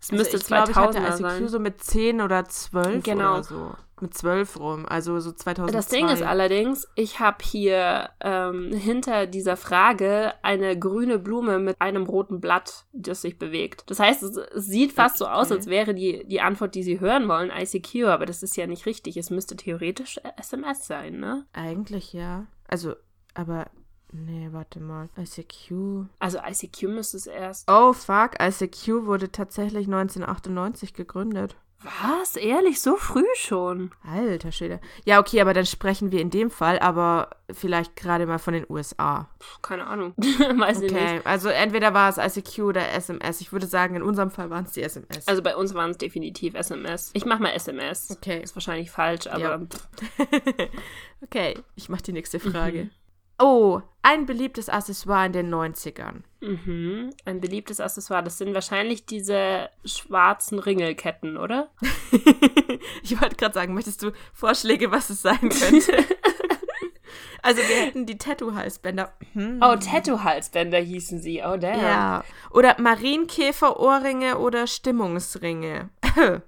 Es 0.03 0.11
müsste 0.12 0.34
also 0.34 0.38
ich 0.38 0.46
glaube, 0.46 0.70
ich 0.72 0.76
2000er 0.76 0.82
hatte 0.82 0.98
ICQ 1.14 1.20
sein. 1.20 1.48
so 1.48 1.59
mit 1.61 1.80
10 1.82 2.20
oder 2.20 2.44
12 2.44 3.03
Genau. 3.05 3.34
oder 3.34 3.44
so. 3.44 3.70
Mit 4.00 4.14
12 4.14 4.59
rum, 4.59 4.84
also 4.88 5.20
so 5.20 5.30
2002. 5.30 5.72
Das 5.78 5.86
Ding 5.86 6.09
ist 6.09 6.22
allerdings, 6.24 6.88
ich 6.96 7.20
habe 7.20 7.36
hier 7.44 8.11
ähm, 8.20 8.72
hinter 8.72 9.28
dieser 9.28 9.57
Frage 9.57 10.32
eine 10.42 10.76
grüne 10.76 11.20
Blume 11.20 11.61
mit 11.61 11.80
einem 11.80 12.03
roten 12.07 12.40
Blatt, 12.40 12.86
das 12.92 13.22
sich 13.22 13.38
bewegt. 13.38 13.84
Das 13.86 14.00
heißt, 14.00 14.24
es, 14.24 14.40
sieht 14.66 14.90
fast 14.92 15.18
so 15.18 15.28
aus, 15.28 15.46
Okay. 15.53 15.55
als 15.59 15.66
wäre 15.68 15.94
die, 15.94 16.24
die 16.26 16.40
Antwort, 16.40 16.74
die 16.74 16.82
Sie 16.82 16.98
hören 16.98 17.28
wollen, 17.28 17.53
ICQ, 17.57 18.07
aber 18.09 18.26
das 18.26 18.42
ist 18.42 18.57
ja 18.57 18.66
nicht 18.66 18.86
richtig. 18.86 19.16
Es 19.16 19.30
müsste 19.30 19.55
theoretisch 19.57 20.18
SMS 20.36 20.84
sein, 20.84 21.20
ne? 21.20 21.46
Eigentlich 21.53 22.12
ja. 22.12 22.46
Also, 22.66 22.94
aber, 23.34 23.66
nee, 24.13 24.49
warte 24.53 24.81
mal. 24.81 25.09
ICQ. 25.19 26.07
Also 26.19 26.39
ICQ 26.39 26.83
müsste 26.89 27.17
es 27.17 27.27
erst. 27.27 27.71
Oh, 27.71 27.93
fuck, 27.93 28.33
ICQ 28.41 29.07
wurde 29.07 29.33
tatsächlich 29.33 29.87
1998 29.87 30.95
gegründet. 30.95 31.57
Was? 31.85 32.37
Ehrlich? 32.37 32.81
So 32.81 32.97
früh 32.97 33.27
schon? 33.35 33.91
Alter 34.05 34.53
Schwede. 34.53 34.81
Ja, 35.05 35.19
okay, 35.19 35.41
aber 35.41 35.53
dann 35.53 35.67
sprechen 35.67 36.13
wir 36.13 36.21
in 36.21 36.31
dem 36.31 36.51
Fall 36.51 36.79
aber 36.79 37.31
vielleicht 37.51 37.97
gerade 37.97 38.27
mal 38.27 38.39
von 38.39 38.55
den 38.55 38.67
USA. 38.69 39.29
Puh, 39.39 39.59
keine 39.63 39.87
Ahnung. 39.87 40.15
Weiß 40.17 40.81
ich 40.81 40.93
nicht. 40.93 41.03
Okay, 41.03 41.21
also 41.25 41.49
entweder 41.49 41.93
war 41.93 42.09
es 42.09 42.19
ICQ 42.19 42.61
oder 42.61 42.93
SMS. 42.93 43.41
Ich 43.41 43.53
würde 43.53 43.67
sagen, 43.67 43.97
in 43.97 44.03
unserem 44.03 44.31
Fall 44.31 44.49
waren 44.51 44.65
es 44.65 44.73
die 44.73 44.83
SMS. 44.83 45.27
Also 45.27 45.43
bei 45.43 45.57
uns 45.57 45.75
waren 45.75 45.91
es 45.91 45.99
definitiv 45.99 46.55
SMS. 46.55 47.11
Ich 47.15 47.25
mach 47.25 47.41
mal 47.41 47.51
SMS. 47.51 48.13
Okay. 48.13 48.43
Ist 48.43 48.55
wahrscheinlich 48.55 48.91
falsch, 48.91 49.27
aber 49.27 49.41
Ja. 49.41 49.61
okay, 51.23 51.59
ich 51.75 51.89
mache 51.89 52.03
die 52.03 52.13
nächste 52.13 52.39
Frage. 52.39 52.91
Oh, 53.43 53.82
ein 54.03 54.24
beliebtes 54.24 54.68
Accessoire 54.68 55.26
in 55.26 55.32
den 55.32 55.53
90ern. 55.53 56.22
Mhm. 56.40 57.11
Ein 57.24 57.40
beliebtes 57.40 57.80
Accessoire. 57.80 58.22
Das 58.22 58.38
sind 58.38 58.55
wahrscheinlich 58.55 59.05
diese 59.05 59.68
schwarzen 59.84 60.61
Ringelketten, 60.61 61.36
oder? 61.36 61.70
ich 63.03 63.20
wollte 63.20 63.34
gerade 63.34 63.55
sagen, 63.55 63.74
möchtest 63.74 64.01
du 64.05 64.12
Vorschläge, 64.32 64.93
was 64.93 65.11
es 65.11 65.22
sein 65.22 65.40
könnte? 65.40 65.93
also 67.43 67.62
wir 67.62 67.76
hätten 67.76 68.07
die 68.07 68.16
Tattoo-Halsbänder. 68.16 69.12
Hm. 69.32 69.59
Oh, 69.61 69.74
Tattoo-Halsbänder 69.74 70.78
hießen 70.78 71.20
sie. 71.20 71.43
Oh, 71.45 71.57
damn. 71.57 71.80
Ja. 71.80 72.24
Oder 72.53 72.80
Marienkäfer-Ohrringe 72.80 74.38
oder 74.38 74.68
Stimmungsringe. 74.68 75.90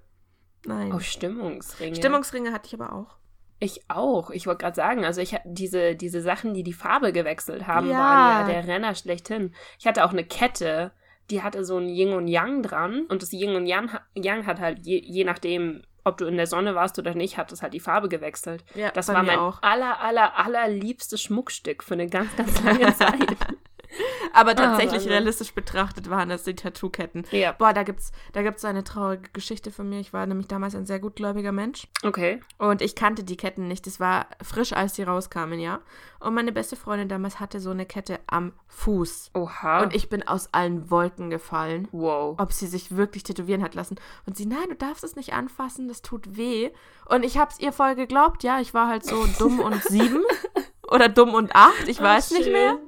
Nein. 0.64 0.92
Oh, 0.92 1.00
Stimmungsringe. 1.00 1.96
Stimmungsringe 1.96 2.52
hatte 2.52 2.68
ich 2.68 2.80
aber 2.80 2.92
auch. 2.92 3.16
Ich 3.60 3.82
auch. 3.88 4.30
Ich 4.30 4.46
wollte 4.46 4.58
gerade 4.62 4.74
sagen, 4.76 5.04
also 5.04 5.20
ich 5.20 5.32
hatte 5.34 5.48
diese, 5.48 5.94
diese 5.94 6.20
Sachen, 6.20 6.54
die 6.54 6.62
die 6.62 6.72
Farbe 6.72 7.12
gewechselt 7.12 7.66
haben, 7.66 7.88
Ja. 7.88 7.98
waren 7.98 8.40
ja 8.48 8.52
der 8.52 8.66
Renner 8.66 8.94
schlechthin. 8.94 9.54
Ich 9.78 9.86
hatte 9.86 10.04
auch 10.04 10.10
eine 10.12 10.24
Kette, 10.24 10.92
die 11.30 11.42
hatte 11.42 11.64
so 11.64 11.78
ein 11.78 11.88
Yin 11.88 12.12
und 12.12 12.28
Yang 12.28 12.62
dran. 12.62 13.06
Und 13.08 13.22
das 13.22 13.32
Yin 13.32 13.54
und 13.56 13.66
Yang, 13.66 13.90
Yang 14.14 14.46
hat 14.46 14.60
halt, 14.60 14.84
je, 14.84 15.00
je 15.02 15.24
nachdem, 15.24 15.82
ob 16.04 16.18
du 16.18 16.26
in 16.26 16.36
der 16.36 16.46
Sonne 16.46 16.74
warst 16.74 16.98
oder 16.98 17.14
nicht, 17.14 17.38
hat 17.38 17.50
es 17.52 17.62
halt 17.62 17.72
die 17.72 17.80
Farbe 17.80 18.08
gewechselt. 18.10 18.62
Ja, 18.74 18.90
Das 18.90 19.08
war 19.08 19.22
mein 19.22 19.38
auch. 19.38 19.62
aller, 19.62 20.00
aller, 20.02 20.36
allerliebstes 20.38 21.22
Schmuckstück 21.22 21.82
für 21.82 21.94
eine 21.94 22.08
ganz, 22.08 22.34
ganz 22.36 22.62
lange 22.62 22.94
Zeit. 22.96 23.36
Aber 24.32 24.54
tatsächlich 24.56 24.92
Wahnsinn. 24.94 25.10
realistisch 25.12 25.54
betrachtet 25.54 26.10
waren 26.10 26.28
das 26.28 26.42
die 26.44 26.54
Tattoo-Ketten. 26.54 27.24
ja, 27.30 27.52
Boah, 27.52 27.72
da 27.72 27.82
gibt's, 27.82 28.10
da 28.32 28.42
gibt's 28.42 28.64
eine 28.64 28.82
traurige 28.84 29.30
Geschichte 29.32 29.70
von 29.70 29.88
mir. 29.88 30.00
Ich 30.00 30.12
war 30.12 30.26
nämlich 30.26 30.48
damals 30.48 30.74
ein 30.74 30.86
sehr 30.86 30.98
gutgläubiger 31.00 31.52
Mensch. 31.52 31.86
okay. 32.02 32.40
Und 32.58 32.82
ich 32.82 32.94
kannte 32.94 33.22
die 33.24 33.36
Ketten 33.36 33.68
nicht. 33.68 33.86
Das 33.86 34.00
war 34.00 34.26
frisch, 34.42 34.72
als 34.72 34.94
die 34.94 35.02
rauskamen, 35.04 35.60
ja. 35.60 35.80
Und 36.20 36.34
meine 36.34 36.52
beste 36.52 36.74
Freundin 36.76 37.08
damals 37.08 37.38
hatte 37.38 37.60
so 37.60 37.70
eine 37.70 37.84
Kette 37.86 38.18
am 38.26 38.52
Fuß. 38.68 39.30
Oha. 39.34 39.82
Und 39.82 39.94
ich 39.94 40.08
bin 40.08 40.26
aus 40.26 40.48
allen 40.52 40.90
Wolken 40.90 41.28
gefallen. 41.30 41.86
wow. 41.92 42.34
Ob 42.40 42.52
sie 42.52 42.66
sich 42.66 42.96
wirklich 42.96 43.22
tätowieren 43.24 43.62
hat 43.62 43.74
lassen. 43.74 43.96
Und 44.26 44.36
sie, 44.36 44.46
nein, 44.46 44.68
du 44.70 44.74
darfst 44.74 45.04
es 45.04 45.16
nicht 45.16 45.34
anfassen, 45.34 45.86
das 45.88 46.00
tut 46.02 46.36
weh. 46.36 46.70
Und 47.06 47.24
ich 47.24 47.36
hab's 47.38 47.60
ihr 47.60 47.72
voll 47.72 47.94
geglaubt, 47.94 48.42
ja. 48.42 48.58
Ich 48.60 48.72
war 48.74 48.88
halt 48.88 49.04
so 49.04 49.26
dumm 49.38 49.60
und 49.60 49.82
sieben. 49.84 50.24
Oder 50.90 51.08
dumm 51.08 51.34
und 51.34 51.54
acht, 51.54 51.88
ich 51.88 52.00
weiß 52.00 52.28
Ach, 52.32 52.36
nicht 52.38 52.44
schön. 52.44 52.52
mehr. 52.52 52.78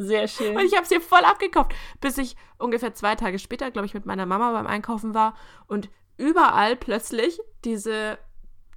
Sehr 0.00 0.28
schön. 0.28 0.56
Und 0.56 0.64
ich 0.64 0.74
habe 0.74 0.84
es 0.84 0.90
ihr 0.92 1.00
voll 1.00 1.24
abgekauft, 1.24 1.74
bis 2.00 2.18
ich 2.18 2.36
ungefähr 2.56 2.94
zwei 2.94 3.16
Tage 3.16 3.38
später, 3.40 3.70
glaube 3.72 3.86
ich, 3.86 3.94
mit 3.94 4.06
meiner 4.06 4.26
Mama 4.26 4.52
beim 4.52 4.66
Einkaufen 4.66 5.12
war 5.12 5.34
und 5.66 5.90
überall 6.16 6.76
plötzlich 6.76 7.40
diese 7.64 8.18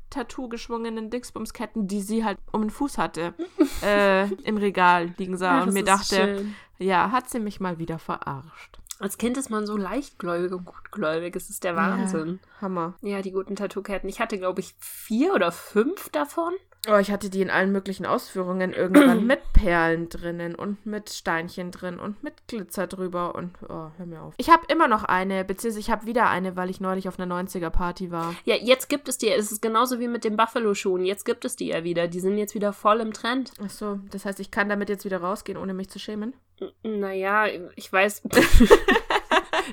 Tattoo 0.10 0.50
geschwungenen 0.50 1.12
Dingsbumsketten, 1.12 1.88
die 1.88 2.02
sie 2.02 2.26
halt 2.26 2.40
um 2.52 2.62
den 2.62 2.70
Fuß 2.72 2.98
hatte, 2.98 3.36
äh, 3.84 4.28
im 4.44 4.58
Regal 4.58 5.14
liegen 5.18 5.38
sah 5.38 5.60
Ach, 5.60 5.68
und 5.68 5.74
mir 5.74 5.84
dachte, 5.84 6.16
schön. 6.16 6.56
ja, 6.80 7.12
hat 7.12 7.30
sie 7.30 7.40
mich 7.40 7.60
mal 7.60 7.78
wieder 7.78 8.00
verarscht. 8.00 8.80
Als 9.00 9.18
Kind 9.18 9.38
ist 9.38 9.50
man 9.50 9.66
so 9.66 9.78
leichtgläubig 9.78 10.52
und 10.52 10.66
gutgläubig. 10.66 11.36
Es 11.36 11.50
ist 11.50 11.64
der 11.64 11.76
Wahnsinn. 11.76 12.40
Ja, 12.42 12.62
Hammer. 12.62 12.94
Ja, 13.02 13.22
die 13.22 13.32
guten 13.32 13.56
Tattoo-Ketten. 13.56 14.08
Ich 14.10 14.20
hatte, 14.20 14.38
glaube 14.38 14.60
ich, 14.60 14.76
vier 14.80 15.34
oder 15.34 15.52
fünf 15.52 16.10
davon. 16.10 16.54
Oh, 16.90 16.98
ich 16.98 17.12
hatte 17.12 17.30
die 17.30 17.42
in 17.44 17.52
allen 17.52 17.72
möglichen 17.72 18.08
Ausführungen 18.08 18.74
irgendwann 18.74 19.26
mit 19.28 19.40
Perlen 19.54 20.10
drinnen 20.10 20.56
und 20.56 20.84
mit 20.84 21.12
Steinchen 21.12 21.70
drin 21.70 22.00
und 22.00 22.24
mit 22.24 22.34
Glitzer 22.48 22.88
drüber 22.88 23.36
und 23.36 23.52
oh, 23.70 23.90
hör 23.98 24.06
mir 24.08 24.22
auf. 24.24 24.34
Ich 24.38 24.50
habe 24.50 24.64
immer 24.68 24.88
noch 24.88 25.04
eine, 25.04 25.46
beziehungsweise 25.46 25.80
ich 25.80 25.92
habe 25.92 26.08
wieder 26.08 26.28
eine, 26.30 26.56
weil 26.56 26.72
ich 26.72 26.82
neulich 26.82 27.08
auf 27.08 27.20
einer 27.20 27.32
90er-Party 27.44 28.10
war. 28.10 28.34
Ja, 28.46 28.56
jetzt 28.56 28.90
gibt 28.90 29.08
es 29.10 29.20
die. 29.20 29.30
Es 29.30 29.52
ist 29.52 29.62
genauso 29.62 30.00
wie 30.00 30.08
mit 30.08 30.24
den 30.24 30.36
Buffalo-Schuhen. 30.38 31.06
Jetzt 31.06 31.24
gibt 31.26 31.46
es 31.46 31.56
die 31.56 31.68
ja 31.68 31.84
wieder. 31.84 32.08
Die 32.08 32.20
sind 32.20 32.38
jetzt 32.40 32.56
wieder 32.56 32.74
voll 32.74 33.00
im 33.00 33.14
Trend. 33.14 33.52
Ach 33.64 33.70
so, 33.70 34.00
das 34.10 34.26
heißt, 34.26 34.40
ich 34.40 34.50
kann 34.50 34.68
damit 34.68 34.90
jetzt 34.90 35.06
wieder 35.06 35.20
rausgehen, 35.22 35.60
ohne 35.60 35.76
mich 35.76 35.90
zu 35.92 36.00
schämen? 36.00 36.34
N- 36.84 37.00
Naja, 37.00 37.46
ich 37.76 37.94
weiß. 37.94 38.24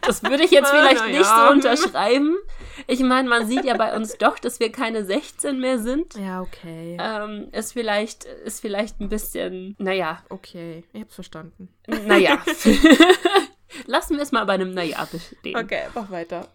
Das 0.02 0.22
würde 0.22 0.44
ich 0.44 0.50
jetzt 0.50 0.72
Ah, 0.72 0.76
vielleicht 0.76 1.00
na 1.00 1.06
nicht 1.06 1.20
ja. 1.20 1.46
so 1.46 1.52
unterschreiben. 1.52 2.36
Ich 2.86 3.00
meine, 3.00 3.28
man 3.28 3.46
sieht 3.46 3.64
ja 3.64 3.76
bei 3.76 3.94
uns 3.94 4.16
doch, 4.18 4.38
dass 4.38 4.60
wir 4.60 4.70
keine 4.72 5.04
16 5.04 5.58
mehr 5.60 5.78
sind. 5.78 6.14
Ja, 6.14 6.40
okay. 6.42 6.96
Ähm, 7.00 7.48
ist 7.52 7.72
vielleicht, 7.72 8.24
ist 8.24 8.60
vielleicht 8.60 9.00
ein 9.00 9.08
bisschen, 9.08 9.74
naja, 9.78 10.22
Okay, 10.30 10.84
ich 10.92 11.00
hab's 11.02 11.14
verstanden. 11.14 11.68
naja. 12.06 12.38
Lassen 13.86 14.16
wir 14.16 14.22
es 14.22 14.32
mal 14.32 14.44
bei 14.46 14.54
einem 14.54 14.72
Naja 14.72 15.06
bestehen. 15.10 15.56
Okay, 15.56 15.82
mach 15.94 16.10
weiter. 16.10 16.48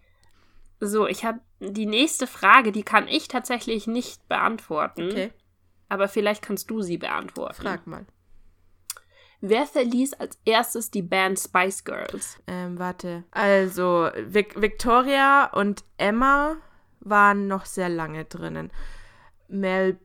So, 0.79 1.07
ich 1.07 1.23
habe 1.23 1.39
die 1.59 1.85
nächste 1.85 2.27
Frage, 2.27 2.71
die 2.71 2.83
kann 2.83 3.07
ich 3.07 3.27
tatsächlich 3.27 3.87
nicht 3.87 4.27
beantworten. 4.27 5.09
Okay, 5.11 5.31
Aber 5.89 6.07
vielleicht 6.07 6.41
kannst 6.41 6.69
du 6.69 6.81
sie 6.81 6.97
beantworten. 6.97 7.61
frag 7.61 7.87
mal. 7.87 8.05
Wer 9.45 9.65
verließ 9.65 10.13
als 10.13 10.39
erstes 10.45 10.89
die 10.89 11.01
Band 11.01 11.37
Spice 11.37 11.83
Girls? 11.83 12.37
Ähm, 12.47 12.79
warte. 12.79 13.25
Also, 13.31 14.07
Vic 14.25 14.59
Victoria 14.61 15.47
und 15.51 15.83
Emma 15.97 16.55
waren 17.01 17.47
noch 17.49 17.65
sehr 17.65 17.89
lange 17.89 18.23
drinnen. 18.23 18.71
Mel 19.49 19.99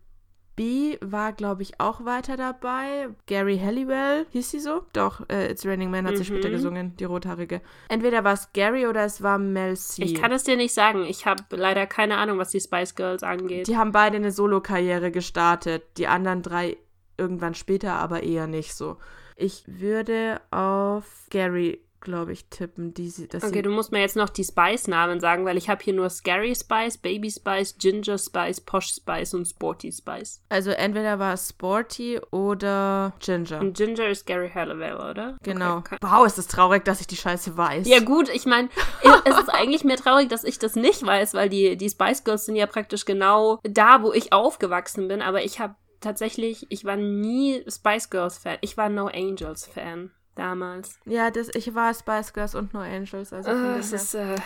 B 0.56 0.98
war, 1.00 1.32
glaube 1.34 1.62
ich, 1.62 1.78
auch 1.78 2.04
weiter 2.04 2.36
dabei. 2.36 3.10
Gary 3.26 3.58
Halliwell, 3.64 4.26
hieß 4.30 4.50
sie 4.50 4.58
so? 4.58 4.82
Doch, 4.92 5.20
äh, 5.28 5.52
It's 5.52 5.64
Raining 5.64 5.92
Man 5.92 6.04
hat 6.04 6.16
sie 6.16 6.24
Mhm. 6.24 6.26
später 6.36 6.50
gesungen, 6.50 6.96
die 6.96 7.04
rothaarige. 7.04 7.60
Entweder 7.88 8.24
war 8.24 8.32
es 8.32 8.52
Gary 8.52 8.88
oder 8.88 9.04
es 9.04 9.22
war 9.22 9.38
Mel 9.38 9.76
C. 9.76 10.02
Ich 10.02 10.16
kann 10.16 10.32
es 10.32 10.42
dir 10.42 10.56
nicht 10.56 10.74
sagen. 10.74 11.04
Ich 11.04 11.26
habe 11.26 11.44
leider 11.50 11.86
keine 11.86 12.16
Ahnung, 12.16 12.38
was 12.38 12.50
die 12.50 12.60
Spice 12.60 12.96
Girls 12.96 13.22
angeht. 13.22 13.68
die 13.68 13.76
haben 13.76 13.92
beide 13.92 14.16
eine 14.16 14.32
Solo-Karriere 14.32 15.12
gestartet. 15.12 15.84
Die 15.96 16.08
anderen 16.08 16.42
drei 16.42 16.76
irgendwann 17.16 17.54
später, 17.54 17.92
aber 17.94 18.24
eher 18.24 18.48
nicht 18.48 18.74
so. 18.74 18.96
Ich 19.40 19.62
würde 19.66 20.40
auf 20.50 21.04
Gary, 21.30 21.80
glaube 22.00 22.32
ich, 22.32 22.46
tippen. 22.46 22.92
Die, 22.92 23.28
dass 23.28 23.44
Okay, 23.44 23.62
du 23.62 23.70
musst 23.70 23.92
mir 23.92 24.00
jetzt 24.00 24.16
noch 24.16 24.30
die 24.30 24.42
Spice-Namen 24.42 25.20
sagen, 25.20 25.44
weil 25.44 25.56
ich 25.56 25.68
habe 25.68 25.80
hier 25.80 25.92
nur 25.94 26.10
Scary 26.10 26.56
Spice, 26.56 26.98
Baby 26.98 27.30
Spice, 27.30 27.76
Ginger 27.78 28.18
Spice, 28.18 28.60
Posh 28.60 28.88
Spice 28.96 29.34
und 29.34 29.44
Sporty 29.46 29.92
Spice. 29.92 30.42
Also 30.48 30.72
entweder 30.72 31.20
war 31.20 31.34
es 31.34 31.50
Sporty 31.50 32.18
oder 32.32 33.12
Ginger. 33.20 33.60
Und 33.60 33.76
Ginger 33.76 34.08
ist 34.08 34.26
Gary 34.26 34.50
Halliwell, 34.52 34.96
oder? 34.96 35.36
Genau. 35.44 35.76
Okay, 35.78 35.98
Wow, 36.00 36.26
ist 36.26 36.38
es 36.38 36.48
traurig, 36.48 36.84
dass 36.84 37.00
ich 37.00 37.06
die 37.06 37.16
Scheiße 37.16 37.56
weiß. 37.56 37.86
Ja 37.86 38.00
gut, 38.00 38.28
ich 38.30 38.44
meine, 38.44 38.70
es 39.24 39.38
ist 39.38 39.50
eigentlich 39.50 39.84
mehr 39.84 39.98
traurig, 39.98 40.28
dass 40.28 40.42
ich 40.42 40.58
das 40.58 40.74
nicht 40.74 41.06
weiß, 41.06 41.34
weil 41.34 41.48
die, 41.48 41.76
die 41.76 41.90
Spice 41.90 42.24
Girls 42.24 42.46
sind 42.46 42.56
ja 42.56 42.66
praktisch 42.66 43.04
genau 43.04 43.60
da, 43.62 44.02
wo 44.02 44.12
ich 44.12 44.32
aufgewachsen 44.32 45.06
bin, 45.06 45.22
aber 45.22 45.44
ich 45.44 45.60
habe 45.60 45.76
tatsächlich, 46.00 46.66
ich 46.70 46.84
war 46.84 46.96
nie 46.96 47.64
Spice 47.68 48.10
Girls 48.10 48.38
Fan. 48.38 48.58
Ich 48.60 48.76
war 48.76 48.88
No 48.88 49.06
Angels 49.08 49.66
Fan 49.66 50.10
damals. 50.34 50.98
Ja, 51.04 51.30
das, 51.30 51.48
ich 51.54 51.74
war 51.74 51.92
Spice 51.94 52.32
Girls 52.32 52.54
und 52.54 52.72
No 52.74 52.80
Angels. 52.80 53.32
Also 53.32 53.50
dem 53.50 53.64
es 53.78 53.90
her. 53.90 53.96
ist, 53.96 54.14
äh, 54.14 54.36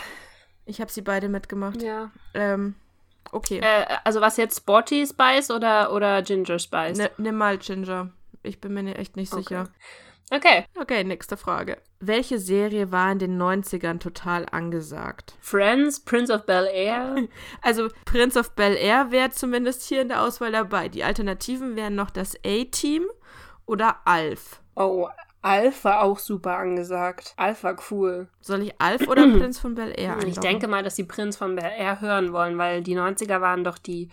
ich 0.67 0.81
habe 0.81 0.91
sie 0.91 1.03
beide 1.03 1.29
mitgemacht. 1.29 1.83
ja. 1.83 2.11
Ähm, 2.35 2.75
okay. 3.33 3.59
Äh, 3.59 3.87
also 4.05 4.21
was 4.21 4.37
jetzt 4.37 4.57
Sporty 4.59 5.07
Spice 5.07 5.51
oder, 5.51 5.93
oder 5.93 6.23
Ginger 6.23 6.59
Spice? 6.59 6.99
N 6.99 7.09
nimm 7.19 7.37
mal 7.37 7.59
Ginger. 7.59 8.11
Ich 8.43 8.61
bin 8.61 8.75
mir 8.75 8.83
ne- 8.83 8.97
echt 8.97 9.17
nicht 9.17 9.33
Okay. 9.33 9.43
sicher. 9.43 9.69
Okay. 10.35 10.65
Okay, 10.81 11.05
nächste 11.05 11.37
Frage. 11.37 11.77
Welche 12.01 12.39
Serie 12.39 12.91
war 12.91 13.13
in 13.13 13.19
den 13.19 13.41
90ern 13.41 13.99
total 13.99 14.47
angesagt? 14.51 15.35
Friends, 15.41 16.01
Prince 16.03 16.33
of 16.33 16.47
Bel 16.47 16.67
Air. 16.73 17.17
Also 17.61 17.89
Prince 18.07 18.39
of 18.39 18.53
Bel 18.55 18.75
Air 18.77 19.11
wäre 19.11 19.31
zumindest 19.31 19.83
hier 19.83 20.01
in 20.01 20.09
der 20.09 20.23
Auswahl 20.23 20.51
dabei. 20.53 20.89
Die 20.89 21.05
Alternativen 21.05 21.77
wären 21.77 21.95
noch 21.95 22.09
das 22.11 22.35
A-Team 22.47 23.05
oder 23.67 23.97
Alf. 24.07 24.63
Oh, 24.75 25.07
Alf 25.43 25.85
war 25.85 26.03
auch 26.03 26.19
super 26.19 26.57
angesagt. 26.57 27.35
Alf 27.37 27.63
war 27.65 27.77
cool. 27.91 28.29
Soll 28.41 28.63
ich 28.63 28.81
Alf 28.81 29.07
oder 29.09 29.23
Prinz 29.39 29.59
von 29.59 29.75
Bel 29.75 29.89
Air 29.91 30.17
Ich 30.19 30.25
einloggen? 30.25 30.41
denke 30.41 30.67
mal, 30.69 30.83
dass 30.83 30.95
die 30.95 31.05
Prince 31.05 31.37
von 31.37 31.57
Bel 31.57 31.71
Air 31.77 32.01
hören 32.01 32.33
wollen, 32.33 32.57
weil 32.57 32.83
die 32.83 32.97
90er 32.97 33.41
waren 33.43 33.65
doch 33.65 33.77
die, 33.77 34.09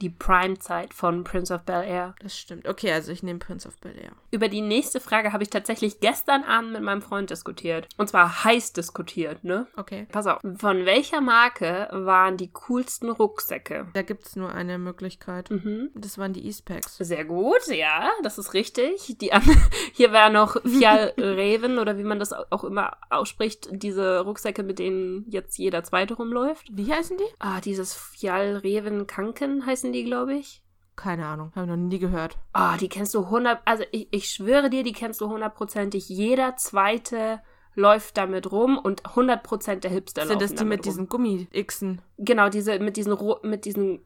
die 0.00 0.10
Prime-Zeit 0.10 0.92
von 0.92 1.24
Prince 1.24 1.54
of 1.54 1.62
Bel 1.62 1.84
Air. 1.84 2.14
Das 2.20 2.36
stimmt. 2.36 2.68
Okay, 2.68 2.92
also 2.92 3.12
ich 3.12 3.22
nehme 3.22 3.38
Prince 3.38 3.68
of 3.68 3.76
Bel 3.78 3.96
Air. 3.96 4.12
Über 4.30 4.48
die 4.48 4.60
nächste 4.60 5.00
Frage 5.00 5.32
habe 5.32 5.42
ich 5.42 5.50
tatsächlich 5.50 6.00
gestern 6.00 6.42
Abend 6.44 6.72
mit 6.72 6.82
meinem 6.82 7.02
Freund 7.02 7.30
diskutiert. 7.30 7.88
Und 7.96 8.08
zwar 8.08 8.44
heiß 8.44 8.72
diskutiert, 8.72 9.44
ne? 9.44 9.66
Okay. 9.76 10.06
Pass 10.10 10.26
auf. 10.26 10.40
Von 10.58 10.84
welcher 10.86 11.20
Marke 11.20 11.88
waren 11.92 12.36
die 12.36 12.50
coolsten 12.52 13.08
Rucksäcke? 13.10 13.86
Da 13.94 14.02
gibt 14.02 14.26
es 14.26 14.36
nur 14.36 14.52
eine 14.52 14.78
Möglichkeit. 14.78 15.50
Mhm. 15.50 15.90
Das 15.94 16.18
waren 16.18 16.32
die 16.32 16.44
Eastpacks. 16.46 16.96
Sehr 16.98 17.24
gut, 17.24 17.66
ja, 17.68 18.10
das 18.22 18.38
ist 18.38 18.54
richtig. 18.54 19.16
Die 19.20 19.30
hier 19.92 20.12
war 20.12 20.30
noch 20.30 20.60
Fjall 20.64 21.14
Raven 21.18 21.78
oder 21.78 21.98
wie 21.98 22.04
man 22.04 22.18
das 22.18 22.32
auch 22.32 22.64
immer 22.64 22.96
ausspricht, 23.10 23.68
diese 23.70 24.20
Rucksäcke, 24.20 24.62
mit 24.62 24.78
denen 24.78 25.24
jetzt 25.28 25.58
jeder 25.58 25.84
Zweite 25.84 26.14
rumläuft. 26.14 26.66
Wie 26.72 26.92
heißen 26.92 27.16
die? 27.16 27.24
Ah, 27.38 27.60
dieses 27.60 27.94
Fjall 27.94 28.60
Raven 28.64 29.06
Kanken 29.06 29.66
heißen 29.84 29.92
die, 29.92 30.04
glaube 30.04 30.34
ich. 30.34 30.62
Keine 30.96 31.26
Ahnung. 31.26 31.52
Habe 31.56 31.66
noch 31.66 31.76
nie 31.76 31.98
gehört. 31.98 32.36
Ah, 32.52 32.76
die 32.76 32.88
kennst 32.88 33.14
du 33.14 33.24
100, 33.24 33.60
also 33.64 33.84
ich, 33.90 34.08
ich 34.12 34.30
schwöre 34.30 34.70
dir, 34.70 34.82
die 34.84 34.92
kennst 34.92 35.20
du 35.20 35.28
hundertprozentig. 35.28 36.08
Jeder 36.08 36.56
Zweite 36.56 37.40
läuft 37.74 38.16
damit 38.16 38.52
rum 38.52 38.78
und 38.78 39.02
100% 39.02 39.76
der 39.80 39.90
Hipster 39.90 40.26
Sind 40.26 40.40
das 40.40 40.54
die 40.54 40.64
mit 40.64 40.78
rum. 40.78 40.82
diesen 40.84 41.08
Gummi-Xen? 41.08 42.00
Genau, 42.18 42.48
diese, 42.48 42.78
mit 42.78 42.96
diesen, 42.96 43.16
mit 43.42 43.64
diesen 43.64 44.04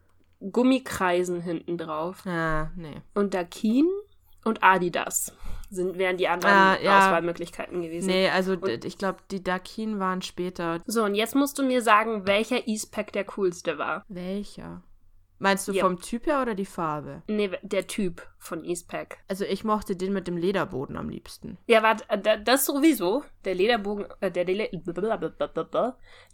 Gummikreisen 0.53 1.41
hinten 1.43 1.77
drauf. 1.77 2.25
Ah, 2.27 2.71
nee. 2.77 3.03
Und 3.15 3.35
Dakin 3.35 3.87
und 4.45 4.63
Adidas 4.63 5.35
sind, 5.69 5.99
wären 5.99 6.17
die 6.17 6.29
anderen 6.29 6.55
Ah, 6.55 6.79
ja. 6.83 6.97
Auswahlmöglichkeiten 6.99 7.83
gewesen. 7.83 8.07
Nee, 8.07 8.31
also 8.31 8.57
d- 8.57 8.81
ich 8.85 8.97
glaube, 8.97 9.19
die 9.31 9.43
Dakin 9.43 9.99
waren 10.01 10.23
später. 10.23 10.81
So, 10.87 11.05
und 11.05 11.15
jetzt 11.15 11.35
musst 11.35 11.59
du 11.59 11.63
mir 11.63 11.83
sagen, 11.83 12.27
welcher 12.27 12.67
Eastpack 12.67 13.13
der 13.13 13.25
coolste 13.25 13.77
war. 13.77 14.05
Welcher? 14.09 14.83
Meinst 15.41 15.69
du 15.69 15.73
Ja. 15.73 15.85
vom 15.85 16.01
Typ 16.01 16.27
her 16.27 16.43
oder 16.43 16.55
die 16.57 16.67
Farbe? 16.67 17.23
Nee, 17.29 17.51
der 17.63 17.87
Typ 17.87 18.27
von 18.39 18.65
Eastpack. 18.65 19.19
Also 19.29 19.45
ich 19.45 19.63
mochte 19.63 19.95
den 19.95 20.13
mit 20.13 20.27
dem 20.27 20.37
Lederboden 20.37 20.97
am 20.97 21.09
liebsten. 21.09 21.59
Ja, 21.67 21.83
warte, 21.83 22.05
äh, 22.09 22.19
da- 22.19 22.37
das 22.37 22.67
sowieso. 22.67 23.23
Der 23.45 23.55
Lederbogen, 23.55 24.07
äh, 24.21 24.31
der, 24.33 24.45
Le 24.45 24.69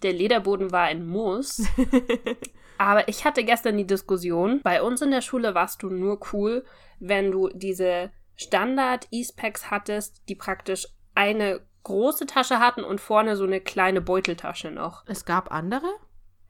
der 0.03 0.13
Lederboden 0.13 0.73
war 0.73 0.91
in 0.91 1.07
Moos. 1.07 1.63
Aber 2.79 3.07
ich 3.09 3.25
hatte 3.25 3.45
gestern 3.45 3.77
die 3.77 3.87
Diskussion, 3.87 4.61
bei 4.63 4.83
uns 4.83 5.01
in 5.03 5.11
der 5.11 5.21
Schule 5.21 5.55
warst 5.55 5.83
du 5.83 5.91
nur 5.91 6.19
cool, 6.33 6.65
wenn 6.99 7.31
du 7.31 7.49
diese 7.53 8.11
Standard 8.37 9.07
Eastpacks 9.13 9.71
hattest, 9.71 10.23
die 10.29 10.35
praktisch 10.35 10.89
eine 11.15 11.61
große 11.85 12.27
Tasche 12.27 12.59
hatten 12.59 12.83
und 12.83 13.01
vorne 13.01 13.37
so 13.37 13.45
eine 13.45 13.61
kleine 13.61 14.01
Beuteltasche 14.01 14.71
noch. 14.71 15.05
Es 15.07 15.25
gab 15.25 15.53
andere? 15.53 15.87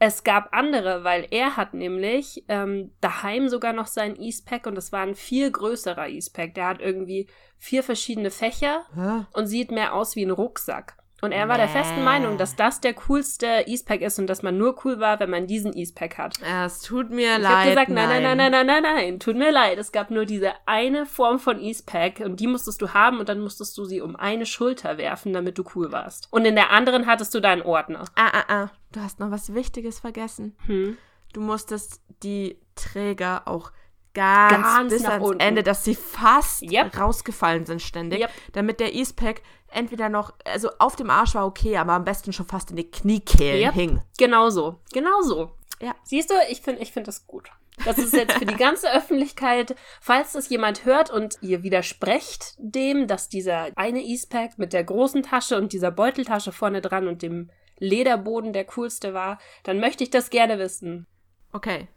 Es 0.07 0.23
gab 0.23 0.55
andere, 0.55 1.03
weil 1.03 1.27
er 1.31 1.57
hat 1.57 1.73
nämlich 1.73 2.45
ähm, 2.49 2.93
daheim 3.01 3.49
sogar 3.49 3.73
noch 3.73 3.87
seinen 3.87 4.17
Eastpack 4.17 4.67
und 4.67 4.75
das 4.75 4.93
war 4.93 5.01
ein 5.01 5.15
viel 5.15 5.51
größerer 5.51 6.09
Eastpack. 6.09 6.53
Der 6.55 6.67
hat 6.67 6.83
irgendwie 6.83 7.27
vier 7.57 7.83
verschiedene 7.83 8.31
Fächer 8.31 8.85
Hä? 8.95 9.25
und 9.33 9.47
sieht 9.47 9.71
mehr 9.71 9.95
aus 9.95 10.15
wie 10.15 10.27
ein 10.27 10.31
Rucksack. 10.31 10.99
Und 11.25 11.33
er 11.33 11.49
war 11.49 11.57
der 11.57 11.69
festen. 11.69 12.05
Meinung, 12.05 12.39
dass 12.39 12.55
das 12.55 12.81
der 12.81 12.95
coolste 12.95 13.65
Eastpack 13.67 14.01
ist 14.03 14.19
und 14.19 14.27
dass 14.27 14.43
man 14.43 14.57
nur 14.59 14.77
cool 14.85 15.01
war, 15.01 15.19
wenn 15.21 15.31
man 15.31 15.47
diesen 15.47 15.73
Eastpack 15.73 16.19
hat. 16.19 16.35
Es 16.43 16.83
tut 16.83 17.11
mir 17.11 17.37
Ich 17.37 17.43
leid. 17.43 17.53
habe 17.53 17.69
gesagt, 17.71 17.89
nein, 17.89 18.09
nein, 18.09 18.23
nein, 18.23 18.37
nein, 18.37 18.51
nein, 18.53 18.67
nein, 18.67 18.83
nein, 18.83 19.21
tut 19.21 19.37
mir 19.37 19.51
leid. 19.51 19.79
Es 19.79 19.91
gab 19.93 20.11
nur 20.11 20.25
diese 20.27 20.53
eine 20.67 21.07
Form 21.07 21.39
von 21.39 21.59
Eastpack 21.61 22.21
und 22.21 22.41
die 22.41 22.47
musstest 22.47 22.81
du 22.83 22.91
haben 22.95 23.19
und 23.21 23.29
dann 23.29 23.41
musstest 23.41 23.77
du 23.79 23.85
sie 23.85 24.01
um 24.01 24.17
eine 24.17 24.47
Schulter 24.47 24.99
werfen, 24.99 25.33
damit 25.33 25.59
du 25.59 25.65
cool 25.75 25.91
warst. 25.93 26.29
Und 26.31 26.45
in 26.45 26.55
der 26.55 26.71
anderen 26.71 27.07
hattest 27.07 27.35
du 27.35 27.41
deinen 27.41 27.63
Ordner. 27.63 28.05
Ah, 28.15 28.29
ah, 28.33 28.45
ah. 28.49 28.71
Du 28.93 29.01
hast 29.01 29.19
noch 29.19 29.31
was 29.31 29.55
Wichtiges 29.55 30.01
vergessen. 30.01 30.57
Hm. 30.67 30.97
Du 31.33 31.41
musstest 31.41 32.01
die 32.23 32.59
Träger 32.77 33.43
auch 33.47 33.73
ganz, 34.15 34.65
Ganz 34.65 34.93
bis 34.93 35.05
ans 35.05 35.25
unten. 35.25 35.41
Ende, 35.41 35.63
dass 35.63 35.85
sie 35.85 35.95
fast 35.95 36.63
Yep. 36.63 36.99
rausgefallen 36.99 37.67
sind 37.67 37.83
ständig, 37.83 38.21
Yep. 38.21 38.31
damit 38.53 38.81
der 38.81 38.95
Eastpack 38.95 39.43
entweder 39.69 40.09
noch, 40.09 40.33
also 40.45 40.71
auf 40.79 40.97
dem 40.97 41.11
Arsch 41.11 41.35
war 41.35 41.47
okay, 41.47 41.77
aber 41.77 41.93
am 41.93 42.05
besten 42.05 42.33
schon 42.33 42.47
fast 42.47 42.71
in 42.71 42.77
die 42.77 42.91
Kniekehlen 42.91 43.61
Yep. 43.67 43.75
hing. 43.75 44.03
Genau 44.19 44.51
so. 44.51 44.81
Genau 44.93 45.21
so. 45.23 45.51
Ja. 45.81 45.95
Siehst 46.05 46.31
du, 46.31 46.35
ich 46.51 46.61
finde 46.63 46.83
ich 46.83 46.93
find 46.93 47.09
das 47.09 47.27
gut. 47.27 47.51
Das 47.85 47.99
ist 47.99 48.15
jetzt 48.15 48.35
für 48.39 48.47
die 48.47 48.55
ganze 48.55 48.89
Öffentlichkeit, 48.93 49.75
falls 50.01 50.33
das 50.33 50.49
jemand 50.49 50.85
hört 50.85 51.11
und 51.11 51.35
ihr 51.41 51.65
widersprecht 51.65 52.55
dem, 52.59 53.09
dass 53.09 53.29
dieser 53.29 53.71
eine 53.75 54.01
Eastpack 54.01 54.59
mit 54.59 54.73
der 54.73 54.85
großen 54.85 55.25
Tasche 55.25 55.57
und 55.59 55.73
dieser 55.73 55.91
Beuteltasche 55.91 56.53
vorne 56.53 56.81
dran 56.81 57.09
und 57.09 57.21
dem 57.23 57.51
Lederboden 57.81 58.53
der 58.53 58.65
coolste 58.67 59.13
war, 59.13 59.39
dann 59.65 59.81
möchte 59.81 60.05
ich 60.05 60.11
das 60.11 60.31
gerne 60.31 60.61
wissen. 60.61 61.09
Okay. 61.53 61.89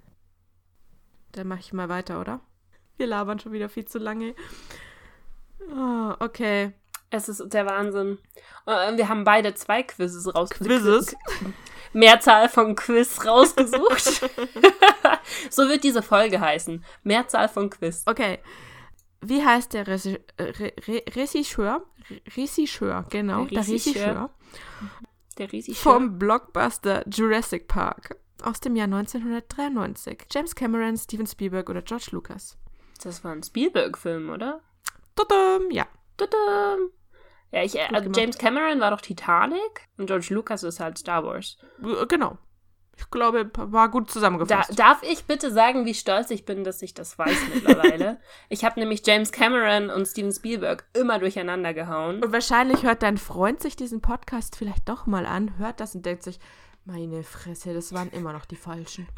Dann 1.38 1.48
mache 1.48 1.60
ich 1.60 1.72
mal 1.72 1.88
weiter, 1.88 2.20
oder? 2.20 2.40
Wir 2.98 3.06
labern 3.06 3.38
schon 3.40 3.52
wieder 3.52 3.70
viel 3.70 3.86
zu 3.86 4.00
lange. 4.00 4.34
Ah, 5.72 6.18
okay. 6.20 6.74
Es 7.12 7.30
ist 7.30 7.54
der 7.54 7.68
Wahnsinn. 7.68 8.18
Äh, 8.66 8.98
Wir 8.98 9.08
haben 9.08 9.24
beide 9.24 9.54
zwei 9.54 9.84
Quizzes 9.84 10.34
rausgesucht. 10.34 10.68
Quizzes? 10.68 11.16
Mehrzahl 11.94 12.50
von 12.50 12.76
Quiz 12.76 13.24
rausgesucht. 13.24 14.04
so 15.52 15.70
wird 15.70 15.84
diese 15.84 16.02
Folge 16.02 16.42
heißen. 16.42 16.84
Mehrzahl 17.04 17.50
von 17.50 17.70
Quiz. 17.70 18.02
Okay. 18.08 18.40
Wie 19.22 19.46
heißt 19.46 19.74
der 19.74 19.86
Regisseur? 19.88 21.84
Regisseur, 22.36 23.06
genau. 23.10 23.46
Der 23.46 23.60
Regisseur 23.60 24.32
Der 25.38 25.52
riesig 25.52 25.78
vom 25.78 26.18
Blockbuster 26.18 27.04
Jurassic 27.08 27.68
Park 27.68 28.16
aus 28.44 28.60
dem 28.60 28.76
Jahr 28.76 28.86
1993. 28.86 30.26
James 30.32 30.56
Cameron, 30.56 30.98
Steven 30.98 31.28
Spielberg 31.28 31.70
oder 31.70 31.82
George 31.82 32.08
Lucas? 32.12 32.58
Das 33.04 33.24
war 33.24 33.32
ein 33.32 33.44
Spielberg-Film, 33.44 34.30
oder? 34.30 34.62
Tudum, 35.16 35.72
ja. 35.72 35.86
Tudum. 36.18 36.92
Ja, 37.52 37.64
ich, 37.64 37.74
gemacht. 37.74 38.18
James 38.18 38.38
Cameron 38.38 38.80
war 38.80 38.92
doch 38.92 39.02
Titanic 39.02 39.88
und 39.98 40.08
George 40.08 40.28
Lucas 40.32 40.64
ist 40.64 40.80
halt 40.80 40.98
Star 40.98 41.24
Wars. 41.24 41.58
Äh, 41.84 42.06
Genau. 42.08 42.38
Ich 43.00 43.12
glaube, 43.12 43.52
war 43.56 43.90
gut 43.92 44.08
Da, 44.10 44.12
zusammengefasst. 44.14 44.80
darf 44.80 45.04
ich 45.04 45.26
bitte 45.26 45.52
sagen, 45.52 45.86
wie 45.86 45.94
stolz 45.94 46.32
ich 46.32 46.46
bin, 46.46 46.64
dass 46.64 46.82
ich 46.82 46.96
das 46.96 47.18
weiß 47.20 47.38
mittlerweile? 47.54 48.20
ich 48.50 48.66
habe 48.66 48.80
nämlich 48.80 49.06
James 49.06 49.32
Cameron 49.32 49.92
und 49.92 50.08
Steven 50.08 50.32
Spielberg 50.32 50.84
immer 50.96 51.20
durcheinander 51.20 51.76
gehauen. 51.76 52.24
und 52.24 52.32
wahrscheinlich 52.34 52.82
hört 52.82 53.04
dein 53.04 53.18
Freund 53.20 53.62
sich 53.62 53.76
diesen 53.76 54.02
Podcast 54.02 54.56
vielleicht 54.56 54.90
doch 54.90 55.06
mal 55.06 55.28
an, 55.28 55.60
hört 55.60 55.80
das 55.80 55.94
und 55.94 56.08
denkt 56.08 56.24
sich, 56.24 56.40
meine 56.88 57.22
Fresse, 57.22 57.74
das 57.74 57.92
waren 57.92 58.10
immer 58.12 58.32
noch 58.32 58.46
die 58.46 58.56
falschen. 58.56 59.08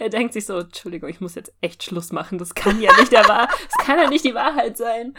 Er 0.00 0.10
denkt 0.10 0.32
sich 0.34 0.46
so, 0.46 0.58
Entschuldigung, 0.58 1.08
ich 1.08 1.20
muss 1.20 1.34
jetzt 1.34 1.52
echt 1.60 1.82
Schluss 1.82 2.12
machen. 2.12 2.38
Das 2.38 2.54
kann 2.54 2.80
ja 2.80 2.94
nicht 2.98 3.10
der 3.10 3.26
Wahr 3.26 3.48
das 3.48 3.86
kann 3.86 3.98
ja 3.98 4.08
nicht 4.08 4.24
die 4.24 4.34
Wahrheit 4.34 4.76
sein. 4.76 5.14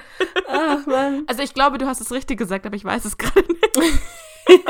Ach 0.47 0.85
Mann. 0.85 1.23
Also 1.27 1.41
ich 1.41 1.53
glaube, 1.53 1.77
du 1.77 1.85
hast 1.85 1.99
es 1.99 2.11
richtig 2.11 2.37
gesagt, 2.37 2.65
aber 2.65 2.75
ich 2.75 2.85
weiß 2.85 3.05
es 3.05 3.17
gerade 3.17 3.47
nicht. 3.47 3.99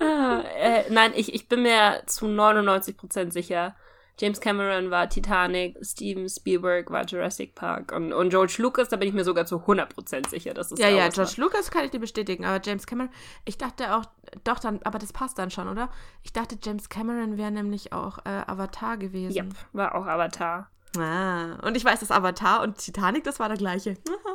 Ah, 0.00 0.42
äh, 0.56 0.84
nein, 0.90 1.12
ich, 1.14 1.34
ich 1.34 1.48
bin 1.48 1.62
mir 1.62 2.02
zu 2.06 2.26
99% 2.26 3.30
sicher. 3.30 3.76
James 4.18 4.40
Cameron 4.40 4.90
war 4.90 5.08
Titanic, 5.08 5.76
Steven 5.82 6.28
Spielberg 6.28 6.90
war 6.90 7.04
Jurassic 7.04 7.54
Park 7.54 7.92
und, 7.92 8.12
und 8.12 8.30
George 8.30 8.56
Lucas, 8.58 8.88
da 8.88 8.96
bin 8.96 9.08
ich 9.08 9.14
mir 9.14 9.24
sogar 9.24 9.44
zu 9.46 9.56
100% 9.56 10.28
sicher, 10.28 10.54
dass 10.54 10.70
es 10.70 10.78
Ja, 10.78 10.86
Star 10.86 10.96
ja, 10.96 11.04
Wars 11.04 11.14
George 11.14 11.34
Lucas 11.38 11.70
kann 11.70 11.84
ich 11.84 11.90
dir 11.90 11.98
bestätigen, 11.98 12.44
aber 12.44 12.60
James 12.64 12.86
Cameron, 12.86 13.10
ich 13.44 13.58
dachte 13.58 13.96
auch, 13.96 14.04
doch 14.44 14.60
dann, 14.60 14.80
aber 14.84 14.98
das 14.98 15.12
passt 15.12 15.38
dann 15.38 15.50
schon, 15.50 15.68
oder? 15.68 15.90
Ich 16.22 16.32
dachte, 16.32 16.56
James 16.62 16.88
Cameron 16.88 17.36
wäre 17.38 17.50
nämlich 17.50 17.92
auch 17.92 18.18
äh, 18.18 18.42
Avatar 18.46 18.90
war. 18.90 18.96
gewesen. 18.98 19.36
Yep, 19.36 19.54
war 19.72 19.94
auch 19.94 20.06
Avatar. 20.06 20.70
Ah, 20.96 21.56
und 21.66 21.76
ich 21.76 21.84
weiß, 21.84 22.00
dass 22.00 22.12
Avatar 22.12 22.62
und 22.62 22.78
Titanic, 22.78 23.24
das 23.24 23.40
war 23.40 23.48
der 23.48 23.58
gleiche. 23.58 23.96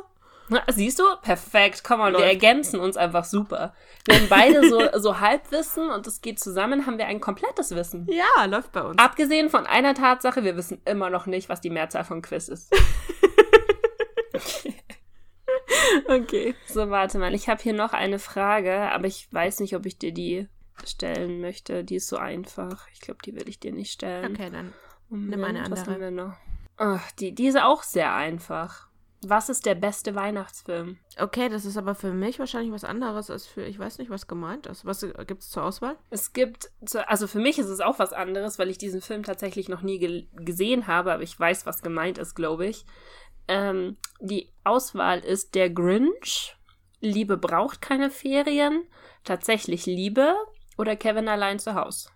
Na, 0.50 0.62
Siehst 0.68 0.98
du? 0.98 1.04
Perfekt. 1.22 1.84
Komm 1.84 2.00
mal, 2.00 2.12
wir 2.12 2.24
ergänzen 2.24 2.80
uns 2.80 2.96
einfach 2.96 3.24
super. 3.24 3.72
Wir 4.04 4.16
haben 4.16 4.28
beide 4.28 4.68
so, 4.68 4.80
so 4.98 5.20
Halbwissen 5.20 5.90
und 5.90 6.06
es 6.08 6.20
geht 6.20 6.40
zusammen, 6.40 6.86
haben 6.86 6.98
wir 6.98 7.06
ein 7.06 7.20
komplettes 7.20 7.70
Wissen. 7.70 8.08
Ja, 8.10 8.44
läuft 8.46 8.72
bei 8.72 8.82
uns. 8.82 8.98
Abgesehen 8.98 9.48
von 9.48 9.66
einer 9.66 9.94
Tatsache, 9.94 10.42
wir 10.42 10.56
wissen 10.56 10.82
immer 10.84 11.08
noch 11.08 11.26
nicht, 11.26 11.48
was 11.48 11.60
die 11.60 11.70
Mehrzahl 11.70 12.04
von 12.04 12.20
Quiz 12.20 12.48
ist. 12.48 12.74
okay. 16.08 16.56
So, 16.66 16.90
warte 16.90 17.18
mal. 17.18 17.32
Ich 17.32 17.48
habe 17.48 17.62
hier 17.62 17.74
noch 17.74 17.92
eine 17.92 18.18
Frage, 18.18 18.90
aber 18.90 19.06
ich 19.06 19.32
weiß 19.32 19.60
nicht, 19.60 19.76
ob 19.76 19.86
ich 19.86 19.98
dir 19.98 20.12
die 20.12 20.48
stellen 20.84 21.40
möchte. 21.40 21.84
Die 21.84 21.96
ist 21.96 22.08
so 22.08 22.16
einfach. 22.16 22.88
Ich 22.92 23.00
glaube, 23.00 23.20
die 23.24 23.36
will 23.36 23.48
ich 23.48 23.60
dir 23.60 23.72
nicht 23.72 23.92
stellen. 23.92 24.32
Okay, 24.32 24.50
dann. 24.50 24.72
Moment, 25.08 25.30
nimm 25.30 25.44
eine 25.44 25.60
was 25.70 25.80
andere. 25.80 25.92
haben 25.92 26.00
wir 26.00 26.10
noch? 26.10 26.36
Ach, 26.76 27.12
die, 27.12 27.34
die 27.34 27.46
ist 27.46 27.60
auch 27.60 27.84
sehr 27.84 28.14
einfach. 28.14 28.89
Was 29.22 29.50
ist 29.50 29.66
der 29.66 29.74
beste 29.74 30.14
Weihnachtsfilm? 30.14 30.98
Okay, 31.18 31.50
das 31.50 31.66
ist 31.66 31.76
aber 31.76 31.94
für 31.94 32.12
mich 32.12 32.38
wahrscheinlich 32.38 32.72
was 32.72 32.84
anderes 32.84 33.30
als 33.30 33.46
für, 33.46 33.62
ich 33.62 33.78
weiß 33.78 33.98
nicht, 33.98 34.10
was 34.10 34.26
gemeint 34.26 34.66
ist. 34.66 34.86
Was 34.86 35.02
gibt 35.26 35.42
es 35.42 35.50
zur 35.50 35.64
Auswahl? 35.64 35.98
Es 36.08 36.32
gibt, 36.32 36.70
also 37.06 37.26
für 37.26 37.38
mich 37.38 37.58
ist 37.58 37.68
es 37.68 37.80
auch 37.80 37.98
was 37.98 38.14
anderes, 38.14 38.58
weil 38.58 38.70
ich 38.70 38.78
diesen 38.78 39.02
Film 39.02 39.22
tatsächlich 39.22 39.68
noch 39.68 39.82
nie 39.82 39.98
ge 39.98 40.26
gesehen 40.32 40.86
habe, 40.86 41.12
aber 41.12 41.22
ich 41.22 41.38
weiß, 41.38 41.66
was 41.66 41.82
gemeint 41.82 42.16
ist, 42.16 42.34
glaube 42.34 42.66
ich. 42.66 42.86
Ähm, 43.46 43.98
die 44.20 44.52
Auswahl 44.64 45.18
ist 45.20 45.54
Der 45.54 45.68
Grinch, 45.68 46.56
Liebe 47.00 47.36
braucht 47.36 47.82
keine 47.82 48.10
Ferien, 48.10 48.84
tatsächlich 49.24 49.84
Liebe 49.84 50.34
oder 50.78 50.96
Kevin 50.96 51.28
allein 51.28 51.58
zu 51.58 51.74
Haus. 51.74 52.10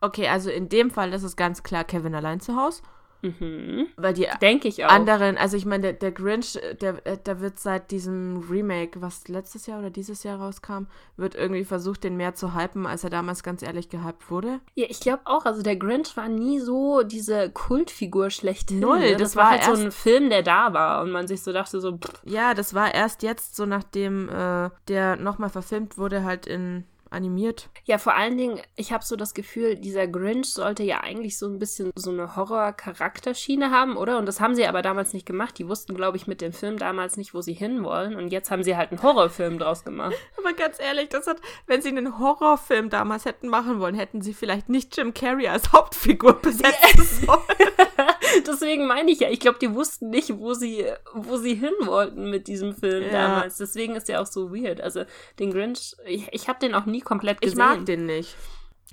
Okay, 0.00 0.28
also 0.28 0.50
in 0.50 0.68
dem 0.68 0.90
Fall 0.90 1.12
ist 1.12 1.24
es 1.24 1.34
ganz 1.34 1.62
klar 1.64 1.84
Kevin 1.84 2.14
allein 2.14 2.40
zu 2.40 2.56
Hause, 2.56 2.82
Mhm. 3.22 3.86
weil 3.96 4.14
die 4.14 4.26
Denke 4.40 4.68
ich 4.68 4.84
auch. 4.84 4.90
anderen, 4.90 5.36
also 5.36 5.56
ich 5.56 5.66
meine, 5.66 5.82
der, 5.82 5.92
der 5.94 6.12
Grinch, 6.12 6.58
der, 6.80 7.04
äh, 7.06 7.16
der 7.18 7.40
wird 7.40 7.58
seit 7.58 7.90
diesem 7.90 8.46
Remake, 8.50 9.00
was 9.00 9.28
letztes 9.28 9.66
Jahr 9.66 9.78
oder 9.78 9.90
dieses 9.90 10.22
Jahr 10.22 10.38
rauskam, 10.40 10.86
wird 11.16 11.34
irgendwie 11.34 11.64
versucht, 11.64 12.04
den 12.04 12.16
mehr 12.16 12.34
zu 12.34 12.54
hypen, 12.54 12.86
als 12.86 13.04
er 13.04 13.10
damals 13.10 13.42
ganz 13.42 13.62
ehrlich 13.62 13.88
gehypt 13.88 14.30
wurde. 14.30 14.60
Ja, 14.74 14.86
ich 14.88 15.00
glaube 15.00 15.22
auch, 15.24 15.44
also 15.44 15.62
der 15.62 15.76
Grinch 15.76 16.16
war 16.16 16.28
nie 16.28 16.60
so 16.60 17.02
diese 17.02 17.50
Kultfigur 17.50 18.30
schlechthin. 18.30 18.80
Null, 18.80 19.00
ne? 19.00 19.12
das 19.12 19.22
das 19.22 19.36
war 19.36 19.44
war 19.44 19.50
halt 19.52 19.64
so 19.64 19.84
ein 19.84 19.92
Film, 19.92 20.30
der 20.30 20.42
da 20.42 20.72
war 20.72 21.02
und 21.02 21.10
man 21.10 21.26
sich 21.26 21.42
so 21.42 21.52
dachte 21.52 21.80
so, 21.80 21.96
pff, 21.96 22.22
Ja, 22.24 22.54
das 22.54 22.74
war 22.74 22.94
erst 22.94 23.22
jetzt, 23.22 23.56
so 23.56 23.66
nachdem 23.66 24.28
äh, 24.28 24.70
der 24.88 25.16
nochmal 25.16 25.50
verfilmt 25.50 25.98
wurde, 25.98 26.24
halt 26.24 26.46
in 26.46 26.84
animiert. 27.10 27.68
Ja, 27.84 27.98
vor 27.98 28.14
allen 28.14 28.36
Dingen, 28.36 28.60
ich 28.76 28.92
habe 28.92 29.04
so 29.04 29.16
das 29.16 29.34
Gefühl, 29.34 29.76
dieser 29.76 30.06
Grinch 30.06 30.52
sollte 30.52 30.82
ja 30.82 31.00
eigentlich 31.00 31.38
so 31.38 31.46
ein 31.46 31.58
bisschen 31.58 31.90
so 31.94 32.10
eine 32.10 32.36
Horror-Charakterschiene 32.36 33.70
haben, 33.70 33.96
oder? 33.96 34.18
Und 34.18 34.26
das 34.26 34.40
haben 34.40 34.54
sie 34.54 34.66
aber 34.66 34.82
damals 34.82 35.12
nicht 35.12 35.26
gemacht. 35.26 35.58
Die 35.58 35.68
wussten, 35.68 35.94
glaube 35.94 36.16
ich, 36.16 36.26
mit 36.26 36.40
dem 36.40 36.52
Film 36.52 36.78
damals 36.78 37.16
nicht, 37.16 37.34
wo 37.34 37.40
sie 37.40 37.54
hinwollen. 37.54 38.16
Und 38.16 38.28
jetzt 38.28 38.50
haben 38.50 38.62
sie 38.62 38.76
halt 38.76 38.90
einen 38.90 39.02
Horrorfilm 39.02 39.58
draus 39.58 39.84
gemacht. 39.84 40.14
Aber 40.38 40.52
ganz 40.52 40.78
ehrlich, 40.80 41.08
das 41.08 41.26
hat, 41.26 41.38
wenn 41.66 41.82
sie 41.82 41.88
einen 41.88 42.18
Horrorfilm 42.18 42.90
damals 42.90 43.24
hätten 43.24 43.48
machen 43.48 43.80
wollen, 43.80 43.94
hätten 43.94 44.22
sie 44.22 44.34
vielleicht 44.34 44.68
nicht 44.68 44.96
Jim 44.96 45.14
Carrey 45.14 45.48
als 45.48 45.72
Hauptfigur 45.72 46.34
besetzen 46.42 47.26
sollen. 47.26 47.40
Deswegen 48.46 48.86
meine 48.86 49.10
ich 49.10 49.20
ja, 49.20 49.28
ich 49.30 49.40
glaube, 49.40 49.58
die 49.60 49.74
wussten 49.74 50.10
nicht, 50.10 50.36
wo 50.38 50.54
sie, 50.54 50.84
wo 51.14 51.36
sie 51.36 51.54
hin 51.54 51.72
wollten 51.82 52.30
mit 52.30 52.48
diesem 52.48 52.74
Film 52.74 53.04
Ja. 53.04 53.10
damals. 53.10 53.56
Deswegen 53.58 53.94
ist 53.96 54.08
der 54.08 54.20
auch 54.22 54.26
so 54.26 54.52
weird. 54.54 54.80
Also 54.80 55.04
den 55.38 55.50
Grinch, 55.52 55.94
ich, 56.06 56.28
ich 56.32 56.48
habe 56.48 56.58
den 56.60 56.74
auch 56.74 56.86
nie 56.86 57.00
komplett 57.00 57.38
Ich 57.40 57.52
gesehen. 57.52 57.58
mag 57.58 57.86
den 57.86 58.06
nicht. 58.06 58.34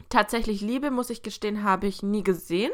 Tatsächlich 0.09 0.61
Liebe, 0.61 0.91
muss 0.91 1.09
ich 1.09 1.21
gestehen, 1.23 1.63
habe 1.63 1.87
ich 1.87 2.03
nie 2.03 2.23
gesehen. 2.23 2.71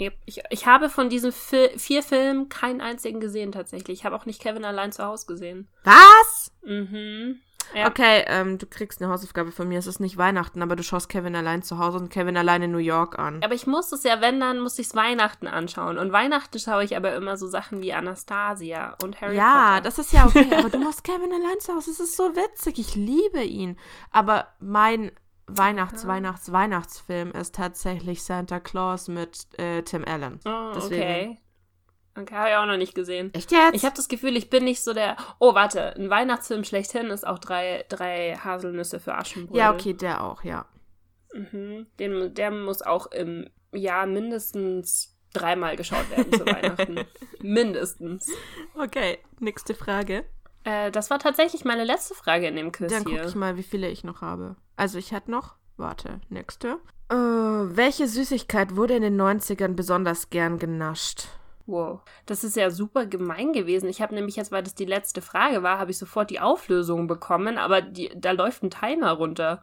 Ich, 0.00 0.12
ich, 0.26 0.42
ich 0.50 0.66
habe 0.66 0.88
von 0.90 1.08
diesen 1.08 1.32
Fil 1.32 1.70
vier 1.76 2.02
Filmen 2.04 2.48
keinen 2.48 2.80
einzigen 2.80 3.18
gesehen 3.20 3.50
tatsächlich. 3.52 3.98
Ich 4.00 4.04
habe 4.04 4.14
auch 4.14 4.26
nicht 4.26 4.40
Kevin 4.40 4.64
allein 4.64 4.92
zu 4.92 5.04
Hause 5.04 5.26
gesehen. 5.26 5.66
Was? 5.82 6.52
Mhm. 6.62 7.40
Ja. 7.74 7.88
Okay, 7.88 8.24
ähm, 8.26 8.58
du 8.58 8.66
kriegst 8.66 9.02
eine 9.02 9.10
Hausaufgabe 9.12 9.52
von 9.52 9.68
mir. 9.68 9.78
Es 9.78 9.86
ist 9.86 10.00
nicht 10.00 10.16
Weihnachten, 10.16 10.62
aber 10.62 10.76
du 10.76 10.82
schaust 10.82 11.08
Kevin 11.08 11.36
allein 11.36 11.62
zu 11.62 11.78
Hause 11.78 11.98
und 11.98 12.08
Kevin 12.10 12.36
allein 12.36 12.62
in 12.62 12.72
New 12.72 12.78
York 12.78 13.18
an. 13.18 13.42
Aber 13.42 13.54
ich 13.54 13.66
muss 13.66 13.92
es 13.92 14.02
ja, 14.04 14.20
wenn, 14.20 14.40
dann 14.40 14.60
muss 14.60 14.78
ich 14.78 14.88
es 14.88 14.94
Weihnachten 14.94 15.46
anschauen. 15.46 15.98
Und 15.98 16.12
Weihnachten 16.12 16.58
schaue 16.58 16.84
ich 16.84 16.96
aber 16.96 17.14
immer 17.14 17.36
so 17.36 17.46
Sachen 17.46 17.82
wie 17.82 17.92
Anastasia 17.92 18.96
und 19.02 19.20
Harry 19.20 19.36
ja, 19.36 19.70
Potter. 19.70 19.80
das 19.82 19.98
ist 19.98 20.12
ja 20.12 20.26
okay, 20.26 20.48
aber 20.56 20.70
du 20.70 20.78
machst 20.84 21.04
Kevin 21.04 21.32
allein 21.32 21.60
zu 21.60 21.74
Hause. 21.74 21.90
Es 21.90 22.00
ist 22.00 22.16
so 22.16 22.34
witzig. 22.34 22.78
Ich 22.78 22.94
liebe 22.94 23.42
ihn. 23.42 23.76
Aber 24.10 24.48
mein 24.60 25.12
Weihnachts-, 25.46 26.06
Weihnachts-, 26.06 26.52
Weihnachtsfilm 26.52 27.32
ist 27.32 27.54
tatsächlich 27.54 28.22
Santa 28.22 28.60
Claus 28.60 29.08
mit 29.08 29.46
äh, 29.58 29.82
Tim 29.82 30.04
Allen. 30.04 30.40
Oh, 30.44 30.72
deswegen. 30.74 31.02
okay. 31.02 31.38
Okay, 32.18 32.34
habe 32.34 32.48
ich 32.50 32.56
auch 32.56 32.66
noch 32.66 32.76
nicht 32.76 32.94
gesehen. 32.94 33.32
Echt 33.34 33.52
jetzt? 33.52 33.74
Ich 33.74 33.84
habe 33.84 33.94
das 33.94 34.08
Gefühl, 34.08 34.36
ich 34.36 34.50
bin 34.50 34.64
nicht 34.64 34.82
so 34.82 34.92
der. 34.92 35.16
Oh, 35.38 35.54
warte, 35.54 35.94
ein 35.96 36.10
Weihnachtsfilm 36.10 36.64
schlechthin 36.64 37.06
ist 37.06 37.26
auch 37.26 37.38
drei, 37.38 37.84
drei 37.88 38.36
Haselnüsse 38.42 38.98
für 39.00 39.14
Aschenbrödel. 39.14 39.58
ja, 39.58 39.72
okay, 39.72 39.94
der 39.94 40.24
auch, 40.24 40.42
ja. 40.42 40.66
Mhm. 41.32 41.86
Den, 41.98 42.34
der 42.34 42.50
muss 42.50 42.82
auch 42.82 43.10
im 43.12 43.48
Jahr 43.72 44.06
mindestens 44.06 45.14
dreimal 45.32 45.76
geschaut 45.76 46.10
werden 46.10 46.32
zu 46.32 46.46
Weihnachten. 46.46 47.00
mindestens. 47.40 48.28
Okay, 48.74 49.18
nächste 49.38 49.74
Frage. 49.74 50.24
Äh, 50.64 50.90
das 50.90 51.10
war 51.10 51.18
tatsächlich 51.18 51.64
meine 51.64 51.84
letzte 51.84 52.14
Frage 52.14 52.48
in 52.48 52.56
dem 52.56 52.72
Quiz 52.72 52.90
Dann 52.90 53.04
gucke 53.04 53.26
ich 53.26 53.34
mal, 53.34 53.56
wie 53.56 53.62
viele 53.62 53.88
ich 53.88 54.04
noch 54.04 54.22
habe. 54.22 54.56
Also 54.76 54.98
ich 54.98 55.12
hatte 55.12 55.30
noch, 55.30 55.54
warte, 55.76 56.20
nächste. 56.30 56.78
Äh, 57.10 57.14
welche 57.14 58.08
Süßigkeit 58.08 58.76
wurde 58.76 58.96
in 58.96 59.02
den 59.02 59.20
90ern 59.20 59.74
besonders 59.74 60.30
gern 60.30 60.58
genascht? 60.58 61.28
Wow. 61.68 62.00
Das 62.24 62.44
ist 62.44 62.56
ja 62.56 62.70
super 62.70 63.04
gemein 63.04 63.52
gewesen. 63.52 63.90
Ich 63.90 64.00
habe 64.00 64.14
nämlich 64.14 64.36
jetzt, 64.36 64.50
weil 64.50 64.62
das 64.62 64.74
die 64.74 64.86
letzte 64.86 65.20
Frage 65.20 65.62
war, 65.62 65.78
habe 65.78 65.90
ich 65.90 65.98
sofort 65.98 66.30
die 66.30 66.40
Auflösung 66.40 67.06
bekommen, 67.06 67.58
aber 67.58 67.82
die, 67.82 68.10
da 68.16 68.30
läuft 68.30 68.62
ein 68.62 68.70
Timer 68.70 69.12
runter. 69.12 69.62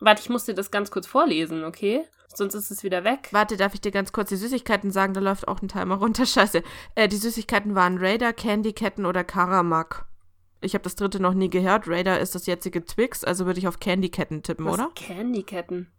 Warte, 0.00 0.22
ich 0.22 0.28
muss 0.28 0.44
dir 0.44 0.54
das 0.54 0.72
ganz 0.72 0.90
kurz 0.90 1.06
vorlesen, 1.06 1.64
okay? 1.64 2.04
Sonst 2.34 2.54
ist 2.54 2.72
es 2.72 2.82
wieder 2.82 3.04
weg. 3.04 3.28
Warte, 3.30 3.56
darf 3.56 3.74
ich 3.74 3.80
dir 3.80 3.92
ganz 3.92 4.12
kurz 4.12 4.28
die 4.28 4.36
Süßigkeiten 4.36 4.90
sagen? 4.90 5.14
Da 5.14 5.20
läuft 5.20 5.46
auch 5.46 5.62
ein 5.62 5.68
Timer 5.68 5.94
runter. 5.94 6.26
Scheiße. 6.26 6.64
Äh, 6.96 7.06
die 7.06 7.16
Süßigkeiten 7.16 7.76
waren 7.76 7.98
Raider, 7.98 8.32
Candyketten 8.32 9.06
oder 9.06 9.22
Karamak. 9.22 10.04
Ich 10.60 10.74
habe 10.74 10.82
das 10.82 10.96
dritte 10.96 11.20
noch 11.20 11.34
nie 11.34 11.48
gehört. 11.48 11.86
Raider 11.86 12.18
ist 12.18 12.34
das 12.34 12.46
jetzige 12.46 12.84
Twix, 12.84 13.22
also 13.22 13.46
würde 13.46 13.60
ich 13.60 13.68
auf 13.68 13.78
Candyketten 13.78 14.42
tippen, 14.42 14.66
Was? 14.66 14.74
oder? 14.74 14.90
Candyketten. 14.96 15.92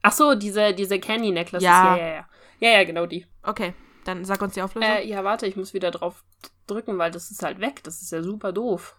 Ach 0.00 0.12
so, 0.12 0.34
diese, 0.34 0.72
diese 0.72 0.98
Candy 0.98 1.30
Necklaces. 1.30 1.64
Ja. 1.64 1.94
Ja, 1.94 2.02
ja, 2.02 2.14
ja. 2.14 2.28
Ja, 2.60 2.70
ja, 2.70 2.84
genau 2.84 3.04
die. 3.04 3.26
Okay, 3.42 3.74
dann 4.08 4.24
sag 4.24 4.40
uns 4.40 4.54
die 4.54 4.62
Auflösung. 4.62 4.90
Äh, 4.90 5.06
ja, 5.06 5.22
warte, 5.22 5.46
ich 5.46 5.56
muss 5.56 5.74
wieder 5.74 5.90
drauf 5.90 6.24
drücken, 6.66 6.98
weil 6.98 7.10
das 7.10 7.30
ist 7.30 7.42
halt 7.42 7.60
weg. 7.60 7.82
Das 7.84 8.00
ist 8.00 8.10
ja 8.10 8.22
super 8.22 8.52
doof. 8.52 8.96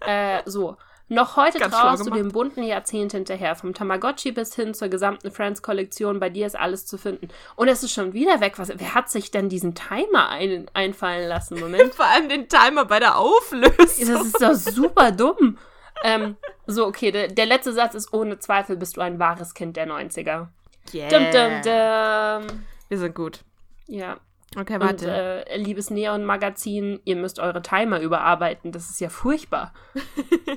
äh, 0.00 0.42
so. 0.44 0.76
Noch 1.08 1.36
heute 1.36 1.58
Ganz 1.58 1.74
trauerst 1.74 2.06
du 2.06 2.10
dem 2.10 2.32
bunten 2.32 2.62
Jahrzehnt 2.62 3.12
hinterher. 3.12 3.54
Vom 3.54 3.74
Tamagotchi 3.74 4.32
bis 4.32 4.54
hin 4.54 4.72
zur 4.72 4.88
gesamten 4.88 5.30
Friends-Kollektion. 5.30 6.18
Bei 6.18 6.30
dir 6.30 6.46
ist 6.46 6.58
alles 6.58 6.86
zu 6.86 6.96
finden. 6.96 7.28
Und 7.56 7.68
es 7.68 7.82
ist 7.82 7.92
schon 7.92 8.14
wieder 8.14 8.40
weg. 8.40 8.54
Was, 8.58 8.70
wer 8.74 8.94
hat 8.94 9.10
sich 9.10 9.30
denn 9.30 9.50
diesen 9.50 9.74
Timer 9.74 10.30
ein, 10.30 10.68
einfallen 10.72 11.28
lassen? 11.28 11.60
Moment. 11.60 11.94
Vor 11.94 12.06
allem 12.06 12.28
den 12.30 12.48
Timer 12.48 12.86
bei 12.86 13.00
der 13.00 13.18
Auflösung. 13.18 13.74
Das 13.76 13.98
ist 13.98 14.42
doch 14.42 14.54
super 14.54 15.12
dumm. 15.12 15.58
Ähm, 16.02 16.36
so, 16.66 16.86
okay, 16.86 17.12
der, 17.12 17.28
der 17.28 17.46
letzte 17.46 17.72
Satz 17.72 17.94
ist, 17.94 18.12
ohne 18.12 18.38
Zweifel 18.38 18.76
bist 18.76 18.96
du 18.96 19.02
ein 19.02 19.18
wahres 19.18 19.54
Kind 19.54 19.76
der 19.76 19.86
90er. 19.86 20.48
Yeah. 20.92 21.08
Dum, 21.08 21.30
dum, 21.30 22.48
dum. 22.48 22.64
Wir 22.88 22.98
sind 22.98 23.14
gut. 23.14 23.44
Ja. 23.86 24.18
Okay, 24.56 24.74
Und 24.74 24.82
warte. 24.82 25.10
äh, 25.10 25.56
liebes 25.56 25.90
Neon-Magazin, 25.90 27.00
ihr 27.04 27.16
müsst 27.16 27.40
eure 27.40 27.60
Timer 27.62 27.98
überarbeiten. 28.00 28.70
Das 28.72 28.88
ist 28.90 29.00
ja 29.00 29.08
furchtbar. 29.08 29.72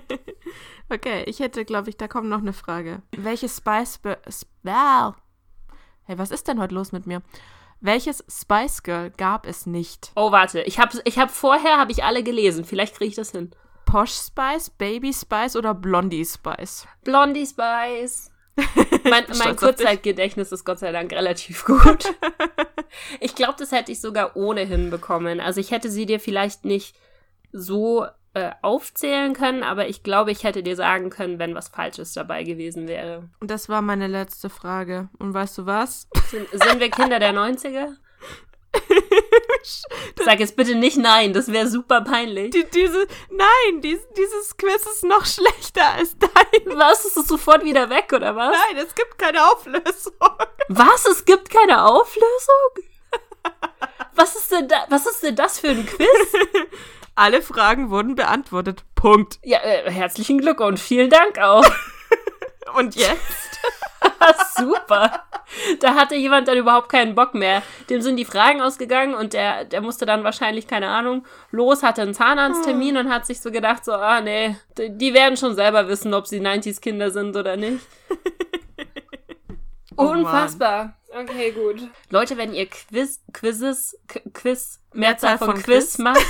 Okay, 0.89 1.23
ich 1.25 1.39
hätte, 1.41 1.65
glaube 1.65 1.89
ich, 1.89 1.97
da 1.97 2.07
kommt 2.07 2.29
noch 2.29 2.37
eine 2.39 2.53
Frage. 2.53 3.01
Welches 3.11 3.57
Spice... 3.57 3.99
Sp- 4.31 4.71
Hey, 6.03 6.17
was 6.17 6.31
ist 6.31 6.47
denn 6.47 6.61
heute 6.61 6.73
los 6.75 6.93
mit 6.93 7.05
mir? 7.05 7.21
Welches 7.81 8.23
Spice 8.29 8.81
Girl 8.83 9.11
gab 9.11 9.45
es 9.45 9.65
nicht? 9.65 10.11
Oh, 10.15 10.31
warte. 10.31 10.61
Ich 10.61 10.79
habe 10.79 10.97
ich 11.03 11.19
hab 11.19 11.29
vorher 11.29 11.77
habe 11.77 11.91
ich 11.91 12.05
alle 12.05 12.23
gelesen. 12.23 12.63
Vielleicht 12.63 12.95
kriege 12.95 13.09
ich 13.09 13.15
das 13.15 13.31
hin. 13.31 13.51
Posh 13.85 14.13
Spice, 14.13 14.69
Baby 14.69 15.11
Spice 15.13 15.57
oder 15.57 15.73
Blondie 15.73 16.23
Spice? 16.25 16.87
Blondie 17.03 17.45
Spice. 17.45 18.31
Mein, 19.03 19.23
mein. 19.37 19.55
Kurzzeitgedächtnis 19.55 20.51
ist 20.51 20.65
Gott 20.65 20.79
sei 20.79 20.91
Dank 20.91 21.13
relativ 21.13 21.63
gut. 21.63 22.13
ich 23.21 23.35
glaube, 23.35 23.55
das 23.57 23.71
hätte 23.71 23.91
ich 23.91 24.01
sogar 24.01 24.35
ohnehin 24.35 24.89
bekommen. 24.89 25.39
Also 25.39 25.61
ich 25.61 25.71
hätte 25.71 25.89
sie 25.89 26.05
dir 26.05 26.19
vielleicht 26.19 26.65
nicht 26.65 26.95
so 27.53 28.05
äh, 28.33 28.51
aufzählen 28.61 29.33
können, 29.33 29.63
aber 29.63 29.87
ich 29.87 30.03
glaube, 30.03 30.31
ich 30.31 30.43
hätte 30.43 30.61
dir 30.61 30.75
sagen 30.75 31.09
können, 31.09 31.39
wenn 31.39 31.55
was 31.55 31.69
Falsches 31.69 32.13
dabei 32.13 32.43
gewesen 32.43 32.87
wäre. 32.87 33.29
Und 33.39 33.49
das 33.49 33.69
war 33.69 33.81
meine 33.81 34.07
letzte 34.07 34.49
Frage. 34.49 35.09
Und 35.19 35.33
weißt 35.33 35.57
du 35.59 35.65
was? 35.65 36.07
Sind, 36.29 36.47
sind 36.51 36.79
wir 36.79 36.91
Kinder 36.91 37.19
der 37.19 37.33
90er? 37.33 37.95
Sag 40.23 40.39
jetzt 40.39 40.55
bitte 40.55 40.75
nicht 40.75 40.97
nein, 40.97 41.33
das 41.33 41.51
wäre 41.51 41.67
super 41.67 42.01
peinlich. 42.01 42.51
Die, 42.51 42.65
diese, 42.73 43.07
nein, 43.29 43.81
dies, 43.81 43.99
dieses 44.17 44.57
Quiz 44.57 44.85
ist 44.85 45.03
noch 45.03 45.25
schlechter 45.25 45.93
als 45.93 46.17
dein. 46.17 46.77
Was? 46.77 47.05
Ist 47.05 47.17
es 47.17 47.27
sofort 47.27 47.63
wieder 47.63 47.89
weg, 47.89 48.11
oder 48.13 48.35
was? 48.35 48.55
Nein, 48.55 48.83
es 48.85 48.93
gibt 48.95 49.17
keine 49.17 49.49
Auflösung. 49.51 50.13
Was? 50.69 51.05
Es 51.05 51.25
gibt 51.25 51.49
keine 51.49 51.85
Auflösung? 51.85 52.87
Was 54.15 54.35
ist 54.35 54.51
denn 54.51 54.67
da, 54.67 54.85
was 54.89 55.05
ist 55.05 55.21
denn 55.21 55.35
das 55.35 55.59
für 55.59 55.69
ein 55.69 55.85
Quiz? 55.85 56.07
Alle 57.15 57.41
Fragen 57.41 57.89
wurden 57.89 58.15
beantwortet. 58.15 58.83
Punkt. 58.95 59.39
Ja, 59.43 59.59
äh, 59.59 59.91
herzlichen 59.91 60.39
Glückwunsch. 60.39 60.81
Vielen 60.81 61.09
Dank 61.09 61.39
auch. 61.39 61.65
Und 62.75 62.95
jetzt? 62.95 63.59
Super. 64.57 65.23
Da 65.79 65.95
hatte 65.95 66.15
jemand 66.15 66.47
dann 66.47 66.57
überhaupt 66.57 66.89
keinen 66.89 67.15
Bock 67.15 67.33
mehr. 67.33 67.61
Dem 67.89 68.01
sind 68.01 68.17
die 68.17 68.25
Fragen 68.25 68.61
ausgegangen 68.61 69.13
und 69.15 69.33
der, 69.33 69.65
der 69.65 69.81
musste 69.81 70.05
dann 70.05 70.23
wahrscheinlich, 70.23 70.67
keine 70.67 70.89
Ahnung, 70.89 71.25
los, 71.51 71.83
hatte 71.83 72.01
einen 72.01 72.13
Zahnarzttermin 72.13 72.97
und 72.97 73.09
hat 73.09 73.25
sich 73.25 73.39
so 73.41 73.51
gedacht, 73.51 73.85
so, 73.85 73.93
ah 73.93 74.21
nee, 74.21 74.55
die, 74.77 75.13
werden 75.13 75.37
schon 75.37 75.55
selber 75.55 75.87
wissen, 75.87 76.13
ob 76.13 76.27
sie 76.27 76.39
90s-Kinder 76.41 77.11
sind 77.11 77.35
oder 77.35 77.57
nicht. 77.57 77.79
Oh 79.99 80.03
Mann. 80.03 80.19
Unfassbar. 80.19 80.93
Okay, 81.09 81.49
gut. 81.53 81.81
Leute, 82.11 82.37
wenn 82.37 82.53
ihr 82.53 82.67
Quiz, 82.67 83.19
Quizzes, 83.33 83.97
Qu- 84.07 84.31
Quiz, 84.31 84.79
Mehrzahl 84.93 85.39
von, 85.39 85.53
von 85.53 85.63
Quiz, 85.63 85.95
Quiz. 85.95 85.97
macht, 85.97 86.19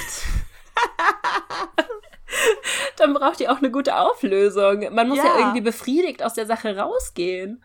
dann 2.97 3.13
braucht 3.13 3.39
ihr 3.41 3.51
auch 3.51 3.57
eine 3.57 3.71
gute 3.71 3.95
Auflösung. 3.97 4.93
Man 4.93 5.07
muss 5.09 5.17
ja, 5.17 5.25
Ja. 5.25 5.37
irgendwie 5.39 5.61
befriedigt 5.61 6.23
aus 6.23 6.33
der 6.33 6.45
Sache 6.45 6.77
rausgehen. 6.77 7.63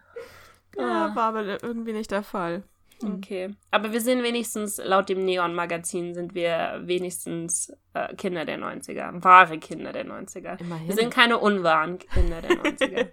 Ja, 0.77 1.14
war 1.14 1.29
aber 1.29 1.62
irgendwie 1.62 1.93
nicht 1.93 2.11
der 2.11 2.23
Fall. 2.23 2.64
Okay. 3.05 3.55
Aber 3.70 3.93
wir 3.93 4.01
sind 4.01 4.23
wenigstens, 4.23 4.81
laut 4.83 5.09
dem 5.09 5.25
Neon-Magazin, 5.25 6.14
sind 6.14 6.35
wir 6.35 6.81
wenigstens 6.85 7.73
äh, 7.95 8.14
Kinder 8.14 8.45
der 8.45 8.59
90er. 8.59 9.23
Wahre 9.25 9.59
Kinder 9.59 9.93
der 9.93 10.07
90er. 10.07 10.61
Immerhin. 10.61 10.89
Wir 10.89 10.95
sind 10.95 11.12
keine 11.12 11.39
unwahren 11.39 11.99
Kinder 11.99 12.41
der 12.41 12.53
90er. 12.53 13.09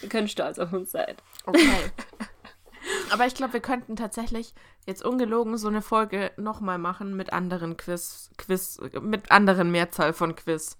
wir 0.00 0.08
können 0.08 0.28
stolz 0.28 0.58
auf 0.58 0.72
uns 0.72 0.92
sein. 0.92 1.14
Okay. 1.46 1.60
Aber 3.10 3.26
ich 3.26 3.34
glaube, 3.34 3.54
wir 3.54 3.60
könnten 3.60 3.96
tatsächlich 3.96 4.54
jetzt 4.86 5.04
ungelogen 5.04 5.56
so 5.58 5.68
eine 5.68 5.82
Folge 5.82 6.30
nochmal 6.36 6.78
machen 6.78 7.16
mit 7.16 7.32
anderen 7.32 7.76
Quiz, 7.76 8.30
Quiz, 8.36 8.78
mit 9.00 9.30
anderen 9.30 9.70
Mehrzahl 9.70 10.12
von 10.12 10.36
Quiz. 10.36 10.78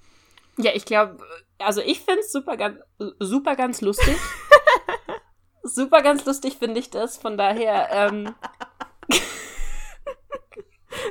Ja, 0.59 0.71
ich 0.75 0.85
glaube, 0.85 1.19
also 1.59 1.81
ich 1.81 2.01
finde 2.01 2.21
es 2.21 2.33
super 2.33 2.57
ganz, 2.57 2.79
super 3.19 3.57
ganz 3.57 3.81
lustig. 3.81 4.17
super 5.67 6.03
ganz 6.03 6.25
lustig 6.25 6.57
finde 6.59 6.81
ich 6.81 6.91
das. 6.91 7.17
Von 7.19 7.37
daher, 7.37 7.89
ähm, 7.93 8.35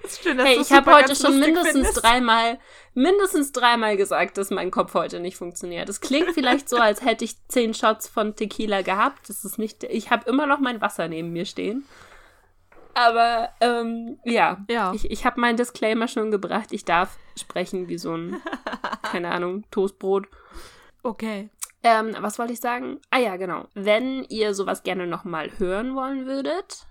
Ist 0.04 0.24
schön, 0.24 0.38
dass 0.38 0.48
hey, 0.48 0.60
ich 0.60 0.72
habe 0.72 0.94
heute 0.94 1.16
schon 1.16 1.40
mindestens 1.40 1.72
findest. 1.74 2.04
dreimal, 2.04 2.60
mindestens 2.96 3.52
dreimal 3.52 3.98
gesagt, 3.98 4.38
dass 4.38 4.50
mein 4.50 4.72
Kopf 4.72 4.94
heute 4.96 5.20
nicht 5.20 5.38
funktioniert. 5.38 5.88
Es 5.90 6.02
klingt 6.02 6.32
vielleicht 6.32 6.68
so, 6.70 6.78
als 6.78 7.04
hätte 7.04 7.24
ich 7.24 7.36
zehn 7.48 7.74
Shots 7.74 8.08
von 8.08 8.36
Tequila 8.36 8.82
gehabt. 8.82 9.30
Das 9.30 9.46
ist 9.46 9.60
nicht, 9.60 9.84
ich 9.84 10.10
habe 10.10 10.28
immer 10.30 10.48
noch 10.48 10.60
mein 10.60 10.82
Wasser 10.82 11.08
neben 11.08 11.32
mir 11.32 11.46
stehen. 11.46 11.86
Aber 12.96 13.50
ähm, 13.62 14.20
ja, 14.24 14.58
Ja. 14.70 14.94
ich, 14.94 15.12
ich 15.12 15.26
habe 15.26 15.40
meinen 15.40 15.58
Disclaimer 15.58 16.08
schon 16.08 16.32
gebracht. 16.32 16.72
Ich 16.72 16.86
darf 16.86 17.18
sprechen 17.38 17.88
wie 17.88 17.98
so 17.98 18.16
ein, 18.16 18.42
keine 19.04 19.30
Ahnung, 19.32 19.66
Toastbrot. 19.70 20.28
Okay. 21.04 21.50
Ähm, 21.88 22.16
was 22.20 22.40
wollte 22.40 22.52
ich 22.54 22.60
sagen? 22.60 23.00
Ah 23.12 23.20
ja, 23.20 23.38
genau. 23.38 23.68
Wenn 23.76 24.24
ihr 24.24 24.56
sowas 24.56 24.82
gerne 24.82 25.06
nochmal 25.06 25.52
hören 25.60 25.96
wollen 25.96 26.26
würdet, 26.26 26.88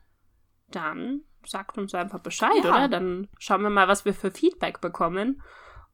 dann 0.71 1.23
sagt 1.45 1.77
uns 1.79 1.95
einfach 1.95 2.21
Bescheid, 2.21 2.63
Ja. 2.63 2.71
oder? 2.71 2.89
Dann 2.89 3.29
schauen 3.39 3.63
wir 3.63 3.71
mal, 3.71 3.89
was 3.89 4.05
wir 4.05 4.15
für 4.15 4.31
Feedback 4.31 4.81
bekommen. 4.81 5.43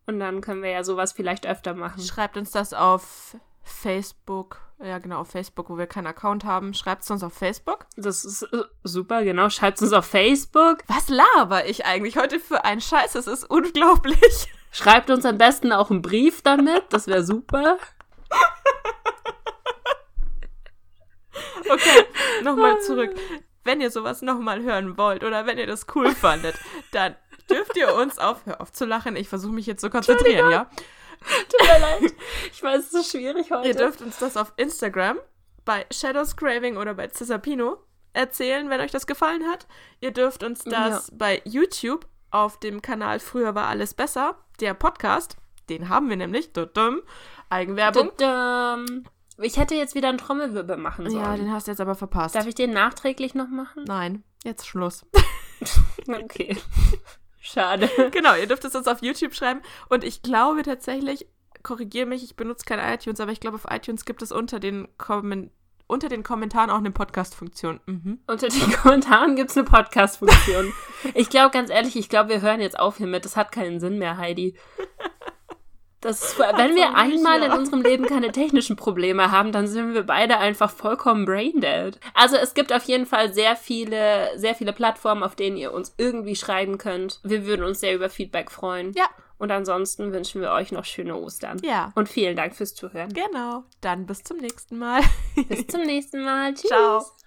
Und 0.07 0.21
dann 0.21 0.43
können 0.43 0.63
wir 0.63 0.71
ja 0.71 0.85
sowas 0.85 1.13
vielleicht 1.13 1.47
öfter 1.47 1.73
machen. 1.75 2.03
Schreibt 2.03 2.37
uns 2.37 2.51
das 2.51 2.75
auf 2.75 3.37
Facebook. 3.63 4.59
Ja, 4.83 4.99
genau, 4.99 5.21
auf 5.21 5.31
Facebook, 5.31 5.69
wo 5.71 5.79
wir 5.79 5.87
keinen 5.87 6.07
Account 6.07 6.45
haben. 6.45 6.75
Schreibt 6.75 7.03
es 7.03 7.11
uns 7.11 7.23
auf 7.23 7.33
Facebook. 7.35 7.87
Das 7.97 8.25
ist 8.25 8.43
äh, 8.45 8.65
super, 8.83 9.25
genau. 9.25 9.49
Schreibt 9.51 9.81
uns 9.83 9.93
auf 9.93 10.07
Facebook. 10.07 10.79
Was 10.89 11.09
laber 11.09 11.67
ich 11.67 11.85
eigentlich 11.87 12.17
heute 12.19 12.39
für 12.39 12.65
einen 12.65 12.81
Scheiß? 12.81 13.13
Das 13.13 13.27
ist 13.27 13.45
unglaublich. 13.45 14.49
Schreibt 14.73 15.11
uns 15.11 15.25
am 15.25 15.39
besten 15.39 15.73
auch 15.73 15.91
einen 15.91 16.03
Brief 16.03 16.43
damit. 16.43 16.85
Das 16.91 17.07
wäre 17.07 17.25
super. 17.25 17.79
Okay, 21.71 22.05
nochmal 22.43 22.81
zurück. 22.81 23.15
Wenn 23.65 23.81
ihr 23.81 23.91
sowas 23.91 24.23
nochmal 24.23 24.63
hören 24.63 24.97
wollt 24.97 25.23
oder 25.23 25.47
wenn 25.47 25.59
ihr 25.59 25.67
das 25.67 25.87
cool 25.95 26.13
fandet, 26.15 26.57
dann 26.93 27.15
dürft 27.49 27.77
ihr 27.77 27.95
uns 27.95 28.19
auf. 28.19 28.45
Hör 28.45 28.61
auf 28.61 28.73
zu 28.73 28.87
lachen, 28.87 29.17
ich 29.17 29.29
versuche 29.29 29.53
mich 29.53 29.67
jetzt 29.67 29.81
zu 29.81 29.91
konzentrieren, 29.91 30.51
ja? 30.51 30.65
Tut 31.21 31.69
mir 31.69 31.79
leid. 31.79 32.15
Ich 32.53 32.63
weiß, 32.63 32.87
es 32.87 32.95
ist 32.95 33.11
schwierig 33.11 33.51
heute. 33.51 33.69
Ihr 33.69 33.75
dürft 33.75 34.01
uns 34.01 34.19
das 34.19 34.37
auf 34.37 34.53
Instagram 34.57 35.19
bei 35.65 35.87
Shadows 35.91 36.37
Craving 36.37 36.77
oder 36.77 36.95
bei 36.95 37.09
Cisapino 37.09 37.77
erzählen, 38.15 38.71
wenn 38.71 38.81
euch 38.81 38.91
das 38.91 39.07
gefallen 39.07 39.47
hat. 39.47 39.67
Ihr 40.01 40.13
dürft 40.13 40.43
uns 40.43 40.65
das 40.65 41.11
bei 41.13 41.43
YouTube 41.45 42.07
auf 42.31 42.59
dem 42.59 42.81
Kanal 42.81 43.21
Früher 43.21 43.55
war 43.55 43.67
alles 43.67 43.93
besser, 43.95 44.37
der 44.61 44.75
Podcast. 44.75 45.37
Den 45.69 45.89
haben 45.89 46.09
wir 46.09 46.17
nämlich. 46.17 46.53
Dudum. 46.53 47.03
Eigenwerbung. 47.51 48.11
Ich 49.43 49.57
hätte 49.57 49.75
jetzt 49.75 49.95
wieder 49.95 50.09
einen 50.09 50.19
Trommelwirbel 50.19 50.77
machen 50.77 51.11
sollen. 51.11 51.23
Ja, 51.23 51.37
den 51.37 51.53
hast 51.53 51.67
du 51.67 51.73
jetzt 51.73 51.81
aber 51.81 51.95
verpasst. 51.95 52.35
Darf 52.35 52.47
ich 52.47 52.55
den 52.55 52.73
nachträglich 52.73 53.35
noch 53.35 53.49
machen? 53.49 53.85
Nein, 53.87 54.23
jetzt 54.45 54.67
Schluss. 54.67 55.05
Okay. 56.09 56.57
Schade. 57.39 57.91
genau, 58.11 58.35
ihr 58.35 58.47
dürft 58.47 58.65
es 58.65 58.75
uns 58.75 58.89
auf 58.89 59.03
YouTube 59.03 59.35
schreiben. 59.35 59.61
Und 59.91 60.05
ich 60.05 60.23
glaube 60.23 60.63
tatsächlich, 60.63 61.27
korrigiere 61.63 62.07
mich, 62.07 62.25
ich 62.25 62.35
benutze 62.35 62.65
kein 62.65 62.79
iTunes, 62.79 63.21
aber 63.21 63.31
ich 63.31 63.41
glaube, 63.41 63.57
auf 63.57 63.67
iTunes 63.71 64.07
gibt 64.07 64.23
es 64.23 64.33
unter 64.33 64.59
den, 64.59 64.89
Kommen 64.97 65.51
unter 65.87 66.09
den 66.09 66.23
Kommentaren 66.23 66.71
auch 66.71 66.79
eine 66.79 66.93
Podcast-Funktion. 66.93 67.81
Mhm. 67.87 68.21
Unter 68.27 68.49
den 68.49 68.73
Kommentaren 68.83 69.37
gibt 69.37 69.51
es 69.51 69.57
eine 69.57 69.67
Podcast-Funktion. 69.67 70.73
ich 71.15 71.29
glaube, 71.31 71.51
ganz 71.51 71.69
ehrlich, 71.69 71.97
ich 71.97 72.09
glaube, 72.09 72.31
wir 72.31 72.41
hören 72.41 72.61
jetzt 72.61 72.79
auf 72.79 72.99
hiermit. 72.99 73.25
Das 73.25 73.37
hat 73.37 73.53
keinen 73.53 73.81
Sinn 73.81 73.99
mehr, 73.99 74.17
Heidi. 74.17 74.57
Das 76.01 76.23
ist, 76.23 76.39
wenn 76.39 76.75
wir 76.77 76.95
einmal 76.95 77.43
in 77.43 77.53
unserem 77.53 77.83
Leben 77.83 78.07
keine 78.07 78.33
technischen 78.33 78.77
Probleme 78.77 79.31
haben, 79.31 79.53
dann 79.53 79.67
sind 79.67 79.93
wir 79.93 80.03
beide 80.05 80.39
einfach 80.39 80.71
vollkommen 80.71 81.27
braindead. 81.27 82.01
Also 82.15 82.37
es 82.37 82.55
gibt 82.55 82.73
auf 82.73 82.85
jeden 82.85 83.05
Fall 83.05 83.35
sehr 83.35 83.55
viele, 83.55 84.31
sehr 84.39 84.55
viele 84.55 84.73
Plattformen, 84.73 85.23
auf 85.23 85.37
denen 85.37 85.59
ihr 85.59 85.73
uns 85.75 85.95
irgendwie 85.99 86.37
schreiben 86.37 86.79
könnt. 86.79 87.21
Wir 87.23 87.45
würden 87.45 87.65
uns 87.65 87.81
sehr 87.81 87.95
über 87.95 88.09
Feedback 88.09 88.51
freuen. 88.51 88.93
Ja. 88.95 89.05
Und 89.37 89.51
ansonsten 89.51 90.13
wünschen 90.13 90.41
wir 90.43 90.53
euch 90.53 90.71
noch 90.73 90.85
schöne 90.85 91.17
Ostern. 91.17 91.59
Ja, 91.65 91.93
Und 91.95 92.09
vielen 92.09 92.37
Dank 92.37 92.55
fürs 92.55 92.75
Zuhören. 92.75 93.11
genau. 93.13 93.65
Dann 93.81 94.05
bis 94.07 94.23
zum 94.23 94.37
nächsten 94.39 94.79
Mal. 94.79 95.01
Bis 95.49 95.67
zum 95.67 95.83
nächsten 95.83 96.23
Mal. 96.23 96.53
Tschüss. 96.55 96.69
Ciao. 96.69 97.20